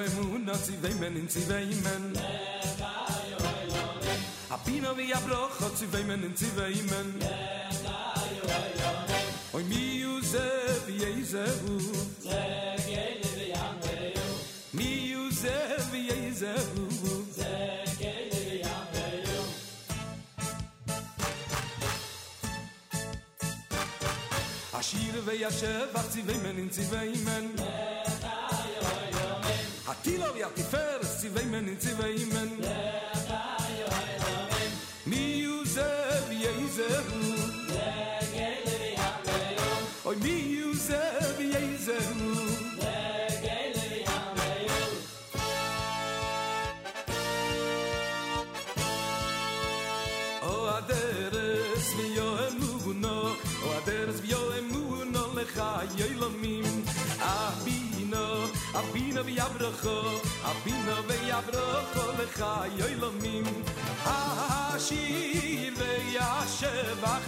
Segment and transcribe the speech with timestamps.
[0.00, 2.04] oi mu na si vei men in si vei men
[4.48, 7.08] a pino vi ablo ho si vei men in si vei men
[9.52, 10.48] oi mi u ze
[10.86, 11.76] vi e i ze u
[14.72, 15.56] mi u ze
[15.92, 16.54] vi e i ze
[24.72, 27.49] Ashir ve yashav, achzivei men, inzivei men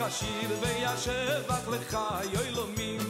[0.02, 3.04] khashir ve yashav lekha yoylomim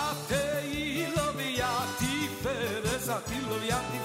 [0.00, 2.84] ate yilo vi ati fer
[3.16, 3.98] ati lo vi ati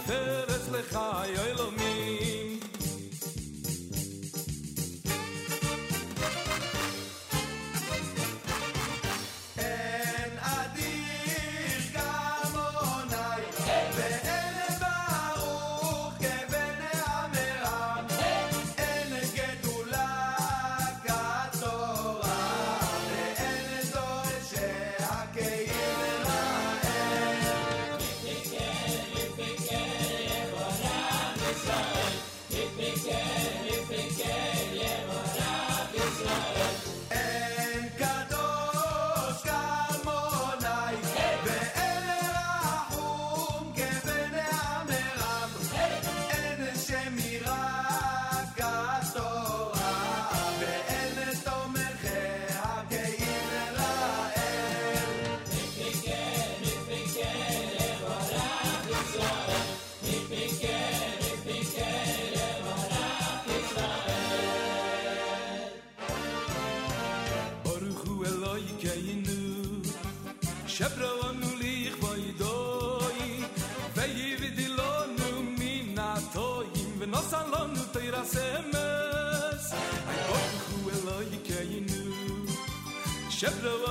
[83.43, 83.82] Chevrolet.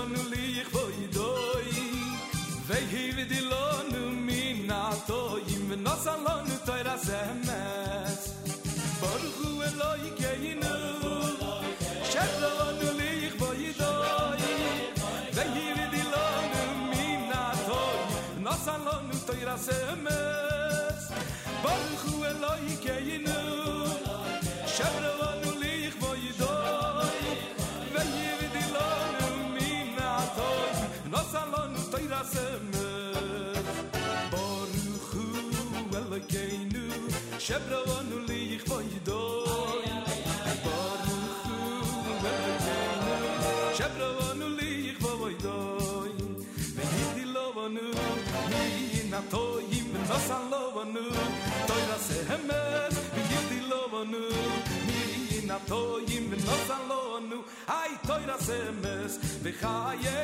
[56.42, 56.70] Ich hab's
[57.68, 60.21] ay toy rasemes semes, khaye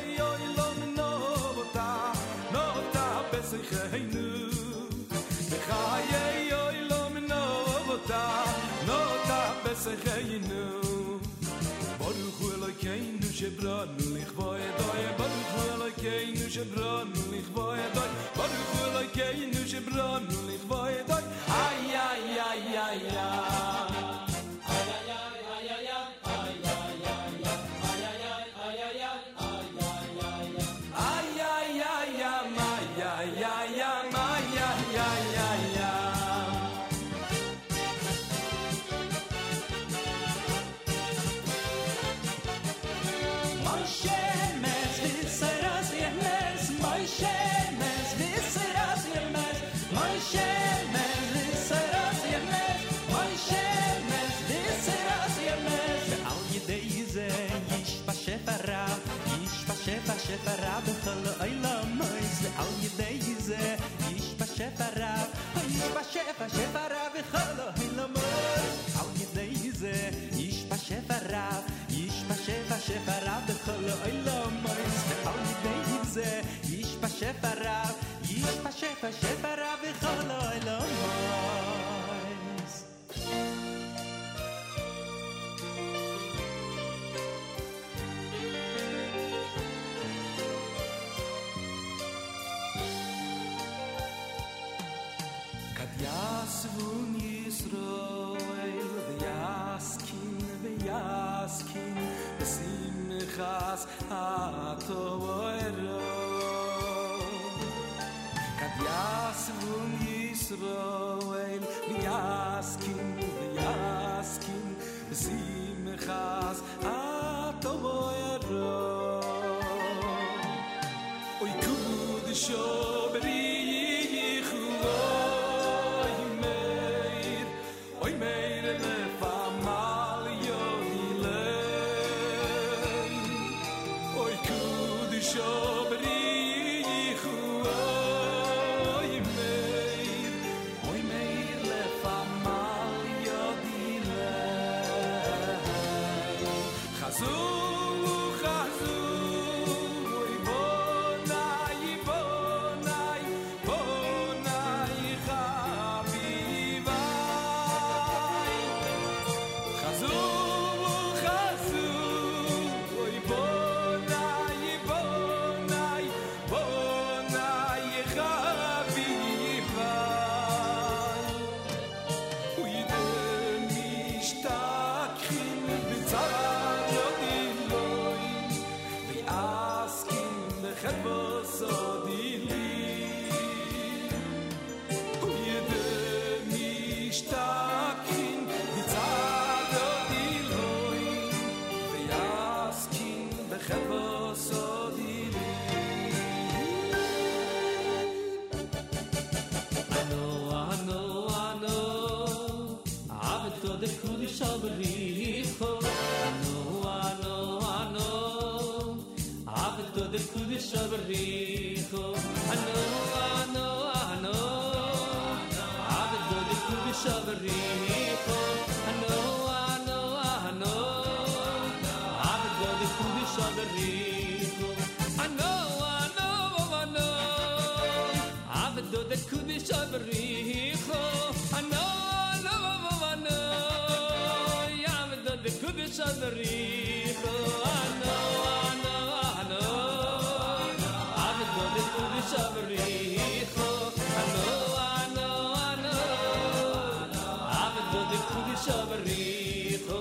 [248.64, 249.98] shavrikhu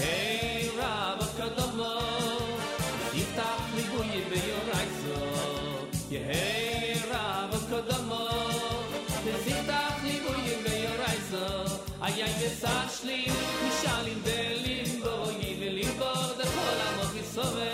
[0.00, 1.96] hey rab kadomlo
[3.22, 3.84] itakh li
[6.28, 8.22] hey rab kadomlo
[9.24, 10.16] tes itakh li
[12.62, 13.20] sashli
[13.60, 15.86] mishalim belim bo yim li
[16.54, 17.71] Kola, de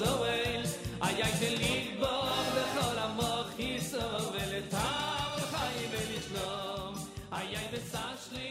[0.00, 0.64] doyl
[1.06, 2.12] ay ay ze libe
[2.54, 3.18] der hol am
[3.56, 6.94] khise veletam khay velitnam
[7.38, 8.48] ay ay vesachli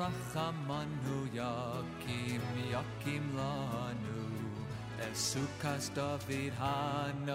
[0.00, 2.40] Harachamanu Yakim
[2.72, 4.20] Yakim Lanu
[5.12, 7.28] Esukas David Hanofales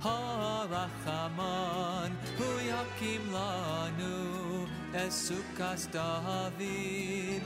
[0.00, 7.42] Harachaman hu yakim lanu esukas David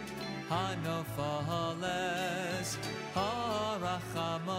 [0.48, 1.88] hanofales
[3.14, 4.50] Harachaman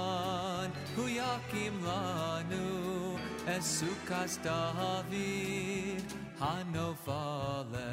[0.96, 3.18] hu yakim lanu
[3.48, 6.04] esukas David
[6.40, 7.86] hanofales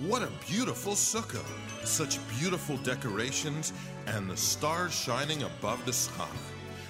[0.00, 1.44] What a beautiful sukkah!
[1.84, 3.72] Such beautiful decorations
[4.06, 6.28] and the stars shining above the schach.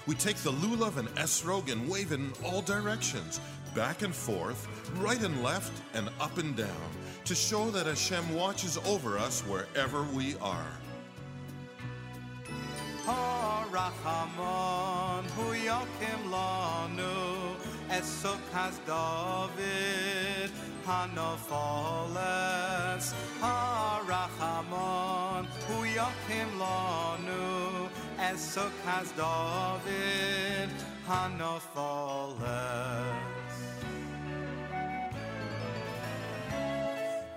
[0.06, 3.40] We take the lulav and esrog and wave it in all directions,
[3.74, 6.90] back and forth, right and left, and up and down,
[7.24, 10.72] to show that Hashem watches over us wherever we are.
[13.06, 17.56] Harachamon hu yakim lanu
[17.88, 20.50] esukas David
[20.86, 22.14] hanofoles
[23.40, 30.70] Harachamon hu yakim lanu esukas David
[31.08, 33.29] hanofoles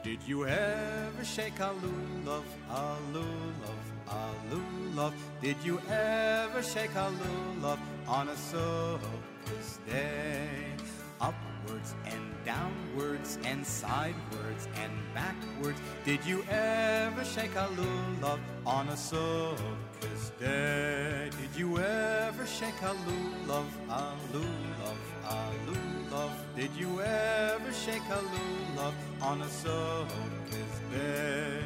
[0.03, 5.13] Did you ever shake a lulav, a lulav, a lulav?
[5.41, 8.99] Did you ever shake a lulav on a Sukkot
[9.89, 10.75] day?
[11.21, 15.79] Upwards and downwards and sidewards and backwards.
[16.03, 21.29] Did you ever shake a lulav on a Sukkot day?
[21.29, 26.31] Did you ever shake a lulav, a lulav, a love?
[26.55, 31.61] Did you ever shake a loo love on a soaker's day?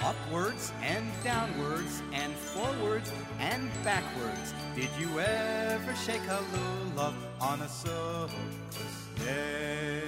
[0.00, 4.54] Upwards and downwards and forwards and backwards.
[4.74, 10.02] Did you ever shake a lulav on a soaker's day?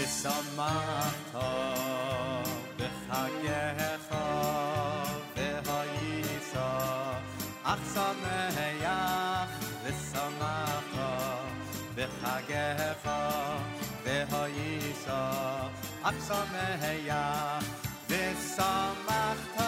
[0.00, 1.34] ושמחת
[2.76, 4.08] בחייך
[5.36, 6.54] והיית
[7.62, 7.98] אך
[12.39, 13.09] בחגיך
[14.03, 15.07] והיית
[16.03, 17.63] אך שמח
[18.09, 19.58] ושמחת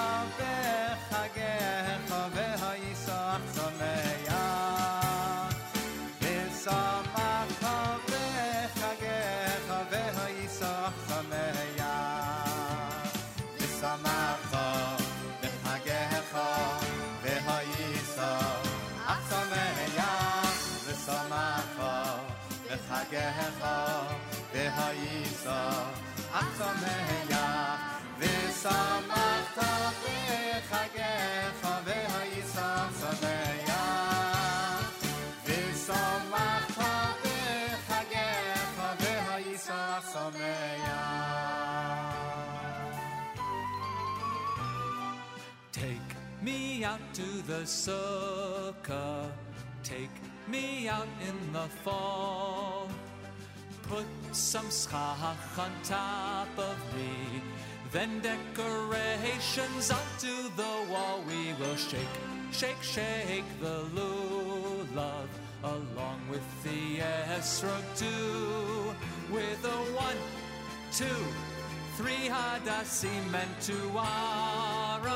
[46.85, 49.31] out to the sukkah.
[49.83, 50.11] Take
[50.49, 52.89] me out in the fall.
[53.83, 57.43] Put some schach on top of me.
[57.93, 62.17] Then decorations up to the wall we will shake,
[62.51, 65.29] shake, shake the lulav
[65.63, 67.01] along with the
[67.37, 68.95] esrog too.
[69.31, 70.17] With a one,
[70.91, 71.25] two,
[71.97, 73.91] three hadassim and two
[75.05, 75.13] aravos.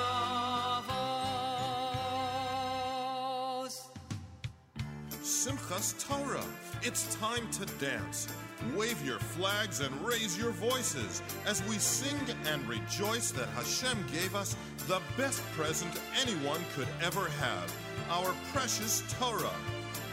[5.27, 6.47] Simchas Torah.
[6.83, 8.29] It's time to dance.
[8.77, 14.37] Wave your flags and raise your voices as we sing and rejoice that Hashem gave
[14.37, 14.55] us
[14.87, 15.91] the best present
[16.23, 17.75] anyone could ever have
[18.09, 19.51] our precious Torah.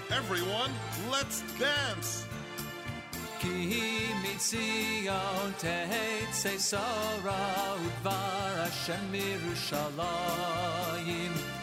[0.09, 0.71] Everyone,
[1.11, 2.25] let's dance!
[3.39, 11.62] Ki mitzion teitze sora udvar Hashem Yerushalayim.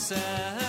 [0.00, 0.59] said.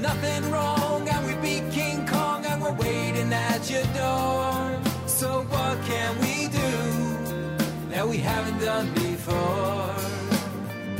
[0.00, 4.80] There's nothing wrong and we beat King Kong and we're waiting at your door.
[5.08, 9.90] So what can we do that we haven't done before?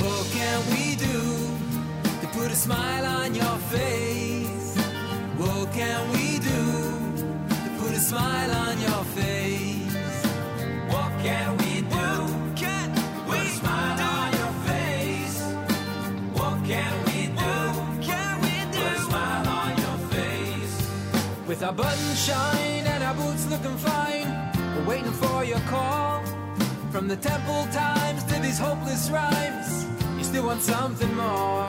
[0.03, 1.21] What can we do
[2.23, 4.77] to put a smile on your face?
[5.37, 6.63] What can we do
[7.55, 10.27] to put a smile on your face?
[10.93, 11.58] What can
[21.59, 24.29] With our buttons shine and our boots looking fine,
[24.77, 26.25] we're waiting for your call.
[26.93, 29.85] From the temple times to these hopeless rhymes,
[30.17, 31.69] you still want something more.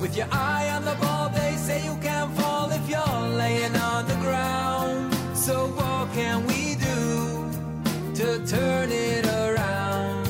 [0.00, 4.08] With your eye on the ball, they say you can't fall if you're laying on
[4.08, 5.14] the ground.
[5.36, 10.26] So what can we do to turn it around?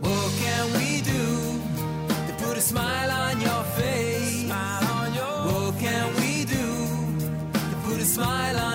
[0.00, 1.24] What can we do
[2.28, 3.69] to put a smile on your face?
[8.20, 8.69] Smile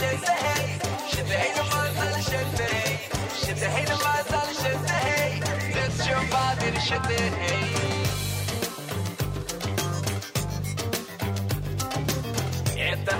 [0.00, 0.78] شفتهي
[1.10, 2.98] شفتهي لما زال شفتهي
[3.40, 5.40] شفتهي لما زال شفتهي
[5.74, 7.58] بس شوف بعدين شفتهي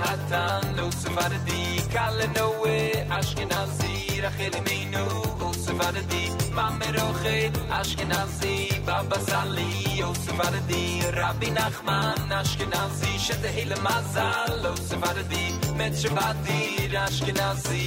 [0.03, 5.29] حتى لو سفردي كل نوي أشكنازي رخيل مينو
[5.69, 14.75] سفردی من مروخید اشکنازی بابا سالی او سفردی ربی نخمن اشکنازی شده هیل مزل او
[14.75, 16.59] سفردی mets ab di
[16.93, 17.79] yalla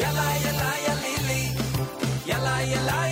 [0.00, 1.42] yalla yala yala yali
[2.30, 3.05] yala yala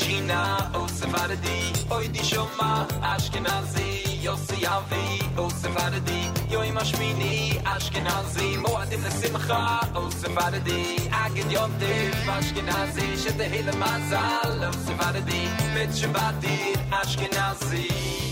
[0.00, 0.40] china
[0.80, 1.58] o sefardi
[1.96, 2.70] oi di shoma
[3.12, 3.88] ashkenazi
[4.26, 5.06] yo se yavi
[5.42, 6.20] o sefardi
[6.52, 7.34] yo im shmini
[7.74, 9.62] ashkenazi mo adem le simcha
[10.00, 10.80] o sefardi
[11.24, 11.94] agen yom de
[12.36, 15.42] ashkenazi shete hele mazal o sefardi
[15.74, 16.56] Bet shvadi
[17.00, 18.29] ashkenazi ashkenazi.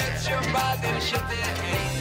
[0.00, 1.99] Bitch, your body shit, it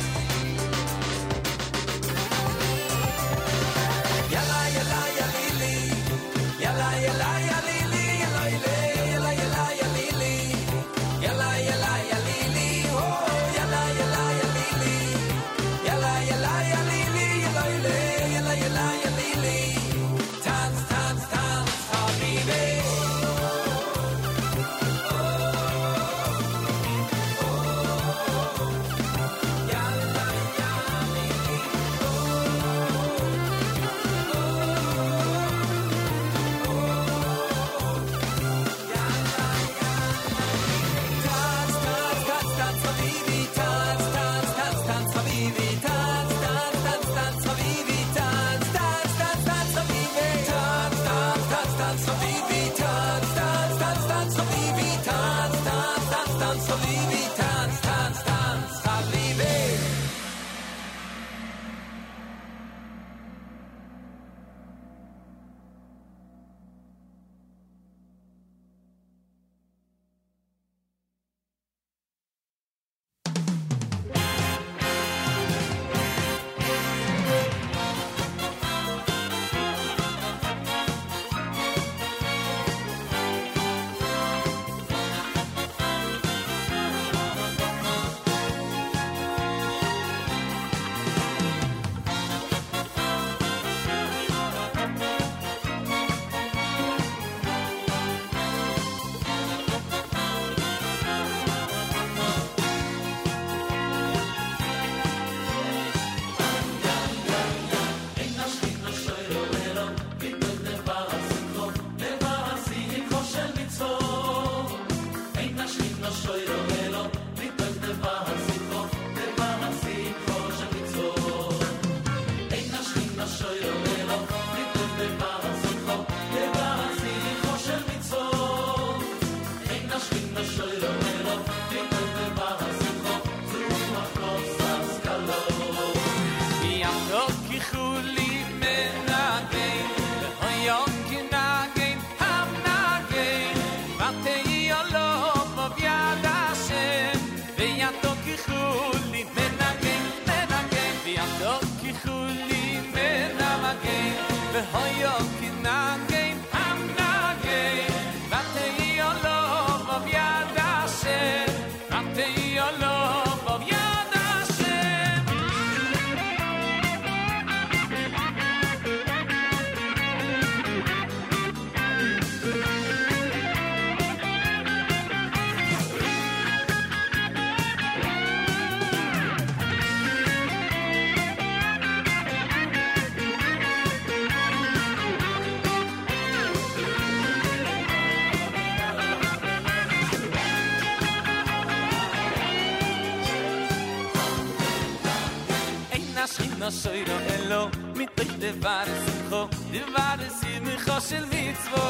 [196.30, 200.80] das in der Säure Elo mit euch der Ware sind ho die Ware sind mir
[200.88, 201.84] hasel mit wo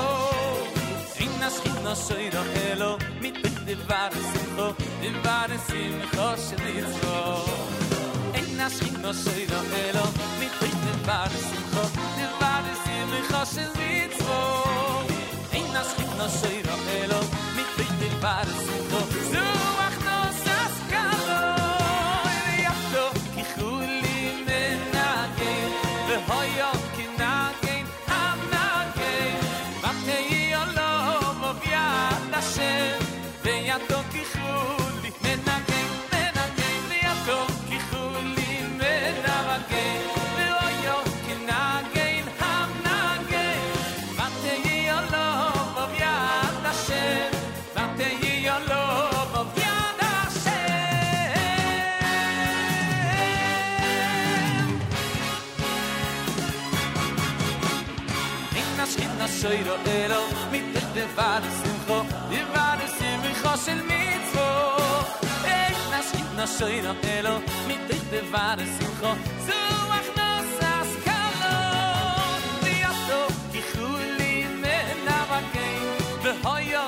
[1.24, 5.98] in das in der Säure Elo mit euch der Ware sind ho die Ware sind
[5.98, 7.18] mir hasel mit wo
[8.40, 10.06] in das in der Säure Elo
[10.40, 11.84] mit euch der Ware sind ho
[12.18, 13.24] die Ware sind mir
[15.60, 17.22] in das in der Elo
[17.58, 19.49] mit euch der Ware sind
[61.20, 62.00] war es im Kho,
[62.38, 64.50] ihr war es im Kho sel mit Kho.
[65.68, 67.36] Ich nas git na shoyn a elo,
[67.68, 69.12] mit dich de war es im Kho.
[69.48, 69.60] Zu
[70.00, 71.58] ach nas as kalo,
[72.64, 75.78] di aso ki khuli men na vakay,
[76.24, 76.84] ve hoyo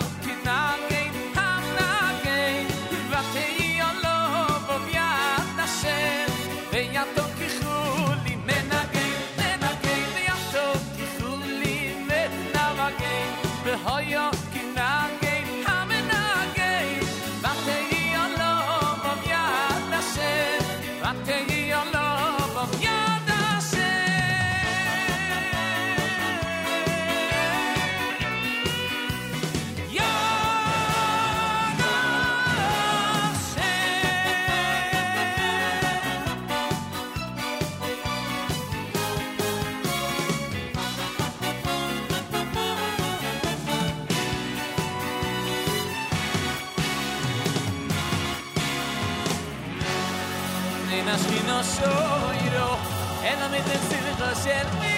[54.44, 54.91] said,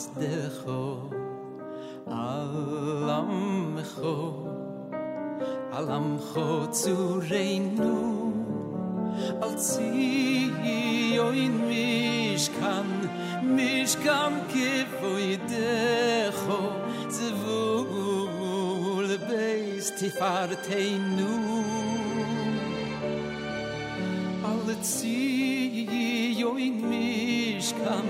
[0.00, 0.82] mas de kho
[2.06, 3.32] alam
[3.92, 4.14] kho
[5.78, 6.46] alam kho
[6.80, 6.96] zu
[7.30, 7.96] reinu
[9.46, 10.52] al zi
[11.16, 12.88] yo in mish kan
[13.56, 16.60] mish kan ke foy de kho
[17.16, 17.28] zu
[18.08, 20.00] ul beist
[21.16, 21.32] nu
[24.52, 25.18] al zi
[26.42, 28.06] yo in mish kan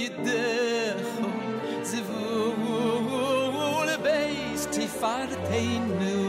[0.00, 1.28] yedecho
[1.90, 3.08] Zevul
[4.04, 6.23] beis tifarteinu Ui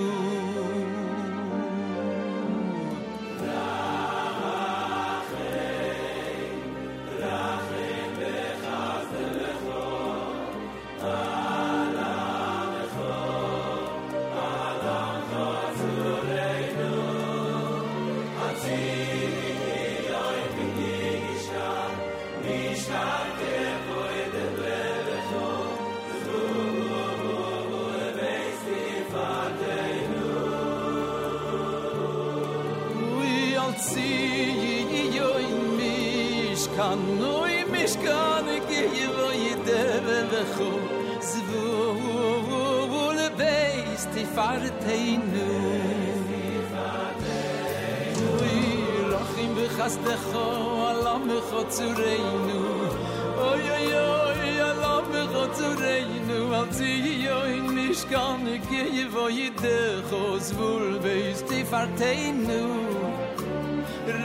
[59.26, 62.62] no de khos vul veis ti farteinu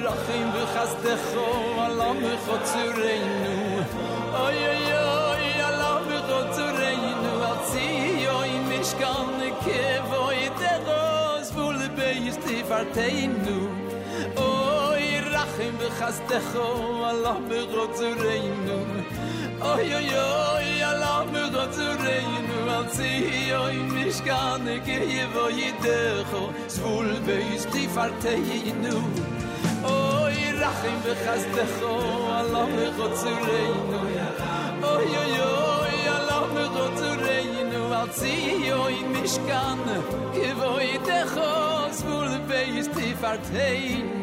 [0.05, 1.47] rachim ve khas de kho
[1.85, 3.55] alam khot zureinu
[4.45, 7.89] oy oy oy alam khot zureinu atzi
[8.41, 9.33] oy mishkan
[9.65, 9.81] ke
[10.11, 13.59] voy de khos vul veis ti farteinu
[14.49, 16.69] oy rachim ve khas de kho
[17.13, 18.79] alam khot zureinu
[19.73, 25.71] oy oy oy alam khot zureinu mal zi oi mich gar ne gehe wo i
[25.85, 26.33] dech
[26.75, 28.97] zwul be is di farte i nu.
[29.93, 31.93] Oi rachim be khas de kho
[32.39, 33.91] allah me got zu rein
[34.93, 38.39] oi oi oi allah me got zu rein mal zi
[38.85, 39.99] oi mich gar ne
[40.39, 41.37] gehe wo i dech
[42.01, 44.20] zwul be is di farte i nu.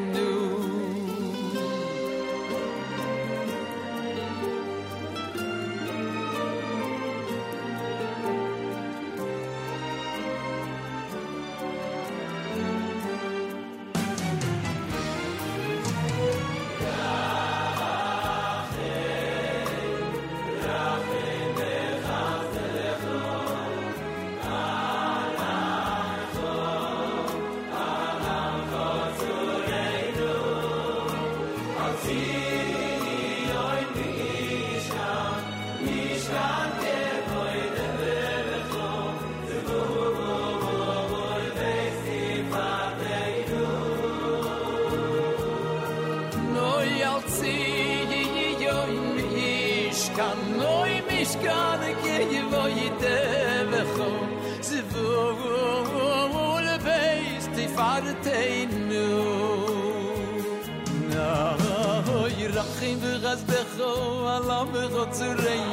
[63.27, 63.87] khas de kho
[64.33, 65.71] ala me kho tsurein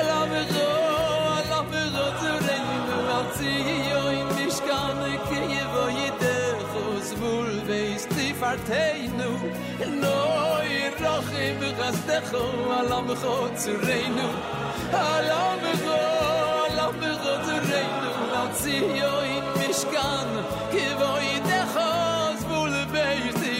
[0.00, 0.68] ala me kho
[1.38, 2.68] ala me kho tsurein
[3.08, 3.52] wat zi
[3.88, 6.36] yo in mish kan ke ye vo yede
[6.70, 7.80] khos mul be
[8.14, 9.30] ti farteinu
[10.04, 10.16] no
[10.76, 12.44] ir rokh im khas de kho
[12.78, 14.18] ala me kho tsurein
[15.04, 15.98] ala me kho
[16.64, 16.86] ala
[19.02, 19.44] yo in
[20.76, 23.06] ke vo yede khos mul be
[23.40, 23.52] ti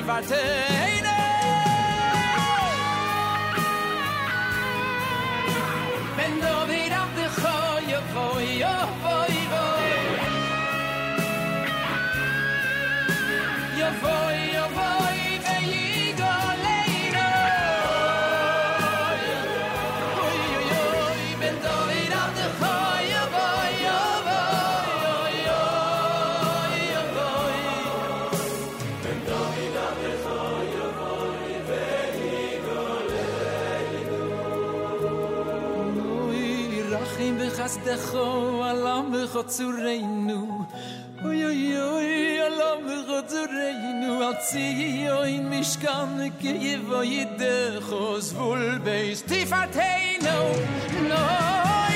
[37.69, 38.27] as de kho
[38.71, 40.41] alam אוי zu reinu
[41.29, 41.65] oy oy
[41.95, 42.13] oy
[42.49, 44.67] alam kho zu reinu at zi
[45.05, 47.57] yo in mish kan ke ye voy de
[47.89, 50.39] kho zvul be stifat hey no
[51.11, 51.21] no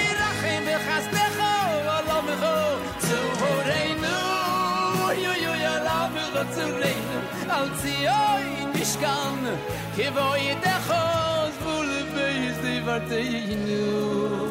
[0.02, 1.54] i rakhim be khas de kho
[1.96, 2.54] alam kho
[3.08, 3.20] zu
[5.08, 6.12] oy oy oy alam
[8.60, 8.68] in
[9.96, 10.06] ke
[13.10, 13.34] hey
[13.66, 14.41] no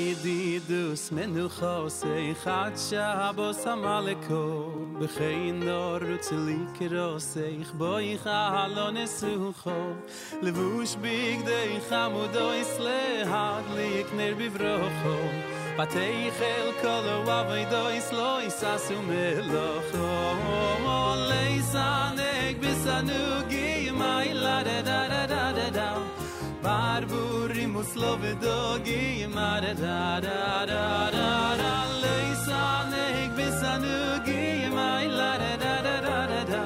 [0.00, 4.70] ידידוס מנוחה עושה איכת שבוס המלכו
[5.00, 9.92] בחי נור וצלי כרוס איך בו איך הלא נסוחו
[10.42, 15.18] לבוש בגדי חמודו אסלהד לי אקנר בברוכו.
[15.78, 20.34] בתי חל כל אוהבי דויס לא איסס ומלוכו
[21.16, 24.89] לסנק בסנוגי מי לדדה
[27.84, 31.72] slove dogi ma da da da da da.
[32.02, 32.62] Leisa
[32.92, 33.94] leisa bisanu,
[34.26, 36.62] bisanugi ma la da da da da da da.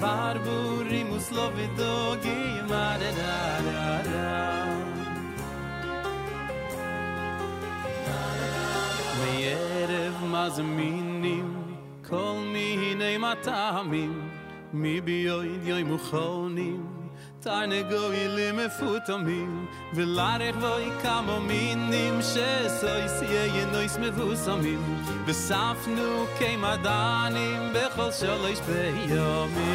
[0.00, 4.02] Barburi muslove dogi da da da.
[4.06, 4.60] Da
[9.20, 11.62] מערב מזמינים
[12.08, 14.30] כל מיני מטעמים
[14.74, 16.99] מביועד יוי מוכנים
[17.42, 21.88] Tane go i le me fut am min, vi lar er vo i kam min
[21.90, 24.82] nim she so i sie i no is me vu sam min,
[25.26, 28.82] vi saf nu ke ma dan im be khol so le spe
[29.12, 29.70] yo me.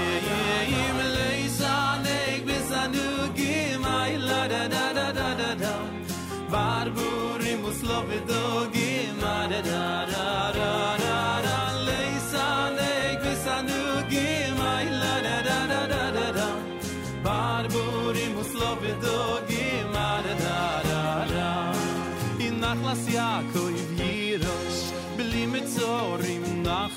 [0.79, 3.07] I me le sa ne bi sa nu
[3.39, 5.09] gi mai la da da da
[5.41, 5.75] da da,
[6.51, 7.09] bar bu
[7.41, 8.43] ri mus lo vi do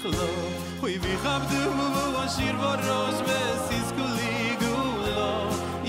[0.08, 0.28] kulo
[0.80, 5.26] hui vi hab du mo wa shir vo roz mes is kuli gulo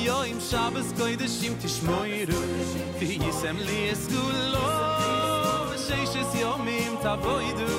[0.08, 2.42] yo im shabes goy de shim ti shmoiru
[3.00, 4.66] ti isem li es kulo
[5.70, 7.72] ve sheish es yomim ta voidu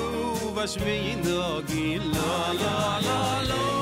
[0.55, 2.31] va shvein do gilo
[2.61, 2.75] la la
[3.07, 3.21] la
[3.51, 3.80] la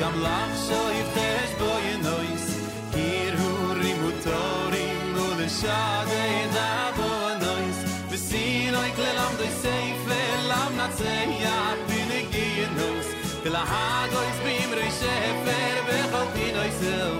[0.00, 2.60] וגם לך שויפש בו ינויס
[2.92, 7.76] היר הורים וטורים ולשדי דבו נויס
[8.10, 13.06] וסינוי כללם דוי סייפה לם נצח בנגי ינוס
[13.42, 17.12] ולהגויס בימרי שפר בכל פינויס אל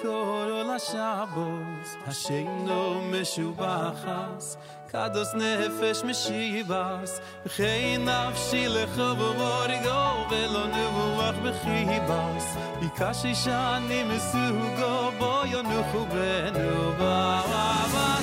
[0.00, 4.56] kol la shabos hasheino meshubachas
[4.92, 7.12] kados nefesh meshivas
[7.44, 12.46] bchein nafshi lechavor go velo nevuach bechibas
[12.80, 18.21] bikashi shani mesugo bo yonuchu benu bavas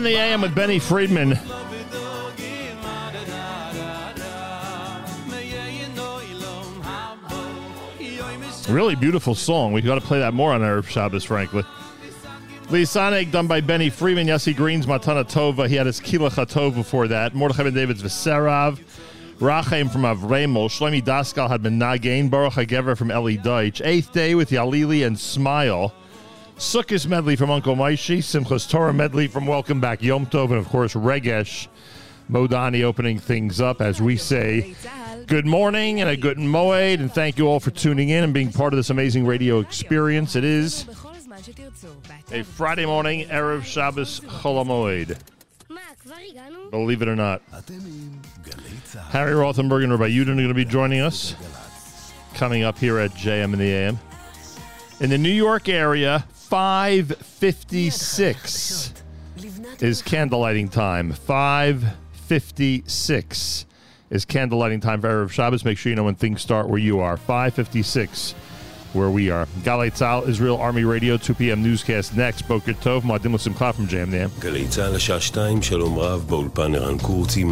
[0.00, 1.38] in the AM with Benny Friedman.
[8.66, 9.74] Really beautiful song.
[9.74, 11.64] We've got to play that more on our Shabbos, frankly.
[12.68, 14.26] Lisanek done by Benny Friedman.
[14.26, 15.68] Yossi Green's Matana Tova.
[15.68, 17.34] He had his Kila Chatov before that.
[17.34, 18.80] Mordechai Ben David's Viserav.
[19.38, 20.70] Rachem from Avremel.
[20.70, 22.30] Shlomi Daskal had been Nagain.
[22.30, 23.82] Baruch HaGever from Eli Deutsch.
[23.82, 25.92] Eighth day with Yalili and Smile.
[26.60, 30.68] Sukkot medley from Uncle Moishy, Simchas Torah medley from Welcome Back Yom Tov, and of
[30.68, 31.68] course Regesh
[32.30, 34.74] Modani opening things up as we say
[35.26, 38.52] good morning and a good moed, and thank you all for tuning in and being
[38.52, 40.36] part of this amazing radio experience.
[40.36, 40.86] It is
[42.30, 45.18] a Friday morning, Erev Shabbos Cholamoid.
[46.70, 47.40] Believe it or not.
[49.08, 51.34] Harry Rothenberg and Rabbi Yudin are going to be joining us
[52.34, 53.98] coming up here at JM in the AM.
[55.00, 58.92] In the New York area, 556
[59.80, 61.12] is candlelighting time.
[61.12, 63.66] 556
[64.10, 65.64] is candlelighting time for Erev Shabbos.
[65.64, 67.16] Make sure you know when things start where you are.
[67.16, 68.32] 556
[68.92, 69.46] where we are.
[69.62, 71.62] Galei Tzahal, Israel Army Radio, 2 p.m.
[71.62, 72.46] newscast next.
[72.46, 74.28] Boker Tov, מועדים לשמחה from Jam Jam.
[74.40, 77.44] גלי צה"ל, השעה 2, שלום רב, באולפן ערן קורצי,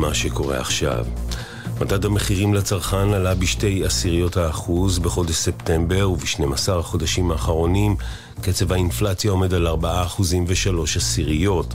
[1.81, 7.97] מדד המחירים לצרכן עלה בשתי עשיריות האחוז בחודש ספטמבר וב-12 החודשים האחרונים
[8.41, 11.75] קצב האינפלציה עומד על 4 אחוזים ושלוש עשיריות.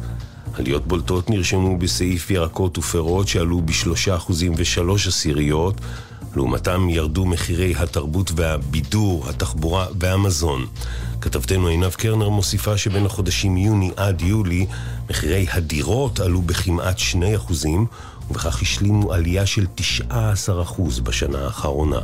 [0.54, 5.82] עליות בולטות נרשמו בסעיף ירקות ופירות שעלו בשלושה אחוזים ושלוש עשיריות,
[6.36, 10.66] לעומתם ירדו מחירי התרבות והבידור, התחבורה והמזון.
[11.22, 14.66] כתבתנו עינב קרנר מוסיפה שבין החודשים יוני עד יולי
[15.10, 17.86] מחירי הדירות עלו בכמעט 2 אחוזים
[18.30, 22.00] ובכך השלימו עלייה של 19 אחוז בשנה האחרונה.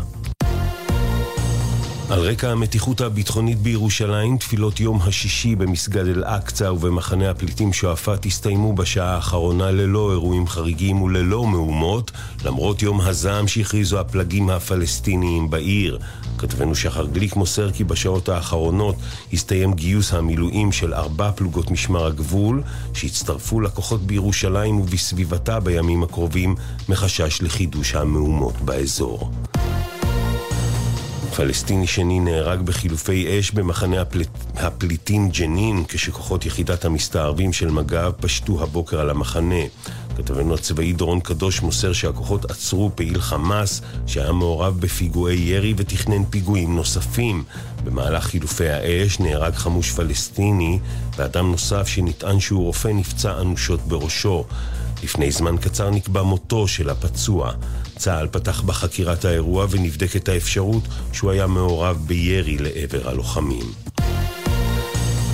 [2.09, 9.15] על רקע המתיחות הביטחונית בירושלים, תפילות יום השישי במסגד אל-אקצא ובמחנה הפליטים שועפאט הסתיימו בשעה
[9.15, 12.11] האחרונה ללא אירועים חריגים וללא מהומות,
[12.45, 15.99] למרות יום הזעם שהכריזו הפלגים הפלסטיניים בעיר.
[16.39, 18.95] כתבנו שחר גליק מוסר כי בשעות האחרונות
[19.33, 22.63] הסתיים גיוס המילואים של ארבע פלוגות משמר הגבול,
[22.93, 26.55] שהצטרפו לכוחות בירושלים ובסביבתה בימים הקרובים,
[26.89, 29.31] מחשש לחידוש המהומות באזור.
[31.39, 38.63] פלסטיני שני נהרג בחילופי אש במחנה הפליט, הפליטים ג'נין כשכוחות יחידת המסתערבים של מג"ב פשטו
[38.63, 39.63] הבוקר על המחנה.
[40.17, 46.75] כתבנו הצבאי דורון קדוש מוסר שהכוחות עצרו פעיל חמאס שהיה מעורב בפיגועי ירי ותכנן פיגועים
[46.75, 47.43] נוספים.
[47.83, 50.79] במהלך חילופי האש נהרג חמוש פלסטיני
[51.17, 54.45] ואדם נוסף שנטען שהוא רופא נפצע אנושות בראשו.
[55.03, 57.51] לפני זמן קצר נקבע מותו של הפצוע.
[57.97, 60.83] צה"ל פתח בחקירת האירוע ונבדקת האפשרות
[61.13, 63.65] שהוא היה מעורב בירי לעבר הלוחמים.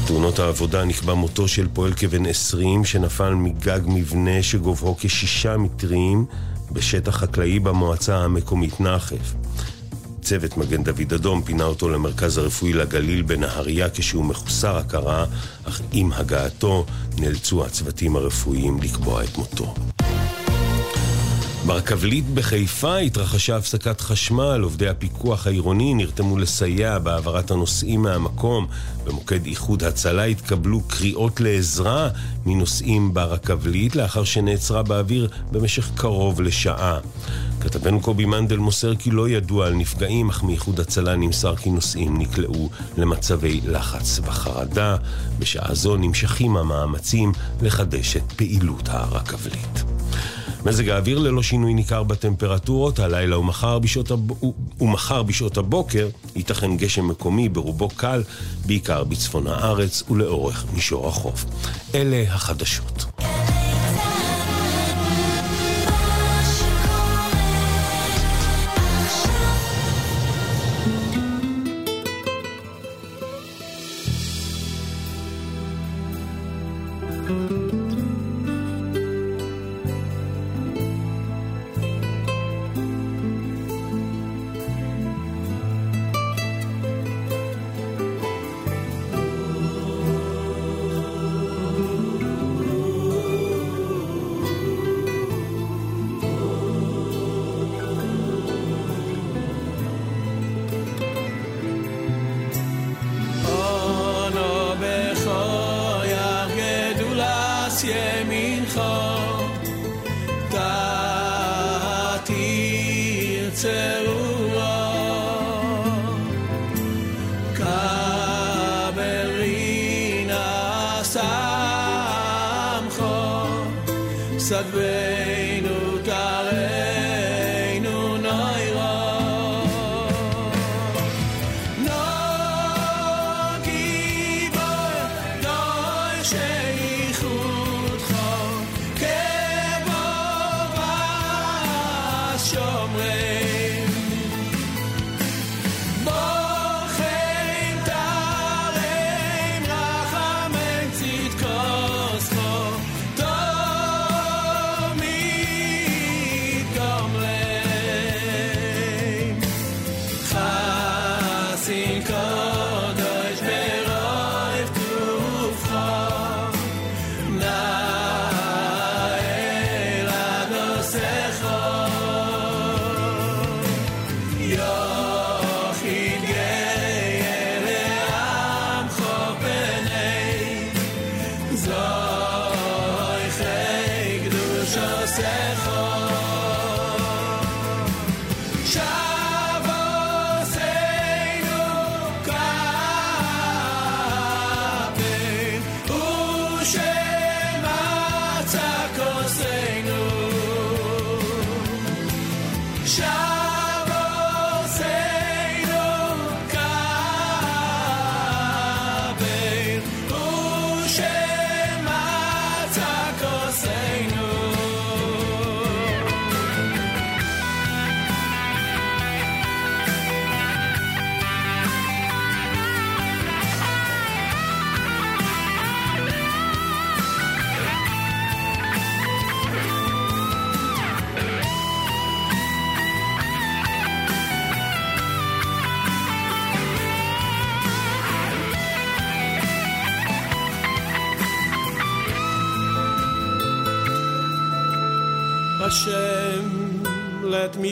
[0.08, 6.26] תאונות העבודה נקבע מותו של פועל כבן 20 שנפל מגג מבנה שגובהו כשישה מטרים
[6.72, 9.34] בשטח חקלאי במועצה המקומית נחף.
[10.26, 15.26] צוות מגן דוד אדום פינה אותו למרכז הרפואי לגליל בנהריה כשהוא מחוסר הכרה,
[15.64, 16.86] אך עם הגעתו
[17.18, 19.74] נאלצו הצוותים הרפואיים לקבוע את מותו.
[21.66, 28.68] ברכבלית בחיפה התרחשה הפסקת חשמל, עובדי הפיקוח העירוני נרתמו לסייע בהעברת הנוסעים מהמקום.
[29.06, 32.10] במוקד איחוד הצלה התקבלו קריאות לעזרה
[32.46, 37.00] מנוסעים ברכבלית לאחר שנעצרה באוויר במשך קרוב לשעה.
[37.62, 42.20] כתבנו קובי מנדל מוסר כי לא ידוע על נפגעים, אך מאיחוד הצלה נמסר כי נוסעים
[42.20, 44.98] נקלעו למצבי לחץ וחרדה.
[45.40, 49.95] בשעה זו נמשכים המאמצים לחדש את פעילות הרכבלית.
[50.66, 54.32] מזג האוויר ללא שינוי ניכר בטמפרטורות, הלילה ומחר בשעות, הב...
[54.82, 58.24] ומחר בשעות הבוקר ייתכן גשם מקומי ברובו קל,
[58.66, 61.46] בעיקר בצפון הארץ ולאורך מישור החוף.
[61.96, 63.06] אלה החדשות.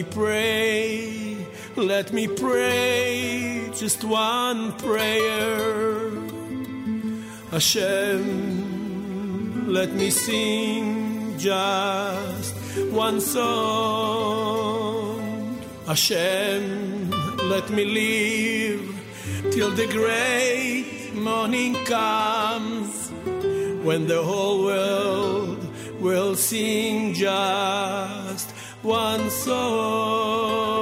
[0.04, 1.38] me pray,
[1.76, 6.12] let me pray just one prayer.
[7.52, 8.22] Hashem,
[9.72, 12.56] let me sing just
[12.92, 13.54] one song.
[15.88, 17.12] Hashem,
[17.50, 18.82] let me live
[19.52, 23.12] till the great morning comes
[23.84, 25.66] when the whole world
[26.02, 28.23] will sing just
[28.84, 30.73] one soul.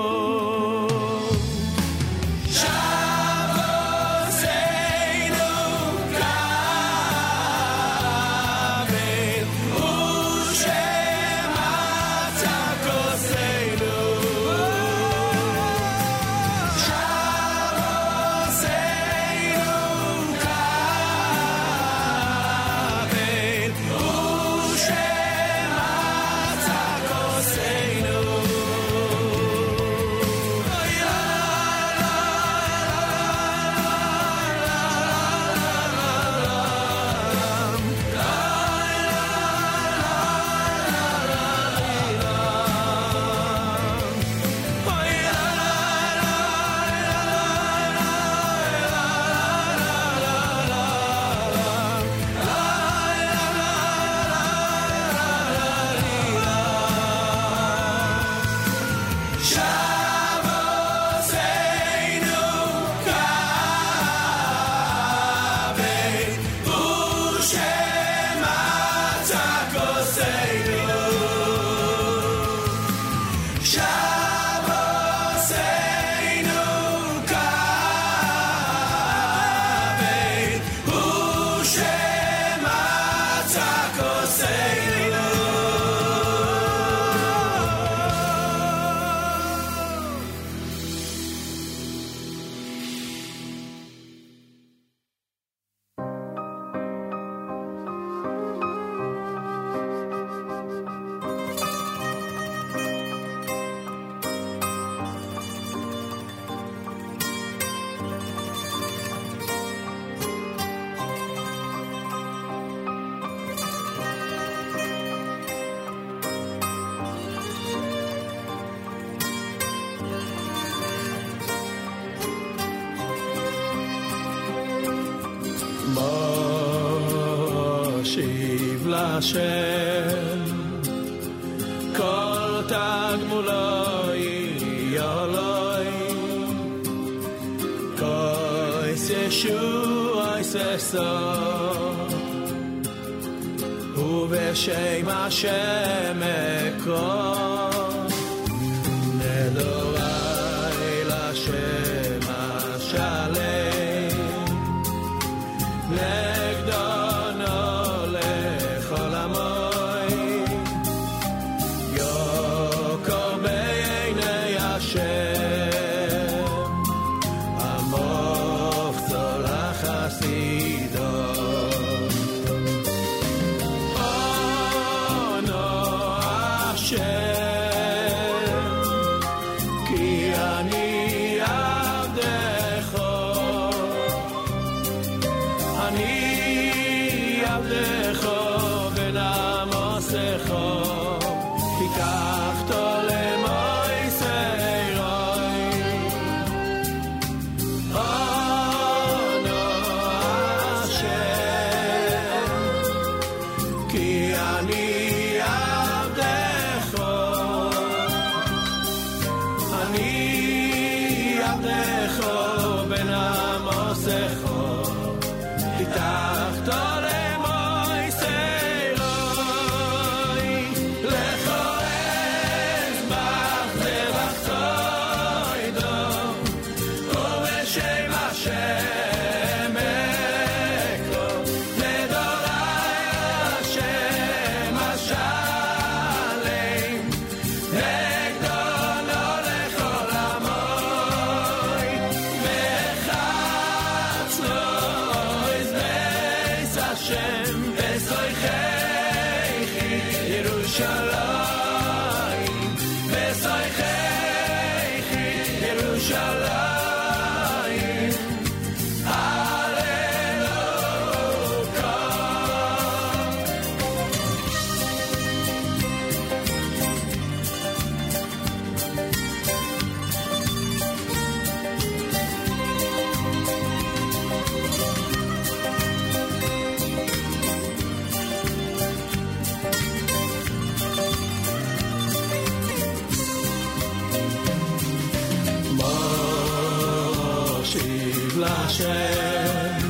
[288.71, 289.81] Hashem.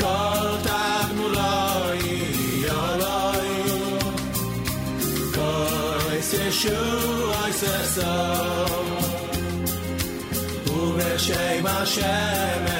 [0.00, 2.06] Kol tagmuloi
[2.64, 3.56] yoloi
[5.34, 8.14] Kol Yeshua Yiseso
[10.70, 12.77] Ubeshem Hashem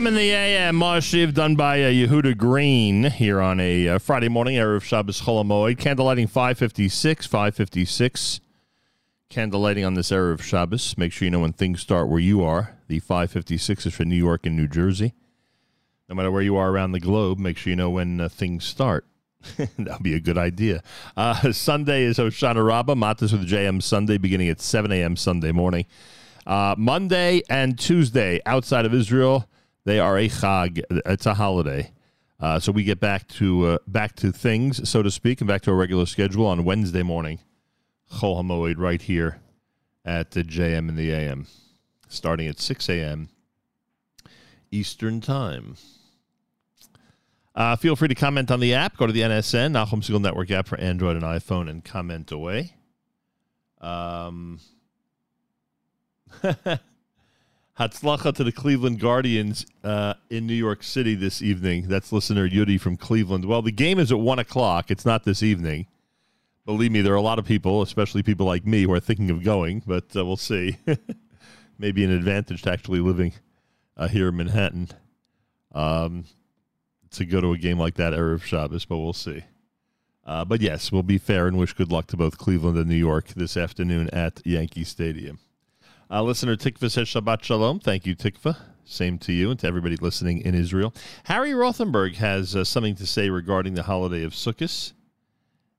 [0.00, 4.30] JM in the AM, Marshiv, done by uh, Yehuda Green here on a uh, Friday
[4.30, 5.76] morning, Erev Shabbos Cholamoid.
[5.76, 8.40] Candlelighting 556, 556.
[9.28, 10.96] Candlelighting on this Erev Shabbos.
[10.96, 12.78] Make sure you know when things start where you are.
[12.88, 15.12] The 556 is for New York and New Jersey.
[16.08, 18.64] No matter where you are around the globe, make sure you know when uh, things
[18.64, 19.04] start.
[19.58, 20.82] that would be a good idea.
[21.14, 25.14] Uh, Sunday is Hoshana Rabbah, Matas with JM Sunday, beginning at 7 a.m.
[25.14, 25.84] Sunday morning.
[26.46, 29.46] Uh, Monday and Tuesday outside of Israel,
[29.90, 30.82] they are a chag.
[30.88, 31.92] It's a holiday.
[32.38, 35.62] Uh, so we get back to uh, back to things, so to speak, and back
[35.62, 37.40] to our regular schedule on Wednesday morning.
[38.12, 39.40] Chol Hamoed right here
[40.04, 41.46] at the JM and the AM,
[42.08, 43.28] starting at 6 a.m.
[44.70, 45.76] Eastern Time.
[47.54, 48.96] Uh, feel free to comment on the app.
[48.96, 52.74] Go to the NSN, Nachum Segal Network app for Android and iPhone, and comment away.
[53.80, 54.60] Um,
[57.80, 61.88] Hatzlacha to the Cleveland Guardians uh, in New York City this evening.
[61.88, 63.46] That's listener Yudi from Cleveland.
[63.46, 64.90] Well, the game is at 1 o'clock.
[64.90, 65.86] It's not this evening.
[66.66, 69.30] Believe me, there are a lot of people, especially people like me, who are thinking
[69.30, 70.76] of going, but uh, we'll see.
[71.78, 73.32] Maybe an advantage to actually living
[73.96, 74.88] uh, here in Manhattan
[75.72, 76.26] um,
[77.12, 79.42] to go to a game like that, Erev Shabbos, but we'll see.
[80.26, 82.94] Uh, but yes, we'll be fair and wish good luck to both Cleveland and New
[82.94, 85.38] York this afternoon at Yankee Stadium.
[86.12, 87.78] Uh, listener Tikva says Shabbat Shalom.
[87.78, 88.56] Thank you, Tikva.
[88.84, 90.92] Same to you and to everybody listening in Israel.
[91.24, 94.92] Harry Rothenberg has uh, something to say regarding the holiday of Sukkot.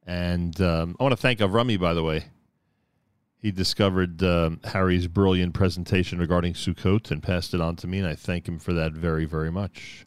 [0.07, 2.27] And um, I want to thank Avrami, by the way.
[3.39, 8.07] He discovered um, Harry's brilliant presentation regarding Sukkot and passed it on to me, and
[8.07, 10.05] I thank him for that very, very much.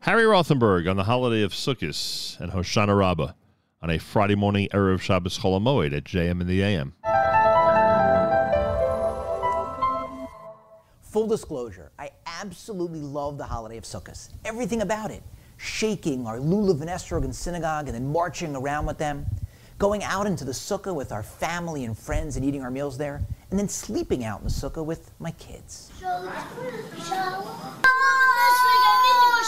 [0.00, 3.34] Harry Rothenberg on the holiday of Sukkot and Hoshana Rabbah
[3.80, 6.94] on a Friday morning Erev Shabbos Cholamoid at JM in the AM.
[11.12, 14.30] Full disclosure, I absolutely love the holiday of Sukkot.
[14.46, 15.22] Everything about it.
[15.58, 19.26] Shaking our lulav and esrog in synagogue and then marching around with them.
[19.78, 23.20] going out into the sukkah with our family and friends and eating our meals there,
[23.50, 25.90] and then sleeping out in the sukkah with my kids.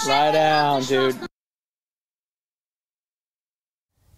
[0.06, 1.16] Lie down, dude.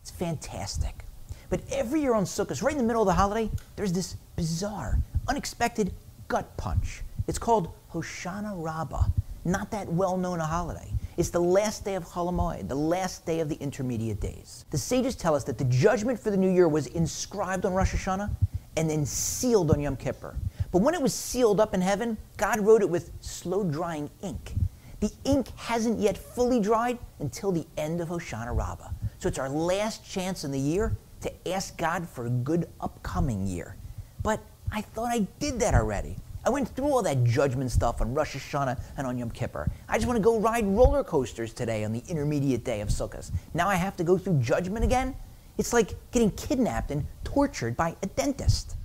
[0.01, 1.05] It's fantastic.
[1.49, 4.99] But every year on Sukkot, right in the middle of the holiday, there's this bizarre,
[5.29, 5.93] unexpected
[6.27, 7.03] gut punch.
[7.27, 9.05] It's called Hoshana Rabbah,
[9.45, 10.93] not that well known a holiday.
[11.17, 14.65] It's the last day of Cholamoid, the last day of the intermediate days.
[14.71, 17.95] The sages tell us that the judgment for the new year was inscribed on Rosh
[17.95, 18.31] Hashanah
[18.77, 20.37] and then sealed on Yom Kippur.
[20.71, 24.53] But when it was sealed up in heaven, God wrote it with slow drying ink.
[25.01, 28.91] The ink hasn't yet fully dried until the end of Hoshana Rabbah.
[29.19, 33.47] So it's our last chance in the year to ask God for a good upcoming
[33.47, 33.77] year.
[34.23, 34.41] But
[34.71, 36.17] I thought I did that already.
[36.47, 39.69] I went through all that judgment stuff on Rosh Hashanah and on Yom Kippur.
[39.89, 43.33] I just want to go ride roller coasters today on the intermediate day of Sukkot.
[43.53, 45.17] Now I have to go through judgment again?
[45.59, 48.77] It's like getting kidnapped and tortured by a dentist.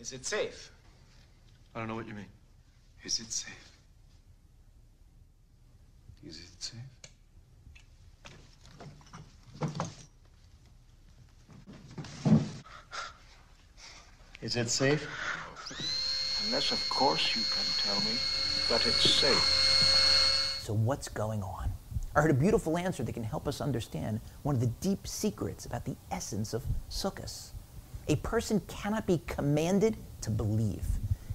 [0.00, 0.72] Is it safe?
[1.76, 2.26] I don't know what you mean.
[3.04, 3.54] Is it safe?
[6.26, 6.80] Is it safe?
[14.42, 15.31] Is it safe?
[16.52, 18.14] Unless, of course, you can tell me
[18.68, 20.60] that it's safe.
[20.62, 21.72] So, what's going on?
[22.14, 25.64] I heard a beautiful answer that can help us understand one of the deep secrets
[25.64, 27.52] about the essence of Sukkot.
[28.08, 30.84] A person cannot be commanded to believe.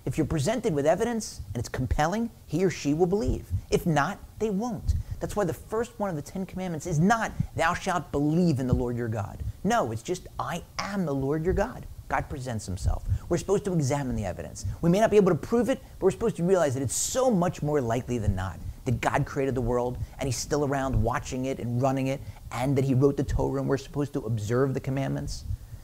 [0.06, 3.48] If you're presented with evidence and it's compelling, he or she will believe.
[3.72, 4.94] If not, they won't.
[5.19, 8.68] That's why the first one of the Ten Commandments is not, Thou shalt believe in
[8.68, 9.41] the Lord your God.
[9.64, 11.88] No, it's just, I am the Lord your God.
[12.07, 13.03] God presents himself.
[13.29, 14.65] We're supposed to examine the evidence.
[14.81, 16.95] We may not be able to prove it, but we're supposed to realize that it's
[16.95, 21.01] so much more likely than not that God created the world and he's still around
[21.01, 22.21] watching it and running it,
[22.51, 25.43] and that he wrote the Torah and we're supposed to observe the commandments.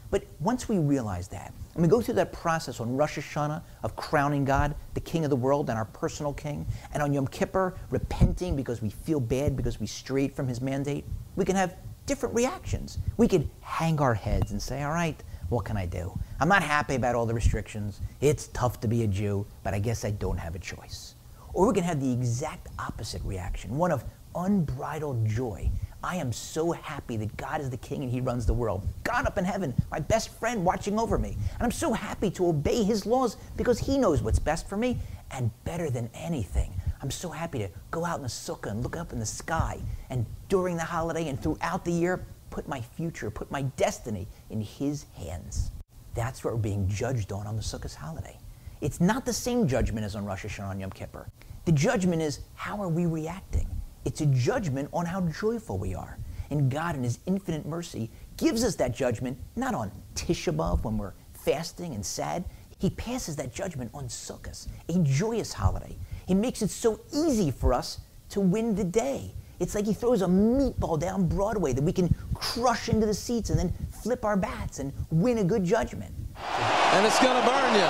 [0.10, 3.96] But once we realize that, and we go through that process on Rosh Hashanah of
[3.96, 7.76] crowning God, the King of the world and our personal King, and on Yom Kippur,
[7.90, 11.04] repenting because we feel bad because we strayed from his mandate,
[11.36, 11.76] we can have
[12.06, 13.00] different reactions.
[13.18, 15.22] We can hang our heads and say, all right,
[15.54, 16.18] what can I do?
[16.40, 18.02] I'm not happy about all the restrictions.
[18.20, 21.16] It's tough to be a Jew, but I guess I don't have a choice.
[21.54, 24.04] Or we can have the exact opposite reaction, one of
[24.36, 25.70] unbridled joy.
[26.04, 28.86] I am so happy that God is the king and he runs the world.
[29.04, 31.38] God up in heaven, my best friend watching over me.
[31.54, 34.98] And I'm so happy to obey his laws because he knows what's best for me.
[35.32, 38.98] And better than anything, I'm so happy to go out in the sukkah and look
[38.98, 39.80] up in the sky.
[40.10, 44.62] And during the holiday and throughout the year, put my future, put my destiny in
[44.62, 45.72] his hands.
[46.14, 48.38] That's what we're being judged on on the Sukkot holiday.
[48.80, 51.28] It's not the same judgment as on Rosh Hashanah and Yom Kippur.
[51.66, 53.68] The judgment is how are we reacting?
[54.06, 56.20] It's a judgment on how joyful we are.
[56.52, 60.96] And God, in His infinite mercy, gives us that judgment not on Tisha B'Av when
[61.00, 62.46] we're fasting and sad.
[62.78, 65.98] He passes that judgment on Sukkot, a joyous holiday.
[66.28, 69.34] He makes it so easy for us to win the day.
[69.60, 73.50] It's like he throws a meatball down Broadway that we can crush into the seats
[73.50, 76.14] and then flip our bats and win a good judgment.
[76.36, 77.88] And it's going to burn you.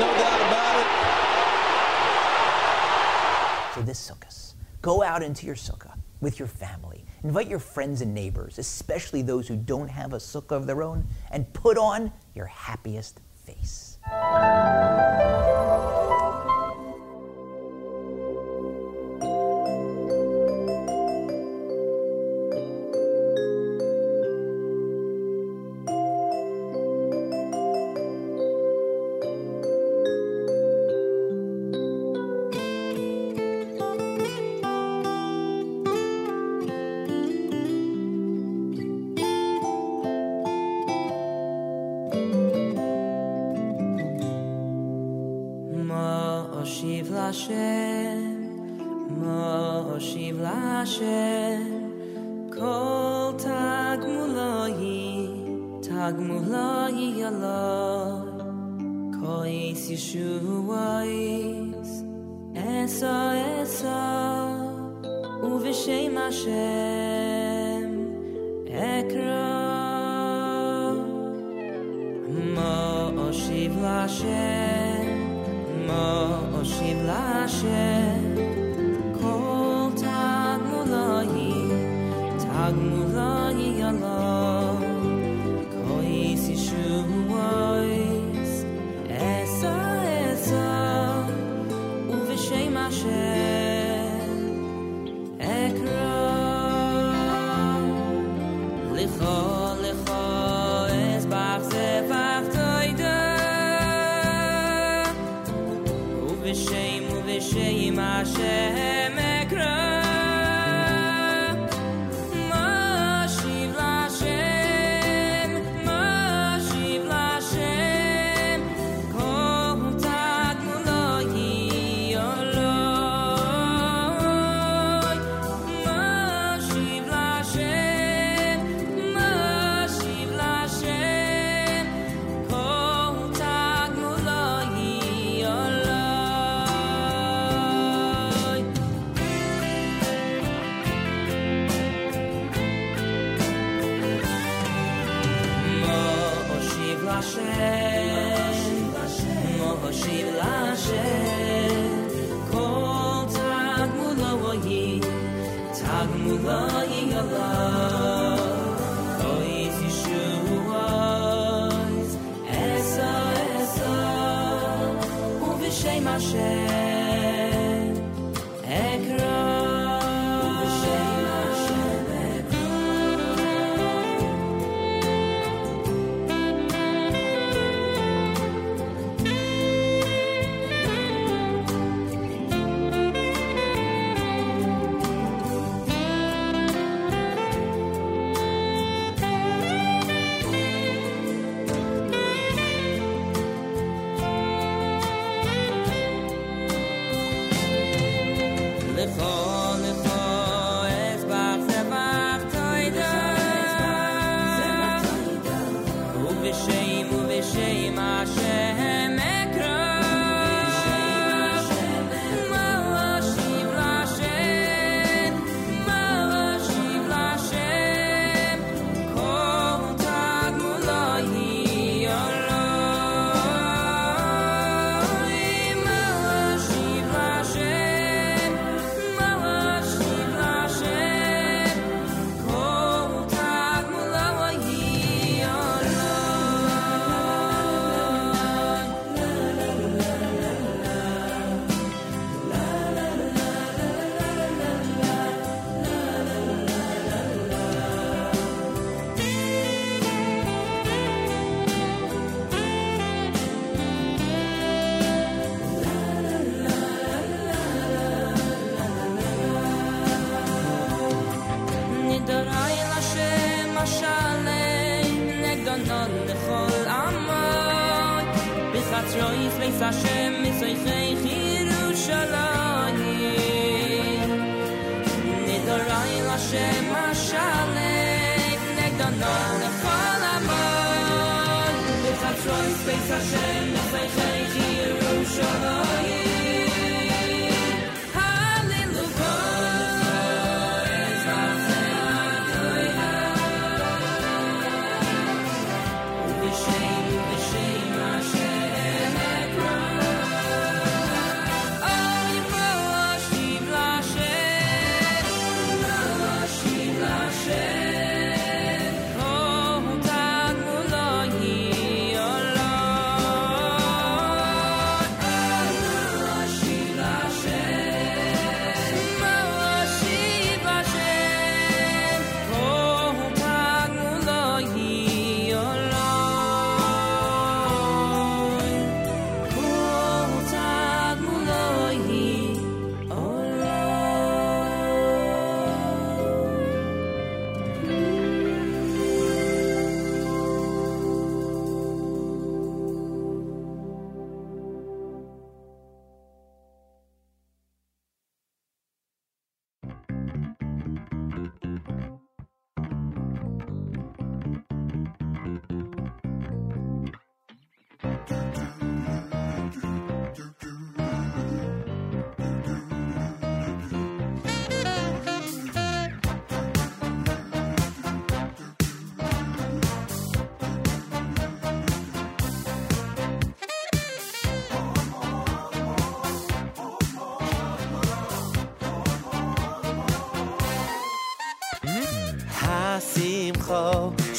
[0.00, 0.86] No doubt about it.
[3.74, 7.04] So this Sukkot, go out into your sukkah with your family.
[7.22, 11.06] Invite your friends and neighbors, especially those who don't have a sukkah of their own,
[11.30, 13.98] and put on your happiest face.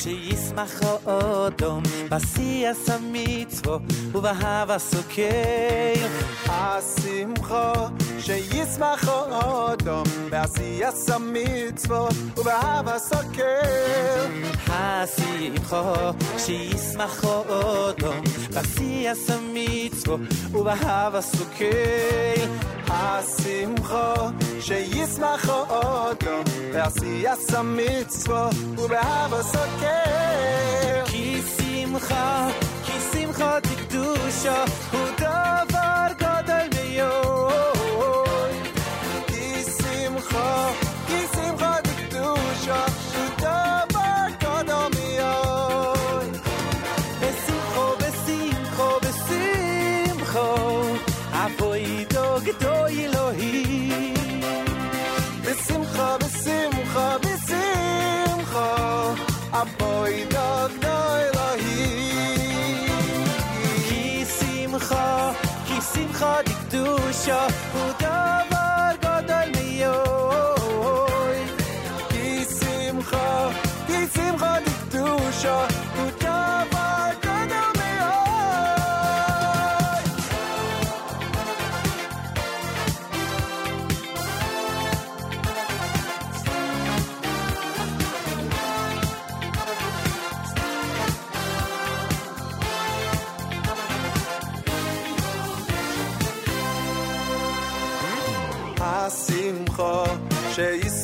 [0.08, 3.78] שישמח האודום בעשיית המצוו
[4.12, 6.06] ובאהבה סוכר
[6.46, 7.88] השמחו
[8.18, 14.26] שישמח האדם בעשיית המצוות ובאהבה סוקר
[14.68, 18.22] השמחו שישמח האדם
[18.54, 20.20] בעשיית המצוות
[20.52, 21.64] ובאהבה סוכל
[22.88, 24.30] השמחו
[24.60, 26.42] שישמח האדם
[26.73, 31.05] בעשיית המצוות ובאהבה סוקר.
[31.05, 32.47] כי שמחה,
[32.85, 35.08] כי שמחה דקדושה הוא
[66.19, 67.47] chodzi w dusio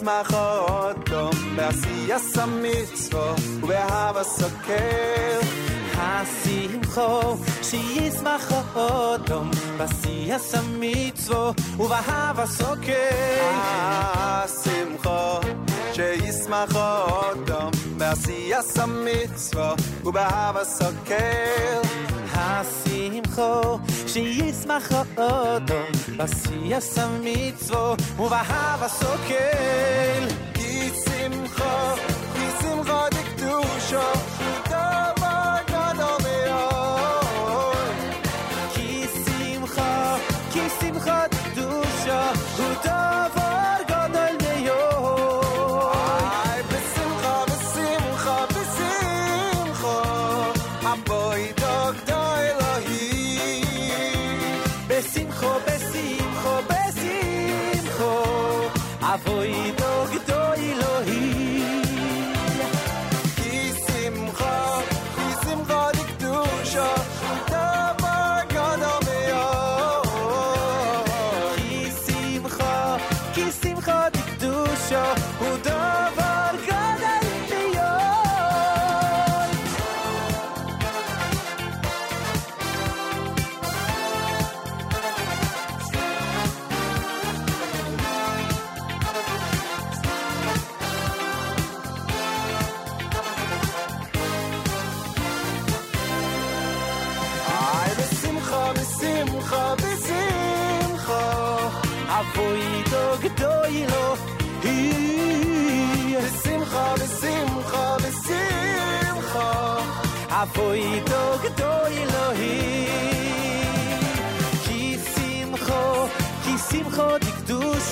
[0.05, 1.09] שמחות,
[1.55, 5.39] בעשיית המצוות ובאהב הסוכר.
[5.97, 13.51] השמחו שישמחו אוטום בעשיית המצוות ובאהב הסוכר.
[14.15, 15.39] השמחו
[15.93, 22.04] שישמחו אוטום בעשיית המצוות ובאהב הסוכר.
[22.63, 25.45] שמחו, שישמח אותו,
[26.17, 30.27] בשיא הסמיצו, ובאהב הסוקל.
[30.53, 31.95] כי שמחו,
[32.33, 34.34] כי שמחו דקדושו.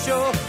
[0.04, 0.43] show.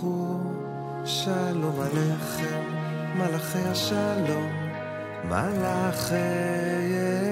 [0.00, 0.64] הוא.
[1.04, 2.62] שלום עליכם,
[3.14, 4.52] מלאכי השלום,
[5.24, 6.14] מלאכי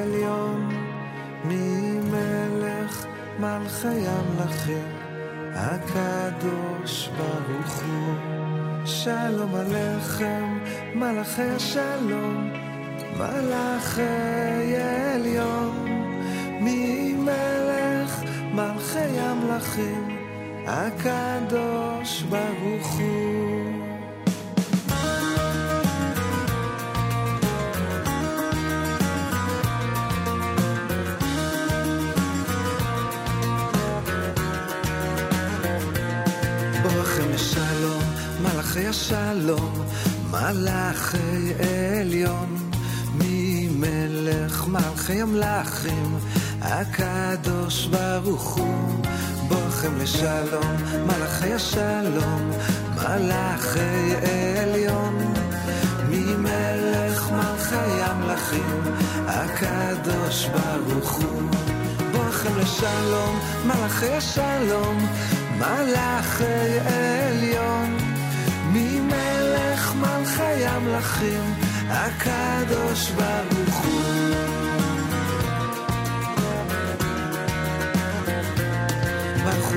[0.02, 0.68] עליון,
[1.44, 3.06] ממלך
[3.38, 4.88] מלכי המלכים,
[5.54, 8.14] הקדוש ברוך הוא.
[8.84, 10.58] שלום עליכם,
[10.94, 12.50] מלאכי השלום,
[13.16, 15.86] מלאכי עליון,
[16.60, 18.22] ממלך
[18.54, 20.11] מלכי המלכים,
[20.66, 23.42] הקדוש ברוך הוא.
[36.82, 38.02] ברכם לשלום,
[38.42, 39.72] מלאכי השלום,
[40.30, 41.52] מלאכי
[42.00, 42.56] עליון,
[43.14, 46.16] ממלך מלכי המלאכים,
[46.62, 49.02] הקדוש ברוך הוא,
[49.82, 50.76] בוכם לשלום,
[51.06, 52.50] מלאכי השלום,
[52.94, 54.14] מלאכי
[54.62, 55.34] עליון,
[56.08, 58.80] ממלך מלכי המלאכים,
[59.26, 61.42] הקדוש ברוך הוא,
[62.12, 64.98] בוכם לשלום, מלאכי השלום,
[65.58, 67.96] מלאכי עליון,
[68.72, 71.54] ממלך מלכי המלאכים,
[71.88, 73.71] הקדוש ברוך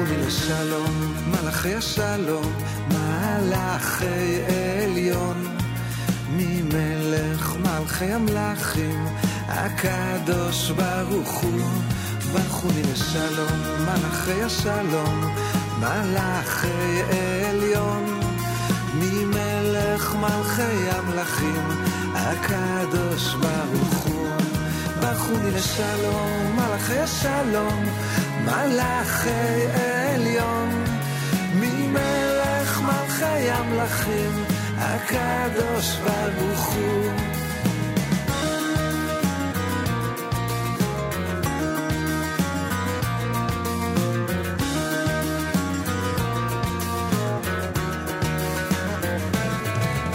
[0.04, 2.54] לי לשלום, מלאכי השלום,
[2.88, 4.40] מלאכי
[4.84, 5.58] עליון,
[6.30, 9.06] ממלך מלכי המלאכים,
[9.48, 11.62] הקדוש ברוך הוא.
[12.34, 15.34] ברכו לי לשלום, מלאכי השלום,
[15.80, 17.02] מלאכי
[17.50, 18.20] עליון,
[18.96, 21.68] ממלך מלכי המלאכים,
[22.14, 24.28] הקדוש ברוך הוא.
[25.02, 27.84] ברכו לי לשלום, מלאכי השלום,
[28.46, 30.70] מלאכי עליון,
[31.56, 34.44] ממלך מלכי המלאכים,
[34.78, 37.12] הקדוש ברוך הוא.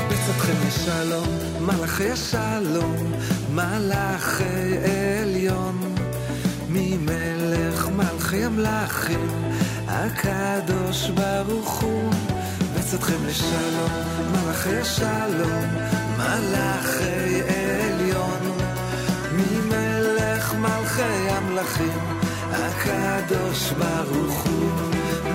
[0.08, 0.66] בצאתכם
[1.60, 3.12] מלאכי השלום,
[3.54, 4.44] מלאכי
[5.22, 5.94] עליון,
[6.68, 7.39] ממלך
[8.30, 9.28] מלכי המלאכים,
[9.88, 12.12] הקדוש ברוך הוא.
[12.74, 13.90] בצאתכם לשלום,
[14.32, 15.64] מלאכי השלום,
[16.16, 18.58] מלאכי עליון,
[19.32, 21.98] ממלך מלכי המלאכים,
[22.50, 24.70] הקדוש ברוך הוא.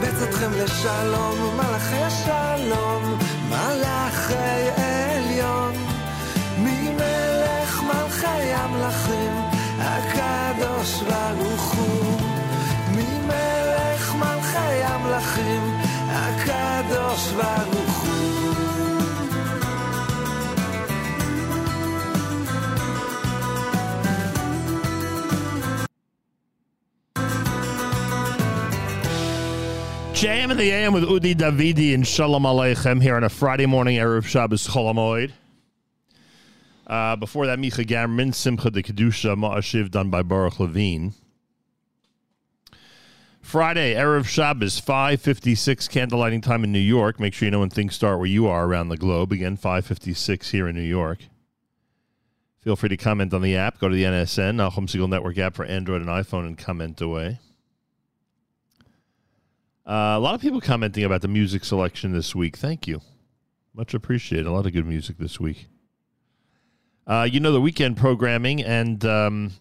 [0.02, 3.20] בצאתכם לשלום, מלאכי השלום,
[3.50, 5.74] מלאכי עליון,
[6.58, 9.32] ממלך מלכי המלאכים,
[9.80, 12.15] הקדוש ברוך הוא.
[15.16, 18.56] Jamming הקדוש ברוך הוא.
[30.14, 33.98] JM in the AM with Udi Davidi and Shalom Aleichem here on a Friday morning,
[33.98, 35.32] Erev Shabbos Cholamoid.
[36.88, 41.14] Uh, before that, Micha Gamrin, Simcha de Kedusha, Ma'ashiv, done by Baruch Levine.
[43.56, 47.22] Friday, Erev Shabbos, 5.56 candlelighting time in New York.
[47.22, 49.32] Make sure you know when things start where you are around the globe.
[49.32, 51.20] Again, 5.56 here in New York.
[52.60, 53.80] Feel free to comment on the app.
[53.80, 57.40] Go to the NSN, Nachum Segal Network app for Android and iPhone, and comment away.
[59.88, 62.58] Uh, a lot of people commenting about the music selection this week.
[62.58, 63.00] Thank you.
[63.74, 64.48] Much appreciated.
[64.48, 65.68] A lot of good music this week.
[67.08, 69.54] Uh, you know the weekend programming, and um,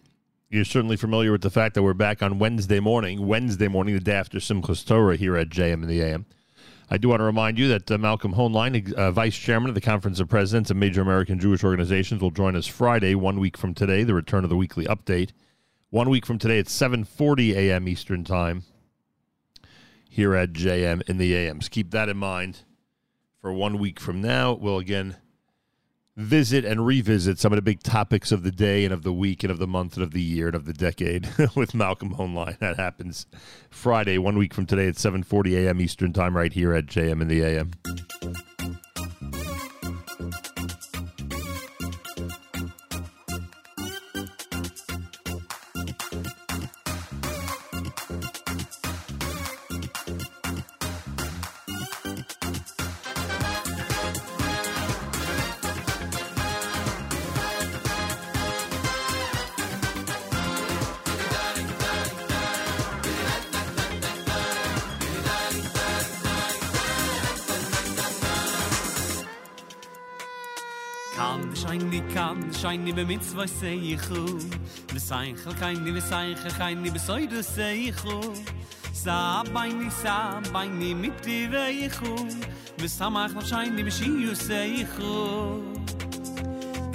[0.55, 3.99] you're certainly familiar with the fact that we're back on Wednesday morning, Wednesday morning, the
[3.99, 6.25] day after Simchas Torah here at JM in the AM.
[6.89, 9.81] I do want to remind you that uh, Malcolm Hoenlein, uh, Vice Chairman of the
[9.81, 13.73] Conference of Presidents of Major American Jewish Organizations, will join us Friday, one week from
[13.73, 15.31] today, the return of the weekly update.
[15.89, 17.87] One week from today at 7.40 a.m.
[17.89, 18.63] Eastern Time
[20.09, 21.67] here at JM in the AMs.
[21.67, 22.61] Keep that in mind
[23.41, 24.53] for one week from now.
[24.53, 25.17] We'll again
[26.17, 29.43] visit and revisit some of the big topics of the day and of the week
[29.43, 32.57] and of the month and of the year and of the decade with Malcolm Hoenlein.
[32.59, 33.25] That happens
[33.69, 35.81] Friday, one week from today at 7.40 a.m.
[35.81, 37.71] Eastern Time right here at JM in the AM.
[72.95, 74.39] be mit zwei sei ich ru
[74.93, 77.95] mit sein kein ni mit sein kein ni besoid du sei ich
[78.93, 82.15] sa bei ni sa bei ni mit dir we ich ru
[82.79, 85.61] mit sam ach schein ni mich ju sei ich ru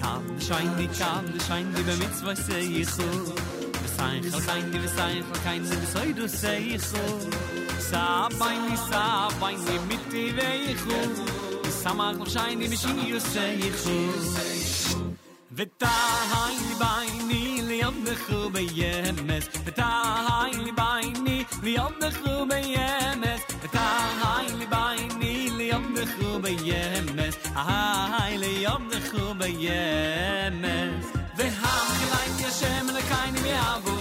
[0.01, 3.11] kann schein ni kann schein ni be mit zwei sei ich ru
[3.83, 6.89] mit sein kein ni mit sein kein ni besoid du sei ich
[7.91, 11.41] sa bei ni sa bei ni mit dir we ich ru
[11.83, 14.70] Samar kom shayn di mishin yo sen yikhu
[15.53, 15.87] Vita
[16.33, 19.89] hayli bayni li yomde khube yemes Vita
[20.27, 23.87] hayli bayni li yomde khube yemes Vita
[24.23, 26.05] hayli bayni li yomde
[31.39, 34.00] Ve hamkhlein yashem le kayni me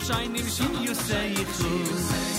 [0.00, 2.37] shine, you say you so.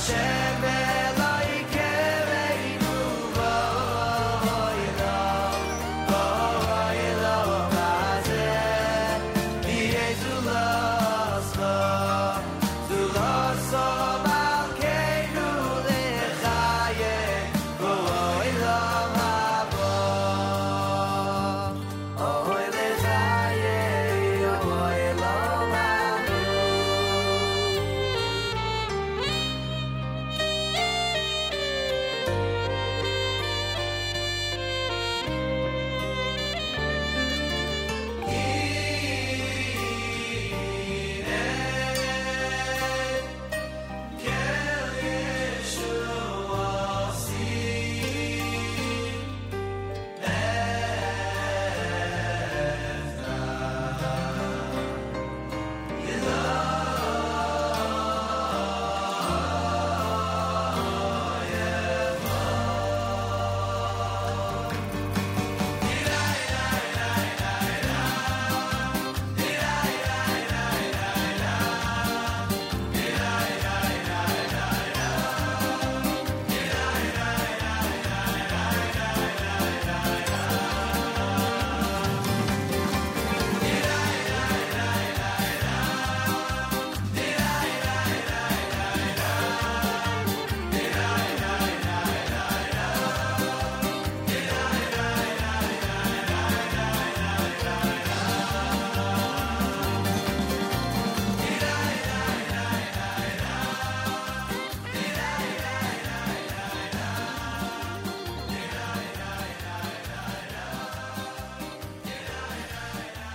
[0.00, 0.49] Hashem.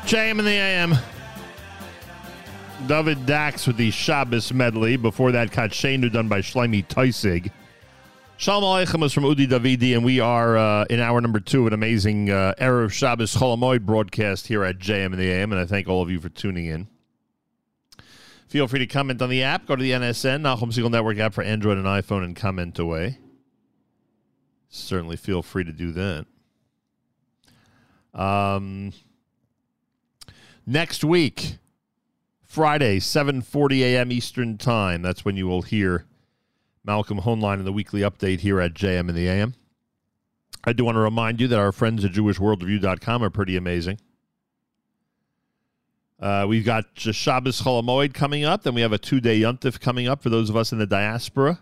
[0.06, 0.95] JM in the AM.
[2.86, 4.98] David Dax with the Shabbos medley.
[4.98, 7.49] Before that, Katshenu done by Shloime Taussig.
[8.38, 11.73] Shalom Aleichem is from Udi Davidi, and we are uh, in hour number two an
[11.73, 15.88] amazing uh, Erev Shabbos Cholamoid broadcast here at JM in the AM, and I thank
[15.88, 16.88] all of you for tuning in.
[18.48, 19.65] Feel free to comment on the app.
[19.65, 23.18] Go to the NSN, Nachum Segal Network app for Android and iPhone, and comment away.
[24.69, 26.26] Certainly feel free to do that.
[28.14, 28.94] Um,
[30.66, 31.58] next week,
[32.44, 34.12] Friday, 7.40 a.m.
[34.12, 35.02] Eastern Time.
[35.02, 36.06] That's when you will hear
[36.84, 39.56] Malcolm Hoenlein in the weekly update here at JM in the AM.
[40.64, 44.00] I do want to remind you that our friends at JewishWorldReview.com are pretty amazing.
[46.20, 48.64] Uh, we've got Shabbos Cholamoid coming up.
[48.64, 51.60] Then we have a two-day Yuntif coming up for those of us in the diaspora.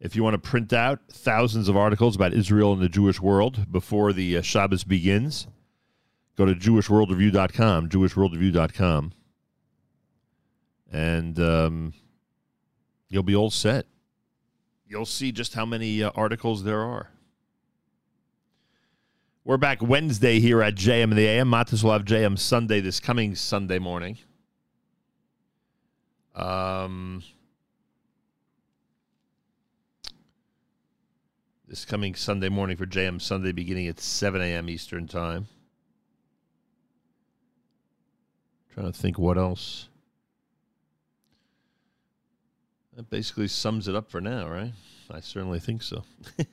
[0.00, 3.70] If you want to print out thousands of articles about Israel and the Jewish world
[3.70, 5.46] before the uh, Shabbos begins,
[6.38, 9.12] go to JewishWorldReview.com, JewishWorldReview.com.
[10.90, 11.38] And...
[11.38, 11.92] Um,
[13.08, 13.86] you'll be all set.
[14.86, 17.10] You'll see just how many uh, articles there are.
[19.44, 21.50] We're back Wednesday here at JM the AM.
[21.50, 24.18] Matas will have JM Sunday this coming Sunday morning.
[26.34, 27.22] Um,
[31.66, 34.68] this coming Sunday morning for JM Sunday beginning at 7 a.m.
[34.68, 35.48] Eastern Time.
[38.78, 39.88] Trying to think what else.
[42.94, 44.72] That basically sums it up for now, right?
[45.10, 46.04] I certainly think so.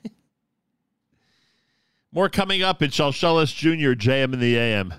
[2.12, 4.92] More coming up in Shalshalis Jr., JM in the AM.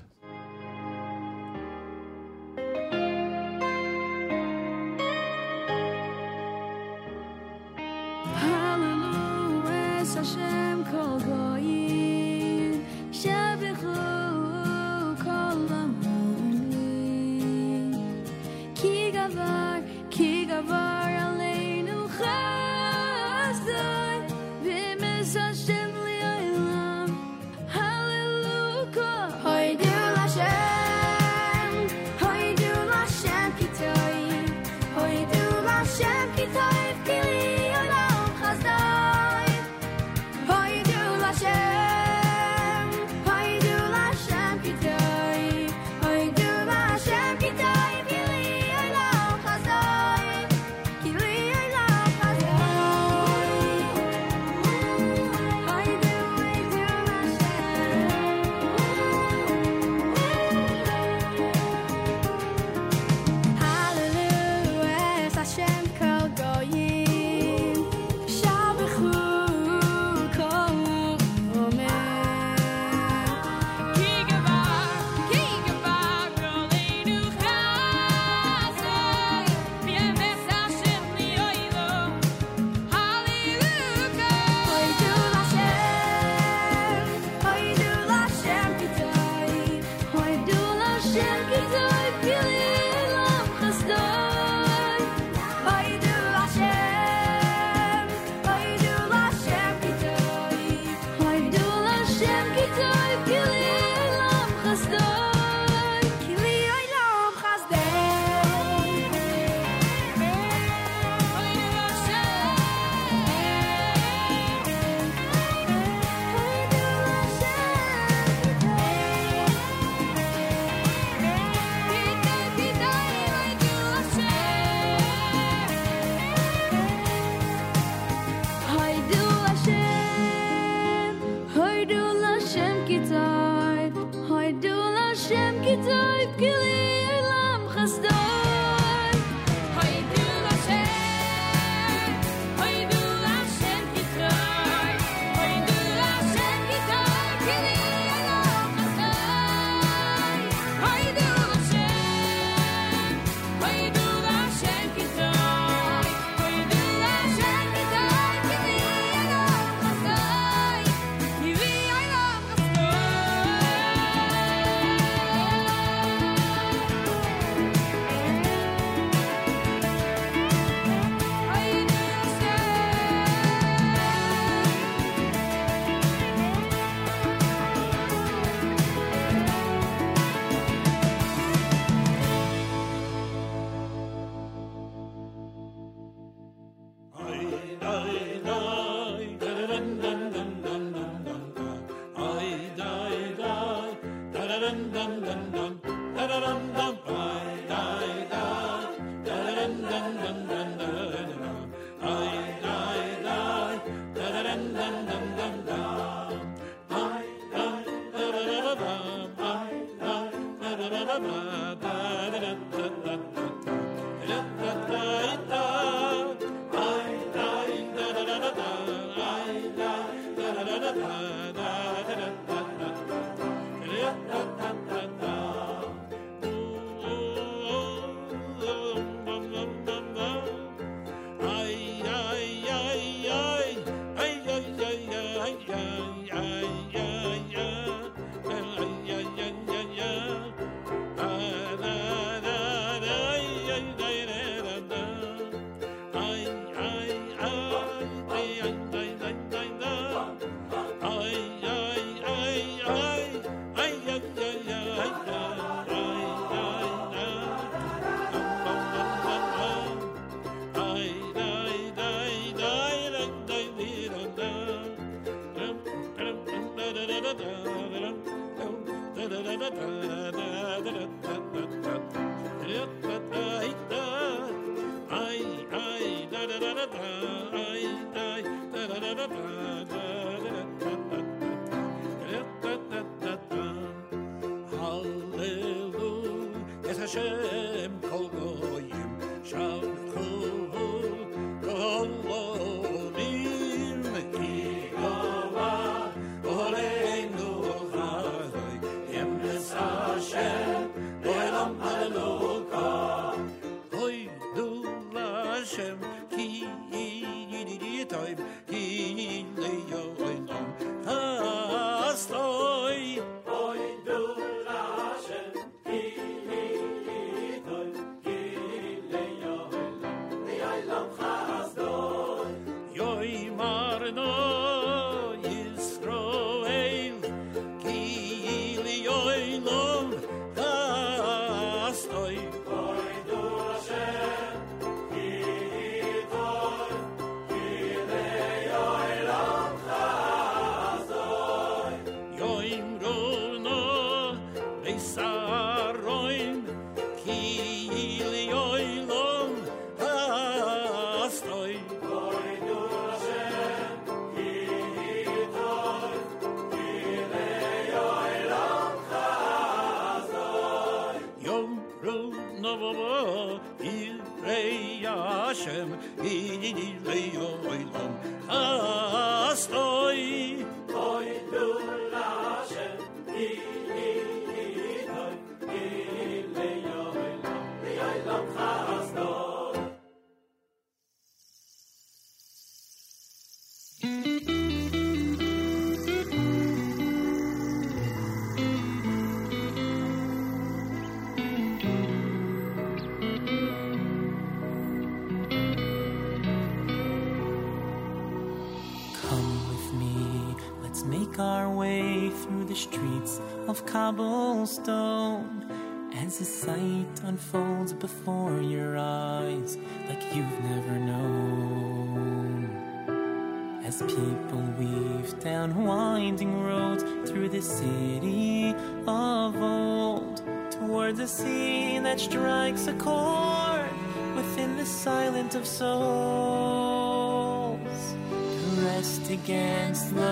[429.87, 430.26] against the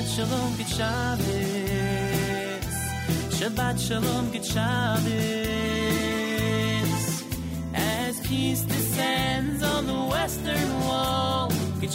[0.00, 1.28] Shabbat shalom, good Shabbos.
[3.36, 4.44] Shabbat shalom, good
[7.74, 11.92] As peace descends on the western wall, good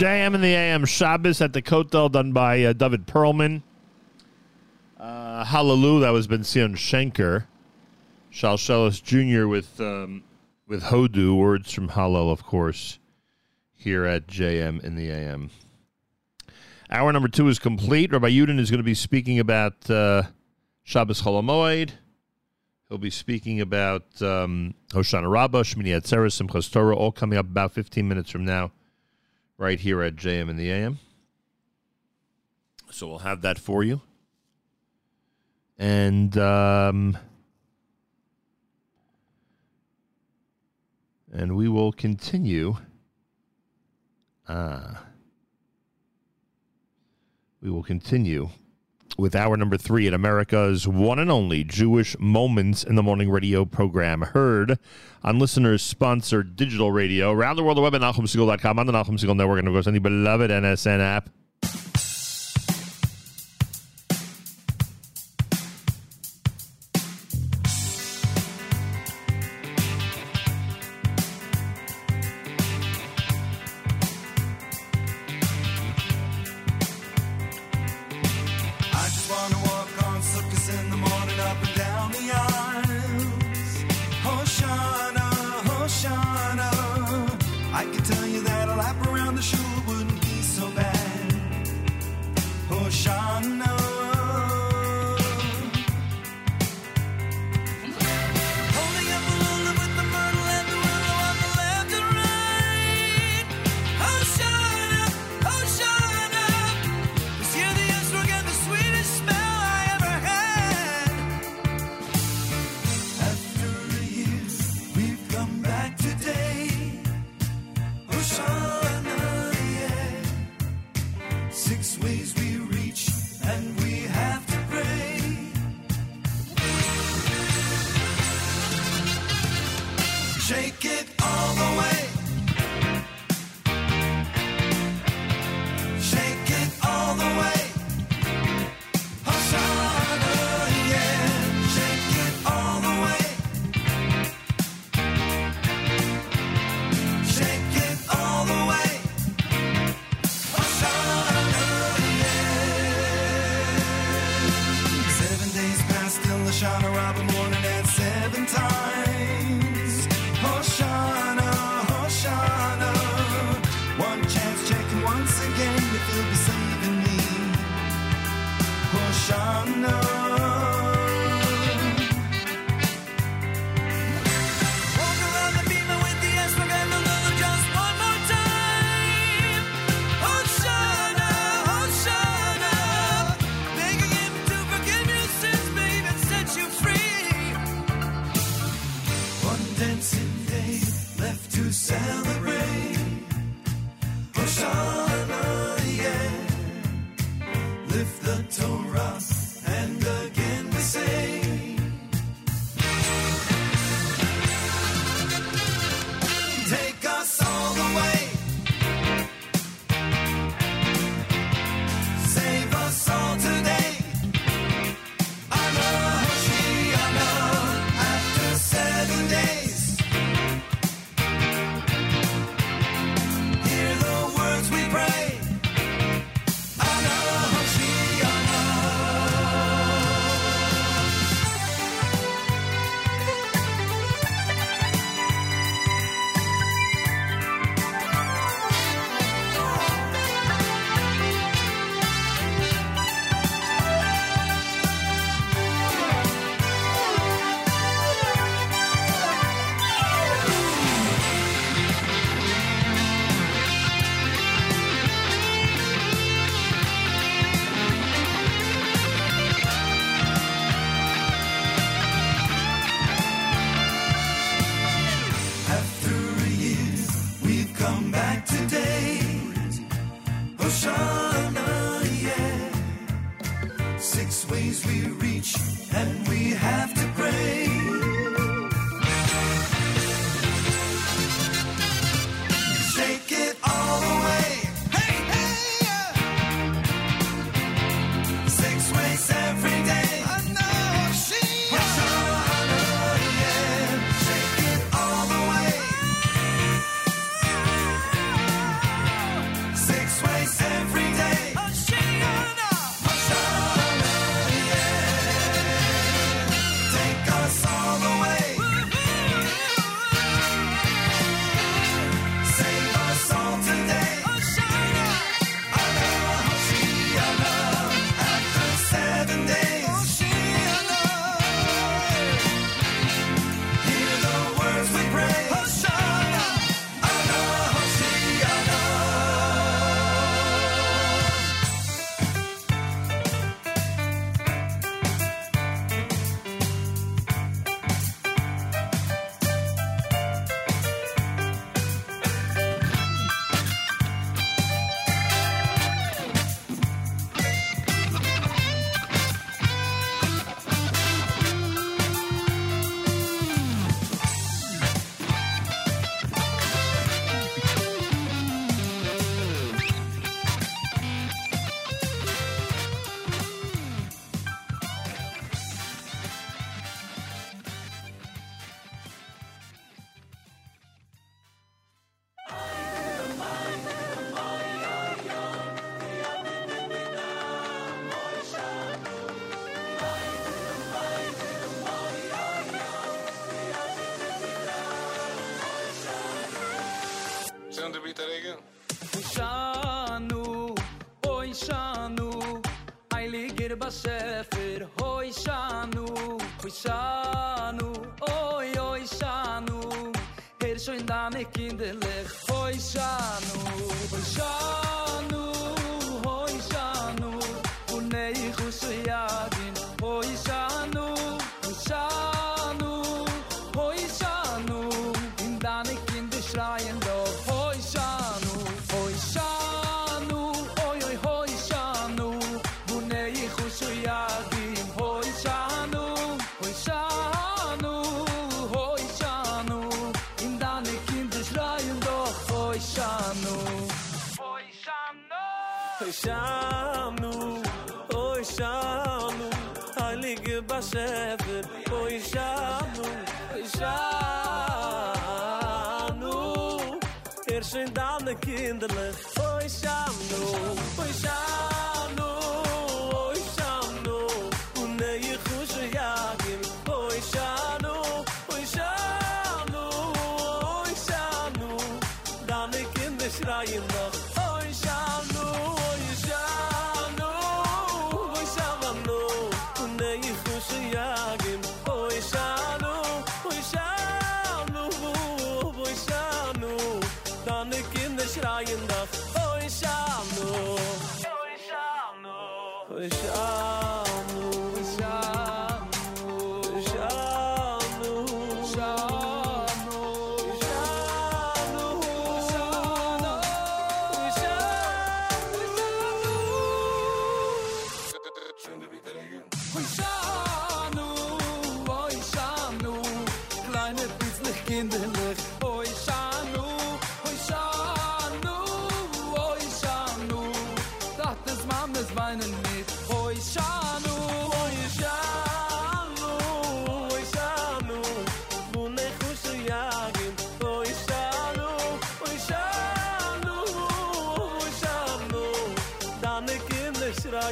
[0.00, 3.60] JM in the AM Shabbos at the Kotel, done by uh, David Perlman.
[4.98, 7.44] Uh, Hallelujah, that was Benzion Shenker.
[8.32, 9.46] Shalshelis Jr.
[9.46, 10.22] with um,
[10.66, 12.98] with Hodu, words from Hallel, of course,
[13.76, 15.50] here at JM in the AM.
[16.90, 18.10] Hour number two is complete.
[18.10, 20.22] Rabbi Yudin is going to be speaking about uh,
[20.82, 21.90] Shabbos Cholamoid.
[22.88, 27.72] He'll be speaking about um, Hoshana Rabbah, Shmini Atzeres, Simchas Torah, all coming up about
[27.72, 28.72] 15 minutes from now
[29.60, 30.98] right here at JM in the AM.
[32.90, 34.00] So we'll have that for you.
[35.78, 37.18] And um,
[41.30, 42.76] and we will continue.
[44.48, 44.52] Ah.
[44.52, 44.98] Uh,
[47.62, 48.48] we will continue
[49.20, 53.64] with hour number three at America's one and only Jewish Moments in the Morning radio
[53.64, 54.78] program, heard
[55.22, 59.18] on listeners sponsored digital radio around the world, the web at NachumSegal.com, on the Nachum
[59.18, 61.28] Segal Network, and of course, on the beloved NSN app.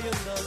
[0.03, 0.38] Kinder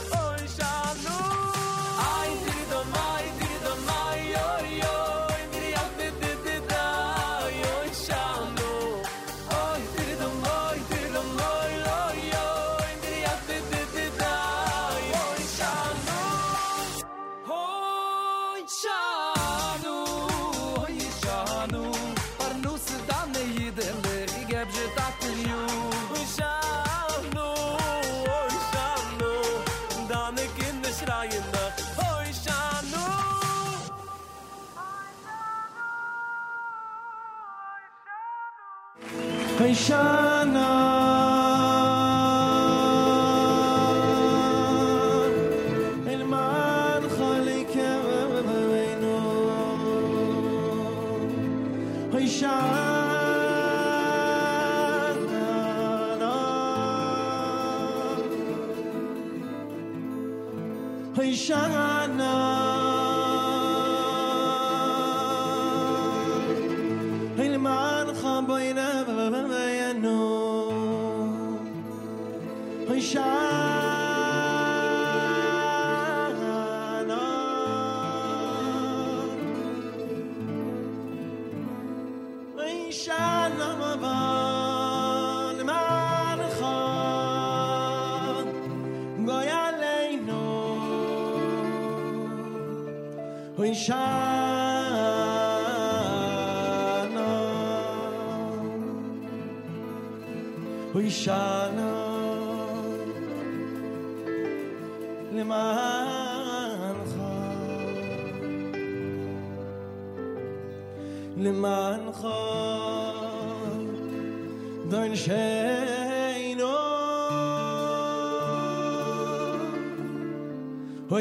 [39.62, 41.21] Hoshana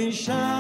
[0.02, 0.51] manchar.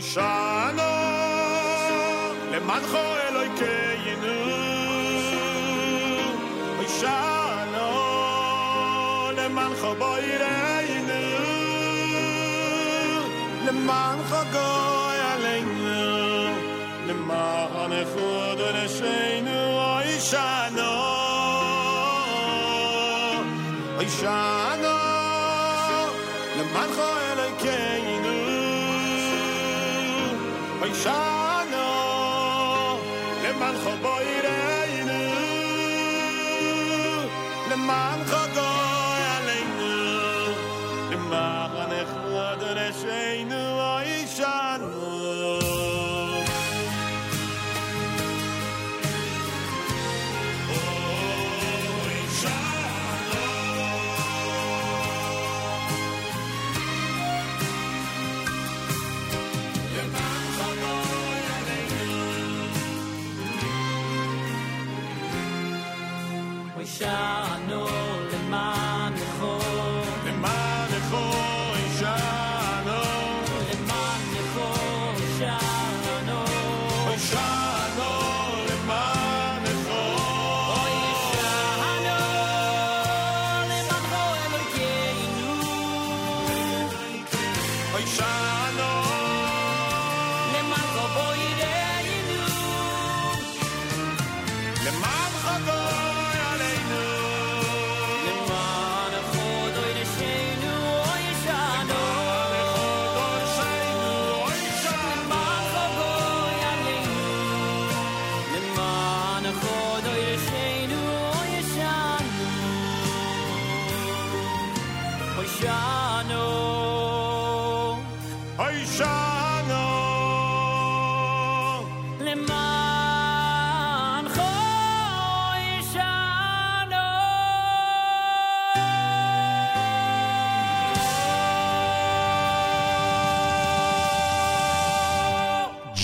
[0.00, 0.90] shana
[2.52, 3.74] le man kho eloy ke
[4.06, 4.36] yenu.
[6.78, 7.86] Le shana
[9.38, 10.56] le man kho boyre
[10.90, 11.22] yenu.
[13.66, 14.68] Le man kho go
[17.06, 17.58] le man
[18.12, 18.30] kho
[20.30, 20.90] shana
[24.20, 24.59] shana.
[30.89, 31.87] וישענו
[33.43, 35.23] למען חבוירנו
[37.71, 38.48] למען חגוי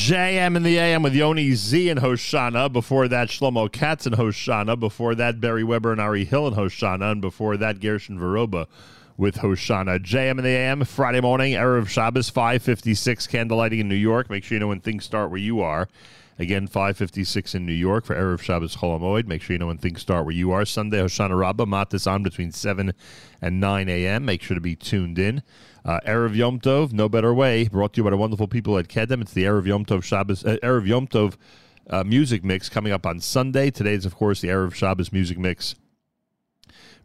[0.07, 2.73] JM in the AM with Yoni Z and Hoshana.
[2.73, 4.79] Before that, Shlomo Katz and Hoshana.
[4.79, 7.11] Before that, Barry Weber and Ari Hill and Hoshana.
[7.11, 8.69] And before that, Gershon Veroba
[9.17, 9.99] with Hoshana.
[9.99, 14.31] JM in the AM, Friday morning, Erev Shabbos, 556, candlelighting in New York.
[14.31, 15.89] Make sure you know when things start where you are.
[16.39, 19.27] Again, 556 in New York for Erev Shabbos Cholamoid.
[19.27, 20.65] Make sure you know when things start where you are.
[20.65, 22.93] Sunday, Hoshana Rabbah, Matis on between 7
[23.43, 24.25] and 9 a.m.
[24.25, 25.43] Make sure to be tuned in.
[25.87, 28.89] Uh, Erev Yom Tov, no better way, brought to you by the wonderful people at
[28.89, 29.23] Kedem.
[29.23, 31.37] It's the Erev Yom Tov Shabbos, uh, Erev Yom Tov
[31.89, 33.71] uh, music mix coming up on Sunday.
[33.71, 35.77] Today is, of course, the Erev Shabbos music mix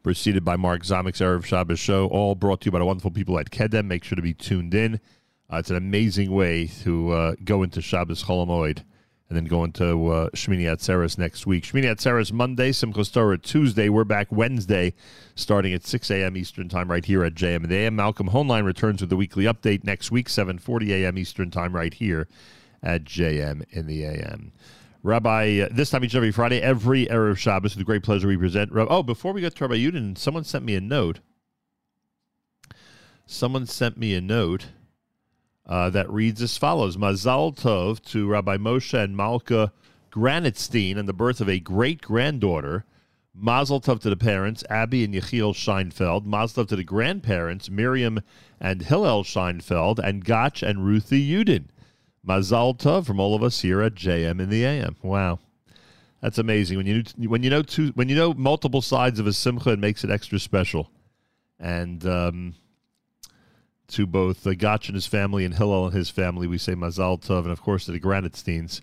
[0.02, 3.38] preceded by Mark Zamek's Erev Shabbos show, all brought to you by the wonderful people
[3.38, 3.86] at Kedem.
[3.86, 5.00] Make sure to be tuned in.
[5.54, 8.84] Uh, it's an amazing way to uh, go into Shabbos Cholamoid
[9.32, 11.64] and then go into uh, Shmini Atzeres next week.
[11.64, 13.88] Shmini Atzeres Monday, Simchas Torah Tuesday.
[13.88, 14.94] We're back Wednesday,
[15.36, 16.36] starting at 6 a.m.
[16.36, 17.96] Eastern Time right here at JM in the AM.
[17.96, 21.18] Malcolm Hoenlein returns with the weekly update next week, 7.40 a.m.
[21.18, 22.28] Eastern Time right here
[22.84, 24.52] at JM in the AM.
[25.02, 28.36] Rabbi, uh, this time each and every Friday, every Erev Shabbos, with great pleasure we
[28.36, 28.74] present.
[28.76, 31.22] Oh, before we get to Rabbi Yudin, someone sent me a note.
[33.26, 34.66] Someone sent me a note
[35.72, 39.72] uh, that reads as follows: Mazal Tov to Rabbi Moshe and Malka
[40.12, 42.84] Granitstein and the birth of a great granddaughter.
[43.34, 46.26] Mazel Tov to the parents, Abby and Yechiel Scheinfeld.
[46.26, 48.20] Mazel Tov to the grandparents, Miriam
[48.60, 51.68] and Hillel Scheinfeld, and Gotch and Ruthie Yudin.
[52.28, 54.98] Mazal Tov from all of us here at JM in the AM.
[55.02, 55.40] Wow.
[56.20, 59.32] That's amazing when you when you know two when you know multiple sides of a
[59.32, 60.92] simcha, it makes it extra special.
[61.58, 62.56] And um,
[63.92, 67.22] to both uh, Gotch and his family and Hillel and his family, we say Mazal
[67.22, 68.82] Tov, and of course to the Granitsteins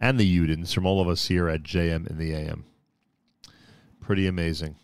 [0.00, 2.64] and the Yudins from all of us here at JM in the AM.
[4.00, 4.76] Pretty amazing.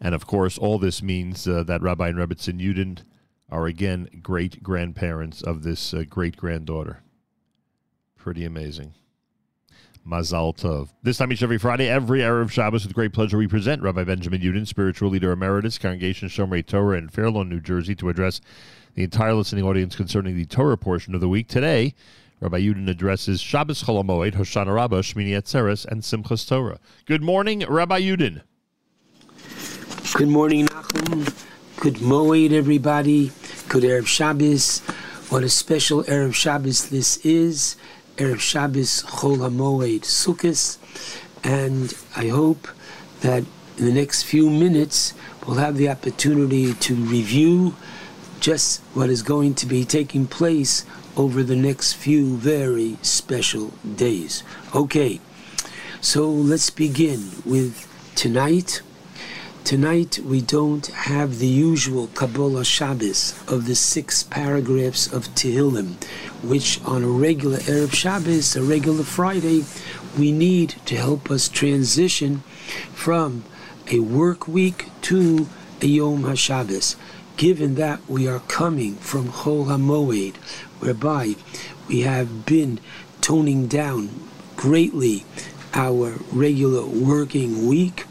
[0.00, 2.98] And of course, all this means uh, that Rabbi and Rebbitzin Yudin
[3.50, 7.02] are again great grandparents of this uh, great granddaughter.
[8.16, 8.94] Pretty amazing.
[10.06, 10.88] Mazal Tov.
[11.02, 14.40] This time each every Friday, every Erev Shabbos, with great pleasure, we present Rabbi Benjamin
[14.40, 18.40] Yudin, spiritual leader emeritus, Congregation Shomrei Torah in Fair Lawn, New Jersey, to address
[18.94, 21.48] the entire listening audience concerning the Torah portion of the week.
[21.48, 21.94] Today,
[22.40, 26.80] Rabbi Yudin addresses Shabbos Cholamoed, Hoshana Rabbah, Shmini Atzeres, and Simchas Torah.
[27.06, 28.42] Good morning, Rabbi Yudin.
[30.14, 31.46] Good morning, Nachum.
[31.80, 33.30] Good Moed, everybody.
[33.68, 34.80] Good Erev Shabbos.
[35.30, 37.76] What a special Erev Shabbos this is.
[38.16, 40.78] Erev Shabbos Chol HaMoed Sukkot.
[41.44, 42.68] And I hope
[43.20, 43.44] that
[43.78, 45.14] in the next few minutes
[45.46, 47.74] we'll have the opportunity to review
[48.40, 50.84] just what is going to be taking place
[51.16, 54.42] over the next few very special days.
[54.74, 55.20] Okay,
[56.00, 58.82] so let's begin with tonight.
[59.64, 66.02] Tonight we don't have the usual Kabbalas Shabbos of the six paragraphs of Tehillim,
[66.42, 69.64] which on a regular Erev Shabbos, a regular Friday,
[70.18, 72.42] we need to help us transition
[72.92, 73.44] from
[73.90, 75.46] a work week to
[75.80, 76.96] a Yom HaShabbos,
[77.36, 80.36] given that we are coming from Chol HaMoed,
[80.80, 81.36] whereby
[81.86, 82.80] we have been
[83.20, 84.10] toning down
[84.56, 85.24] greatly
[85.72, 88.06] our regular working week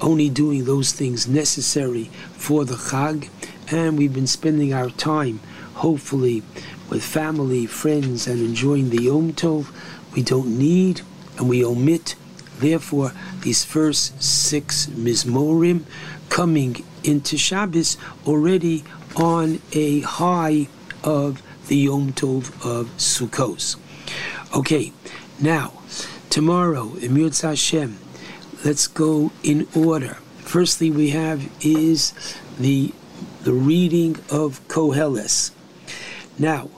[0.00, 3.28] only doing those things necessary for the Chag,
[3.70, 5.40] and we've been spending our time,
[5.74, 6.42] hopefully,
[6.88, 9.68] with family, friends, and enjoying the Yom Tov.
[10.14, 11.02] We don't need
[11.38, 12.16] and we omit,
[12.58, 13.12] therefore,
[13.42, 15.84] these first six Mizmorim
[16.28, 17.96] coming into Shabbos
[18.26, 18.84] already
[19.16, 20.68] on a high
[21.02, 23.76] of the Yom Tov of Sukkos.
[24.54, 24.92] Okay,
[25.40, 25.72] now,
[26.28, 27.98] tomorrow, Emir Hashem,
[28.64, 30.14] let's go in order.
[30.38, 32.12] Firstly, we have is
[32.58, 32.92] the
[33.42, 35.50] the reading of Koheles.
[36.38, 36.68] Now,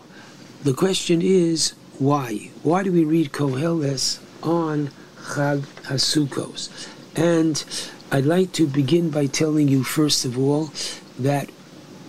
[0.62, 2.50] the question is why?
[2.62, 6.88] Why do we read Koheles on Chag Hasukos?
[7.16, 7.64] And
[8.10, 10.70] I'd like to begin by telling you first of all
[11.18, 11.50] that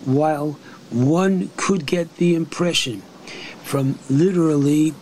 [0.05, 0.51] while
[0.91, 3.01] one could get the impression
[3.63, 4.93] from literally